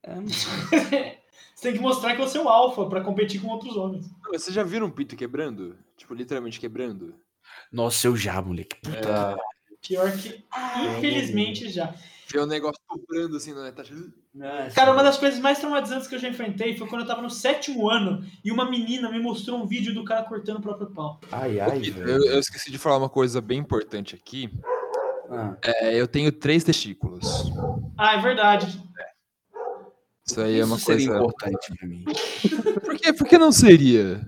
É. 0.04 0.16
Você 1.56 1.70
tem 1.70 1.74
que 1.74 1.80
mostrar 1.80 2.16
que 2.16 2.22
você 2.22 2.38
é 2.38 2.42
o 2.42 2.50
alfa 2.50 2.86
pra 2.88 3.02
competir 3.02 3.40
com 3.42 3.48
outros 3.48 3.78
homens. 3.78 4.10
Vocês 4.30 4.54
já 4.54 4.64
viram 4.64 4.88
um 4.88 4.92
pinto 4.92 5.16
quebrando? 5.16 5.78
Tipo, 5.96 6.14
literalmente 6.14 6.60
quebrando? 6.60 7.16
Nossa, 7.72 8.08
eu 8.08 8.16
já, 8.16 8.42
moleque. 8.42 8.76
Puta. 8.82 9.38
Pior 9.82 10.12
que, 10.12 10.44
infelizmente, 10.98 11.70
já. 11.70 11.94
Vê 12.28 12.40
o 12.40 12.46
negócio 12.46 12.82
soprando 12.92 13.38
assim, 13.38 13.54
né? 13.54 13.72
Tá... 13.72 13.84
Nossa. 14.34 14.76
Cara, 14.76 14.92
uma 14.94 15.04
das 15.04 15.18
coisas 15.18 15.40
mais 15.40 15.60
traumatizantes 15.60 16.08
que 16.08 16.16
eu 16.16 16.20
já 16.20 16.28
enfrentei 16.28 16.76
foi 16.78 16.88
quando 16.88 17.02
eu 17.02 17.08
tava 17.08 17.22
no 17.22 17.30
sétimo 17.30 17.90
ano 17.90 18.26
e 18.44 18.52
uma 18.52 18.70
menina 18.70 19.10
me 19.10 19.20
mostrou 19.20 19.62
um 19.62 19.68
vídeo 19.68 19.94
do 19.94 20.04
cara 20.04 20.24
cortando 20.24 20.58
o 20.58 20.62
próprio 20.62 20.90
pau. 20.90 21.20
Ai, 21.32 21.60
ai, 21.60 21.78
Eu, 21.78 21.94
velho. 21.94 22.26
eu 22.26 22.40
esqueci 22.40 22.72
de 22.72 22.78
falar 22.78 22.98
uma 22.98 23.10
coisa 23.10 23.40
bem 23.40 23.60
importante 23.60 24.16
aqui. 24.16 24.50
Ah, 25.36 25.58
É, 25.64 25.96
eu 26.00 26.08
tenho 26.08 26.32
três 26.32 26.64
testículos. 26.64 27.52
Ah, 27.98 28.16
é 28.16 28.22
verdade. 28.22 28.82
Isso 30.26 30.40
aí 30.40 30.60
é 30.60 30.66
uma 30.66 30.78
isso 30.78 30.86
coisa. 30.86 31.04
importante 31.04 31.76
pra 31.78 31.88
mim. 31.88 32.06
Por 32.84 32.96
que, 32.96 33.12
por 33.14 33.28
que 33.28 33.38
não 33.38 33.52
seria? 33.52 34.22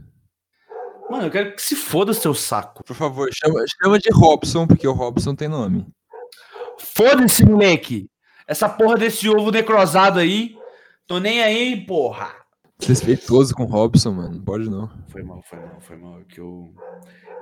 Mano, 1.09 1.27
eu 1.27 1.31
quero 1.31 1.55
que 1.55 1.61
se 1.61 1.75
foda 1.75 2.11
o 2.11 2.15
seu 2.15 2.33
saco. 2.33 2.83
Por 2.83 2.95
favor, 2.95 3.29
chama, 3.31 3.63
chama 3.81 3.99
de 3.99 4.09
Robson, 4.11 4.65
porque 4.67 4.87
o 4.87 4.91
Robson 4.93 5.35
tem 5.35 5.47
nome. 5.47 5.85
Foda-se, 6.79 7.45
moleque. 7.45 8.09
Essa 8.47 8.67
porra 8.67 8.97
desse 8.97 9.29
ovo 9.29 9.51
necrosado 9.51 10.19
aí. 10.19 10.57
Tô 11.07 11.19
nem 11.19 11.41
aí, 11.43 11.85
porra. 11.85 12.33
Desrespeitoso 12.79 13.53
com 13.55 13.63
o 13.63 13.67
Robson, 13.67 14.11
mano. 14.11 14.35
Não 14.35 14.43
pode 14.43 14.69
não. 14.69 14.89
Foi 15.07 15.23
mal, 15.23 15.41
foi 15.43 15.59
mal, 15.59 15.79
foi 15.79 15.95
mal. 15.95 16.19
Que 16.27 16.39
eu. 16.39 16.73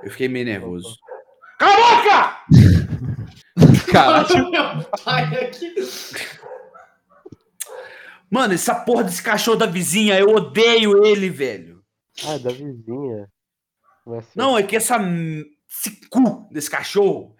Eu 0.02 0.10
fiquei 0.10 0.28
meio 0.28 0.44
nervoso. 0.44 0.96
Cala 1.64 1.74
a 1.74 1.96
boca! 1.96 2.44
Caralho. 3.90 4.50
Meu 4.50 4.84
pai 5.04 5.44
aqui. 5.46 5.74
Mano, 8.30 8.54
essa 8.54 8.74
porra 8.74 9.04
desse 9.04 9.22
cachorro 9.22 9.56
da 9.56 9.66
vizinha, 9.66 10.18
eu 10.18 10.28
odeio 10.28 11.04
ele, 11.04 11.30
velho. 11.30 11.82
Ah, 12.26 12.34
é 12.34 12.38
da 12.38 12.50
vizinha. 12.50 13.30
Não, 14.04 14.14
é 14.14 14.18
assim. 14.18 14.30
Não, 14.34 14.58
é 14.58 14.62
que 14.62 14.76
essa. 14.76 14.98
Esse 15.68 16.08
cu 16.08 16.48
desse 16.50 16.70
cachorro, 16.70 17.34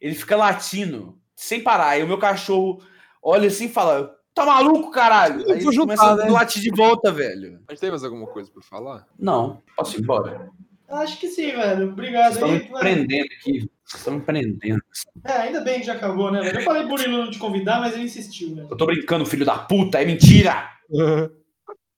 ele 0.00 0.14
fica 0.14 0.36
latindo 0.36 1.18
sem 1.34 1.62
parar. 1.62 1.98
E 1.98 2.02
o 2.02 2.06
meu 2.06 2.18
cachorro 2.18 2.82
olha 3.22 3.48
assim 3.48 3.66
e 3.66 3.72
fala: 3.72 4.16
Tá 4.34 4.44
maluco, 4.44 4.90
caralho? 4.90 5.42
Eu 5.42 5.52
Aí 5.54 5.60
ele 5.60 5.72
juntar, 5.72 5.96
começa 5.96 6.04
a 6.04 6.16
né? 6.16 6.30
latir 6.30 6.62
de 6.62 6.70
volta, 6.70 7.12
velho. 7.12 7.60
Mas 7.68 7.80
tem 7.80 7.90
mais 7.90 8.04
alguma 8.04 8.26
coisa 8.26 8.50
pra 8.50 8.62
falar? 8.62 9.06
Não, 9.18 9.62
posso 9.76 9.96
ir 9.96 10.02
embora. 10.02 10.50
Acho 10.88 11.18
que 11.18 11.28
sim, 11.28 11.52
velho. 11.52 11.88
Obrigado 11.90 12.34
Vocês 12.34 12.44
estão 12.44 12.48
aí. 12.50 12.62
me 12.72 12.78
prendendo 12.80 13.24
aqui. 13.40 13.70
Estão 13.94 14.20
prendendo. 14.20 14.80
É, 15.24 15.32
ainda 15.32 15.60
bem 15.60 15.80
que 15.80 15.86
já 15.86 15.92
acabou, 15.94 16.30
né, 16.32 16.40
velho? 16.40 16.58
Eu 16.60 16.64
falei 16.64 16.82
pro 16.82 16.90
Murilo 16.90 17.18
não 17.24 17.30
te 17.30 17.38
convidar, 17.38 17.80
mas 17.80 17.94
ele 17.94 18.04
insistiu, 18.04 18.54
velho. 18.54 18.68
Eu 18.70 18.76
tô 18.76 18.86
brincando, 18.86 19.24
filho 19.26 19.44
da 19.46 19.58
puta, 19.58 20.00
é 20.00 20.04
mentira! 20.04 20.70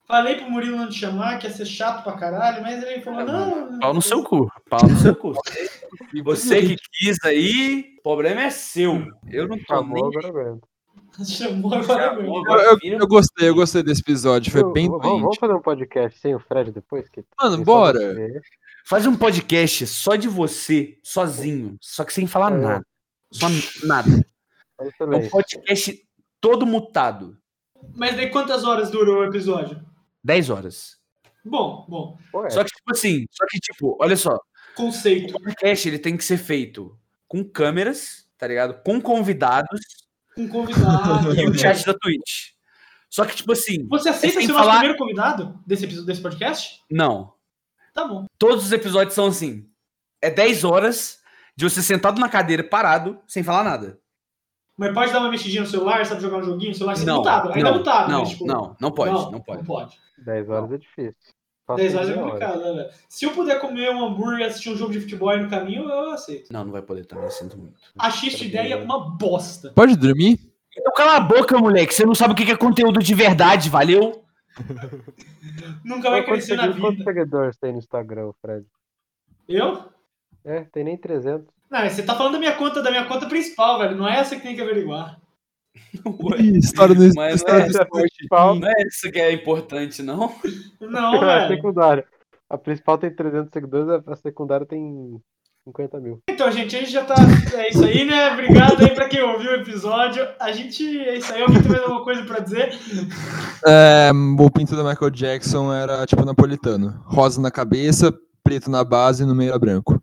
Falei 0.06 0.36
pro 0.36 0.50
Murilo 0.50 0.78
não 0.78 0.88
te 0.88 0.98
chamar, 1.00 1.38
que 1.38 1.46
ia 1.46 1.52
ser 1.52 1.66
chato 1.66 2.02
pra 2.02 2.14
caralho, 2.14 2.62
mas 2.62 2.82
ele 2.82 3.02
falou, 3.02 3.24
não. 3.26 3.78
Pau 3.78 3.92
no 3.92 4.00
seu 4.00 4.22
cu. 4.24 4.50
Pau 4.70 4.80
no 4.88 4.96
seu 4.96 5.14
cu. 5.14 5.34
Você 6.24 6.62
que 6.62 6.76
quis 6.94 7.18
aí, 7.26 7.94
o 7.98 8.02
problema 8.02 8.40
é 8.44 8.48
seu. 8.50 9.06
Eu 9.30 9.46
não 9.46 9.58
tô 9.58 9.64
Chamou, 9.74 10.08
nem. 10.10 10.18
agora 10.18 10.28
aguenta. 10.28 10.66
Chamou 11.28 11.74
agora 11.74 12.14
mesmo. 12.14 12.42
Eu, 12.48 12.78
eu- 12.82 12.98
eu 13.00 13.06
gostei, 13.06 13.50
eu 13.50 13.54
gostei 13.54 13.82
desse 13.82 14.00
episódio. 14.00 14.50
Foi 14.50 14.62
Eu- 14.62 14.72
bem 14.72 14.88
vamos, 14.88 15.36
fazer 15.36 15.52
um 15.52 15.60
podcast 15.60 16.18
sem 16.18 16.34
o 16.34 16.38
Fred 16.40 16.72
depois? 16.72 17.06
Que 17.10 17.22
Mano, 17.38 17.62
bora. 17.62 18.00
Faz 18.88 19.06
um 19.06 19.14
podcast 19.16 19.86
só 19.86 20.16
de 20.16 20.28
você, 20.28 20.98
sozinho, 21.02 21.76
só 21.80 22.04
que 22.04 22.12
sem 22.12 22.26
falar 22.26 22.52
É. 22.52 22.56
nada. 22.56 22.86
Só 23.32 23.46
nada. 23.86 24.26
É 24.80 24.88
É 25.00 25.16
um 25.16 25.28
podcast 25.28 26.02
todo 26.40 26.64
mutado. 26.64 27.36
Mas 27.94 28.16
daí 28.16 28.30
quantas 28.30 28.64
horas 28.64 28.90
durou 28.90 29.18
o 29.20 29.24
episódio? 29.24 29.84
10 30.24 30.50
horas. 30.50 30.96
Bom, 31.44 31.84
bom. 31.88 32.18
Pô, 32.32 32.46
é. 32.46 32.50
Só 32.50 32.64
que, 32.64 32.70
tipo 32.70 32.90
assim, 32.92 33.26
só 33.30 33.44
que, 33.48 33.58
tipo, 33.60 33.96
olha 34.00 34.16
só, 34.16 34.34
o 34.34 34.40
Conceito. 34.74 35.32
podcast 35.34 35.88
ele 35.88 35.98
tem 35.98 36.16
que 36.16 36.24
ser 36.24 36.36
feito 36.38 36.98
com 37.26 37.44
câmeras, 37.44 38.26
tá 38.36 38.46
ligado? 38.46 38.82
Com 38.82 39.00
convidados 39.00 39.80
Com 40.34 40.48
convidado. 40.48 41.34
e 41.38 41.46
o 41.46 41.54
chat 41.58 41.84
da 41.84 41.94
Twitch. 41.94 42.52
Só 43.10 43.24
que, 43.24 43.36
tipo 43.36 43.52
assim, 43.52 43.86
Você 43.88 44.08
aceita 44.10 44.38
Sem 44.38 44.46
ser 44.46 44.52
o 44.52 44.54
nosso 44.54 44.66
falar- 44.66 44.78
primeiro 44.80 44.98
convidado 44.98 45.60
desse 45.66 45.84
episódio 45.84 46.06
desse 46.06 46.20
podcast? 46.22 46.82
não. 46.90 47.36
Tá 47.98 48.06
bom. 48.06 48.26
Todos 48.38 48.64
os 48.64 48.70
episódios 48.70 49.12
são 49.12 49.26
assim. 49.26 49.66
É 50.22 50.30
10 50.30 50.62
horas 50.62 51.18
de 51.56 51.68
você 51.68 51.82
sentado 51.82 52.20
na 52.20 52.28
cadeira, 52.28 52.62
parado, 52.62 53.18
sem 53.26 53.42
falar 53.42 53.64
nada. 53.64 53.98
Mas 54.76 54.94
pode 54.94 55.12
dar 55.12 55.18
uma 55.18 55.30
mexidinha 55.30 55.62
no 55.62 55.66
celular, 55.66 56.06
sabe 56.06 56.22
jogar 56.22 56.36
um 56.36 56.44
joguinho? 56.44 56.70
O 56.70 56.74
celular 56.76 56.96
você 56.96 57.04
Não, 57.04 57.16
mutado. 57.16 57.52
Ainda 57.52 57.70
não, 57.72 57.78
mutado, 57.78 58.08
não, 58.08 58.20
mas, 58.20 58.28
tipo, 58.28 58.46
não, 58.46 58.76
não 58.80 58.92
pode, 58.92 59.10
não, 59.10 59.40
pode. 59.40 59.58
Não 59.58 59.64
pode. 59.64 59.98
10 60.16 60.48
horas 60.48 60.72
é 60.72 60.78
difícil. 60.78 61.34
Faço 61.66 61.82
10 61.82 61.94
horas 61.96 62.08
é 62.10 62.12
complicado, 62.12 62.60
né, 62.60 62.72
velho? 62.72 62.90
Se 63.08 63.24
eu 63.24 63.32
puder 63.32 63.60
comer 63.60 63.90
um 63.90 64.04
hambúrguer 64.04 64.38
e 64.38 64.44
assistir 64.44 64.70
um 64.70 64.76
jogo 64.76 64.92
de 64.92 65.00
futebol 65.00 65.30
aí 65.30 65.42
no 65.42 65.50
caminho, 65.50 65.90
eu 65.90 66.10
aceito. 66.12 66.52
Não, 66.52 66.64
não 66.64 66.70
vai 66.70 66.82
poder 66.82 67.04
também, 67.04 67.28
sinto 67.30 67.58
muito. 67.58 67.74
Achei 67.98 68.30
sua 68.30 68.46
ideia 68.46 68.78
uma 68.78 69.10
bosta. 69.10 69.72
Pode 69.74 69.96
dormir? 69.96 70.38
Então 70.70 70.92
cala 70.92 71.16
a 71.16 71.20
boca, 71.20 71.58
moleque. 71.58 71.92
Você 71.92 72.06
não 72.06 72.14
sabe 72.14 72.34
o 72.34 72.36
que 72.36 72.48
é 72.48 72.56
conteúdo 72.56 73.00
de 73.00 73.12
verdade, 73.12 73.68
valeu? 73.68 74.24
Nunca 75.84 76.10
vai 76.10 76.24
crescer 76.24 76.56
na 76.56 76.64
segui- 76.68 76.80
Quantos 76.80 76.98
vida. 76.98 77.10
seguidores 77.12 77.56
tem 77.56 77.72
no 77.72 77.78
Instagram, 77.78 78.32
Fred? 78.40 78.66
Eu? 79.48 79.84
É, 80.44 80.60
tem 80.64 80.84
nem 80.84 80.96
300. 80.96 81.46
Não, 81.70 81.88
você 81.88 82.02
tá 82.02 82.14
falando 82.14 82.34
da 82.34 82.38
minha 82.38 82.56
conta, 82.56 82.82
da 82.82 82.90
minha 82.90 83.06
conta 83.06 83.28
principal, 83.28 83.78
velho. 83.78 83.96
Não 83.96 84.08
é 84.08 84.18
essa 84.18 84.36
que 84.36 84.42
tem 84.42 84.54
que 84.54 84.62
averiguar. 84.62 85.20
Ih, 86.38 86.58
história 86.58 86.94
do, 86.94 87.14
Mas 87.14 87.36
história 87.36 87.62
é, 87.62 87.64
do 87.64 87.70
Essa 87.70 87.80
é 87.80 87.82
esporte. 87.82 88.08
principal. 88.16 88.54
Não 88.54 88.68
é 88.68 88.82
isso 88.86 89.10
que 89.12 89.18
é 89.20 89.32
importante, 89.32 90.02
não? 90.02 90.34
Não, 90.80 91.20
a 91.22 91.24
velho. 91.46 91.56
secundária. 91.56 92.06
A 92.48 92.56
principal 92.56 92.96
tem 92.96 93.14
300 93.14 93.52
seguidores, 93.52 94.08
a 94.08 94.16
secundária 94.16 94.64
tem 94.66 95.22
50 95.68 96.00
mil. 96.00 96.18
Então, 96.28 96.50
gente, 96.50 96.74
a 96.74 96.80
gente 96.80 96.90
já 96.90 97.04
tá. 97.04 97.14
É 97.54 97.68
isso 97.68 97.84
aí, 97.84 98.04
né? 98.04 98.32
Obrigado 98.32 98.82
aí 98.82 98.94
pra 98.94 99.08
quem 99.08 99.22
ouviu 99.22 99.50
o 99.50 99.54
episódio. 99.56 100.26
A 100.40 100.50
gente. 100.50 100.98
É 101.00 101.18
isso 101.18 101.32
aí. 101.32 101.42
Alguém 101.42 101.60
tem 101.60 101.70
mais 101.70 101.82
alguma 101.82 102.04
coisa 102.04 102.22
pra 102.22 102.40
dizer? 102.40 102.78
É, 103.66 104.10
o 104.12 104.50
pinto 104.50 104.74
da 104.74 104.84
Michael 104.84 105.10
Jackson 105.10 105.72
era 105.72 106.06
tipo 106.06 106.24
napolitano. 106.24 107.02
Rosa 107.04 107.40
na 107.40 107.50
cabeça, 107.50 108.14
preto 108.42 108.70
na 108.70 108.82
base 108.82 109.22
e 109.22 109.26
no 109.26 109.34
meio 109.34 109.50
era 109.50 109.58
branco. 109.58 110.02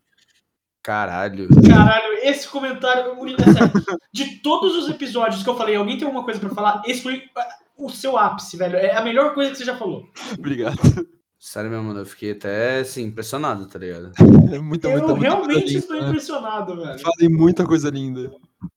Caralho. 0.82 1.48
Caralho, 1.68 2.18
esse 2.22 2.46
comentário. 2.48 3.12
É 3.12 3.52
sério. 3.52 3.72
De 4.12 4.36
todos 4.36 4.76
os 4.76 4.88
episódios 4.88 5.42
que 5.42 5.48
eu 5.48 5.56
falei, 5.56 5.74
alguém 5.74 5.98
tem 5.98 6.06
alguma 6.06 6.24
coisa 6.24 6.38
pra 6.38 6.50
falar? 6.50 6.82
Esse 6.86 7.02
foi 7.02 7.24
ah, 7.36 7.48
o 7.76 7.90
seu 7.90 8.16
ápice, 8.16 8.56
velho. 8.56 8.76
É 8.76 8.94
a 8.94 9.02
melhor 9.02 9.34
coisa 9.34 9.50
que 9.50 9.58
você 9.58 9.64
já 9.64 9.76
falou. 9.76 10.08
Obrigado. 10.38 10.78
Sério 11.38 11.70
mesmo, 11.70 11.84
mano. 11.84 12.00
Eu 12.00 12.06
fiquei 12.06 12.32
até, 12.32 12.80
assim, 12.80 13.04
impressionado, 13.04 13.66
tá 13.66 13.78
ligado? 13.78 14.12
É 14.52 14.58
muita, 14.60 14.88
muita, 14.88 15.06
Eu 15.06 15.16
muita 15.16 15.20
realmente 15.28 15.60
coisa 15.62 15.78
estou 15.78 15.96
linda. 15.96 16.08
impressionado, 16.08 16.76
velho. 16.76 16.98
Falei 17.00 17.28
muita 17.28 17.66
coisa 17.66 17.90
linda. 17.90 18.30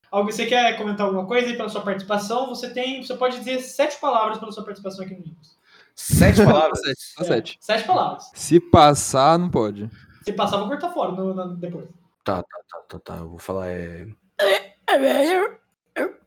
Algo, 0.10 0.32
você 0.32 0.48
quer 0.48 0.76
comentar 0.78 1.06
alguma 1.06 1.28
coisa 1.28 1.46
aí 1.48 1.56
pela 1.56 1.70
sua 1.70 1.82
participação? 1.82 2.50
Você 2.50 2.72
tem, 2.72 3.04
você 3.04 3.14
pode 3.16 3.38
dizer 3.38 3.60
sete 3.62 4.00
palavras 4.00 4.40
pela 4.40 4.52
sua 4.52 4.64
participação 4.66 5.06
aqui 5.06 5.14
no 5.14 5.20
Nimbus. 5.24 5.58
Sete 5.94 6.44
palavras? 6.44 6.80
Sete, 6.80 6.98
só 7.02 7.24
É, 7.24 7.28
sete. 7.28 7.58
Sete 7.60 7.84
palavras. 7.86 8.32
Se 8.34 8.60
passar, 8.60 9.38
não 9.38 9.50
pode. 9.50 9.90
Se 10.24 10.32
passar, 10.34 10.58
vou 10.58 10.68
cortar 10.70 10.90
fora 10.92 11.12
no- 11.12 11.34
no- 11.36 11.56
depois. 11.58 11.86
Tá, 12.24 12.42
tá, 12.42 12.58
tá, 12.72 12.80
tá, 12.88 13.00
tá. 13.00 13.16
Eu 13.18 13.30
vou 13.30 13.38
falar 13.40 13.68
é. 13.68 14.08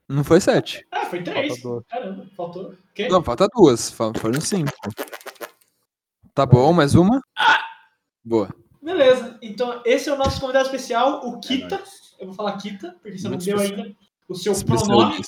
Não 0.09 0.23
foi 0.23 0.41
sete. 0.41 0.87
Ah, 0.93 1.07
foi 1.07 1.23
três. 1.23 1.59
Falta. 1.61 1.87
Caramba, 1.89 2.27
faltou. 2.37 2.63
O 2.73 2.77
quê? 2.95 3.09
Não, 3.09 3.23
falta 3.25 3.49
duas. 3.49 3.91
Foram 3.91 4.41
cinco. 4.41 4.71
Tá 6.35 6.47
bom, 6.47 6.73
mais 6.73 6.95
uma? 6.95 7.21
Boa. 8.25 8.49
Beleza. 8.81 9.39
Então, 9.43 9.83
esse 9.85 10.09
é 10.09 10.13
o 10.13 10.17
nosso 10.19 10.41
convidado 10.41 10.67
especial, 10.67 11.27
o 11.29 11.37
É 11.37 11.41
Kita. 11.41 11.83
Eu 12.19 12.27
vou 12.27 12.35
falar 12.35 12.57
Kita, 12.57 12.97
porque 13.03 13.19
você 13.19 13.25
não 13.25 13.33
Muito 13.33 13.45
deu 13.45 13.57
especial. 13.57 13.85
ainda 13.85 13.97
o 14.29 14.35
seu 14.35 14.55
pronome. 14.65 15.21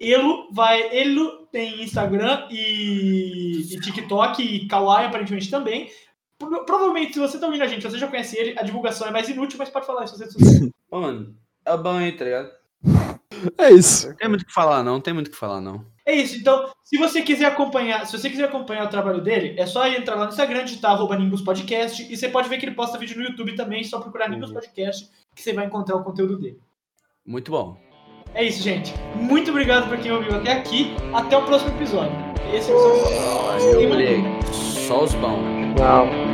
Elo 0.00 0.48
vai. 0.52 0.96
Elo 0.96 1.46
tem 1.52 1.82
Instagram 1.82 2.46
e, 2.50 3.60
e 3.74 3.80
TikTok 3.80 4.42
e 4.42 4.66
Kawaii 4.68 5.06
aparentemente 5.06 5.50
também. 5.50 5.90
Pro- 6.38 6.64
Provavelmente, 6.64 7.14
se 7.14 7.18
você 7.20 7.38
tá 7.38 7.46
ouvindo 7.46 7.62
a 7.62 7.66
gente, 7.66 7.82
você 7.82 7.98
já 7.98 8.06
conhece 8.08 8.36
ele, 8.38 8.58
a 8.58 8.62
divulgação 8.62 9.06
é 9.08 9.10
mais 9.10 9.28
inútil, 9.28 9.58
mas 9.58 9.70
pode 9.70 9.86
falar 9.86 10.04
isso. 10.04 10.16
Você 10.16 10.28
Ô, 10.90 11.00
mano, 11.00 11.36
é 11.64 11.76
bom 11.76 11.96
aí, 11.96 12.12
tá 12.12 12.24
ligado? 12.24 12.50
É 13.56 13.70
isso. 13.70 14.08
Não 14.08 14.16
tem 14.16 14.28
muito 14.28 14.42
o 14.42 14.46
que 14.46 14.52
falar, 14.52 14.82
não. 14.82 14.94
Não 14.94 15.00
tem 15.00 15.14
muito 15.14 15.28
o 15.28 15.30
que 15.30 15.36
falar, 15.36 15.60
não. 15.60 15.84
É 16.08 16.14
isso, 16.14 16.36
então, 16.38 16.70
se 16.82 16.96
você 16.96 17.20
quiser 17.20 17.44
acompanhar, 17.44 18.06
se 18.06 18.16
você 18.18 18.30
quiser 18.30 18.44
acompanhar 18.44 18.86
o 18.86 18.88
trabalho 18.88 19.20
dele, 19.20 19.54
é 19.58 19.66
só 19.66 19.86
entrar 19.86 20.14
lá 20.14 20.24
no 20.24 20.30
Instagram, 20.30 20.64
digitar 20.64 20.92
arroba 20.92 21.14
Nimbus 21.14 21.42
Podcast, 21.42 22.02
e 22.10 22.16
você 22.16 22.30
pode 22.30 22.48
ver 22.48 22.56
que 22.56 22.64
ele 22.64 22.74
posta 22.74 22.96
vídeo 22.96 23.18
no 23.18 23.24
YouTube 23.24 23.54
também, 23.54 23.84
só 23.84 24.00
procurar 24.00 24.30
Nimbus 24.30 24.48
Uhum. 24.48 24.54
Podcast, 24.54 25.06
que 25.36 25.42
você 25.42 25.52
vai 25.52 25.66
encontrar 25.66 25.96
o 25.96 26.02
conteúdo 26.02 26.38
dele. 26.38 26.58
Muito 27.26 27.50
bom. 27.50 27.76
É 28.34 28.42
isso, 28.42 28.62
gente. 28.62 28.94
Muito 29.16 29.50
obrigado 29.50 29.86
por 29.86 29.98
quem 29.98 30.10
ouviu 30.10 30.34
até 30.34 30.52
aqui. 30.52 30.96
Até 31.12 31.36
o 31.36 31.44
próximo 31.44 31.76
episódio. 31.76 32.16
Esse 32.54 32.70
é 32.70 32.74
o 32.74 32.80
seu. 32.80 33.74
Valeu, 33.74 33.88
moleque. 33.90 34.22
Só 34.50 35.04
os 35.04 35.12
bons. 35.12 35.42
Tchau. 35.76 36.27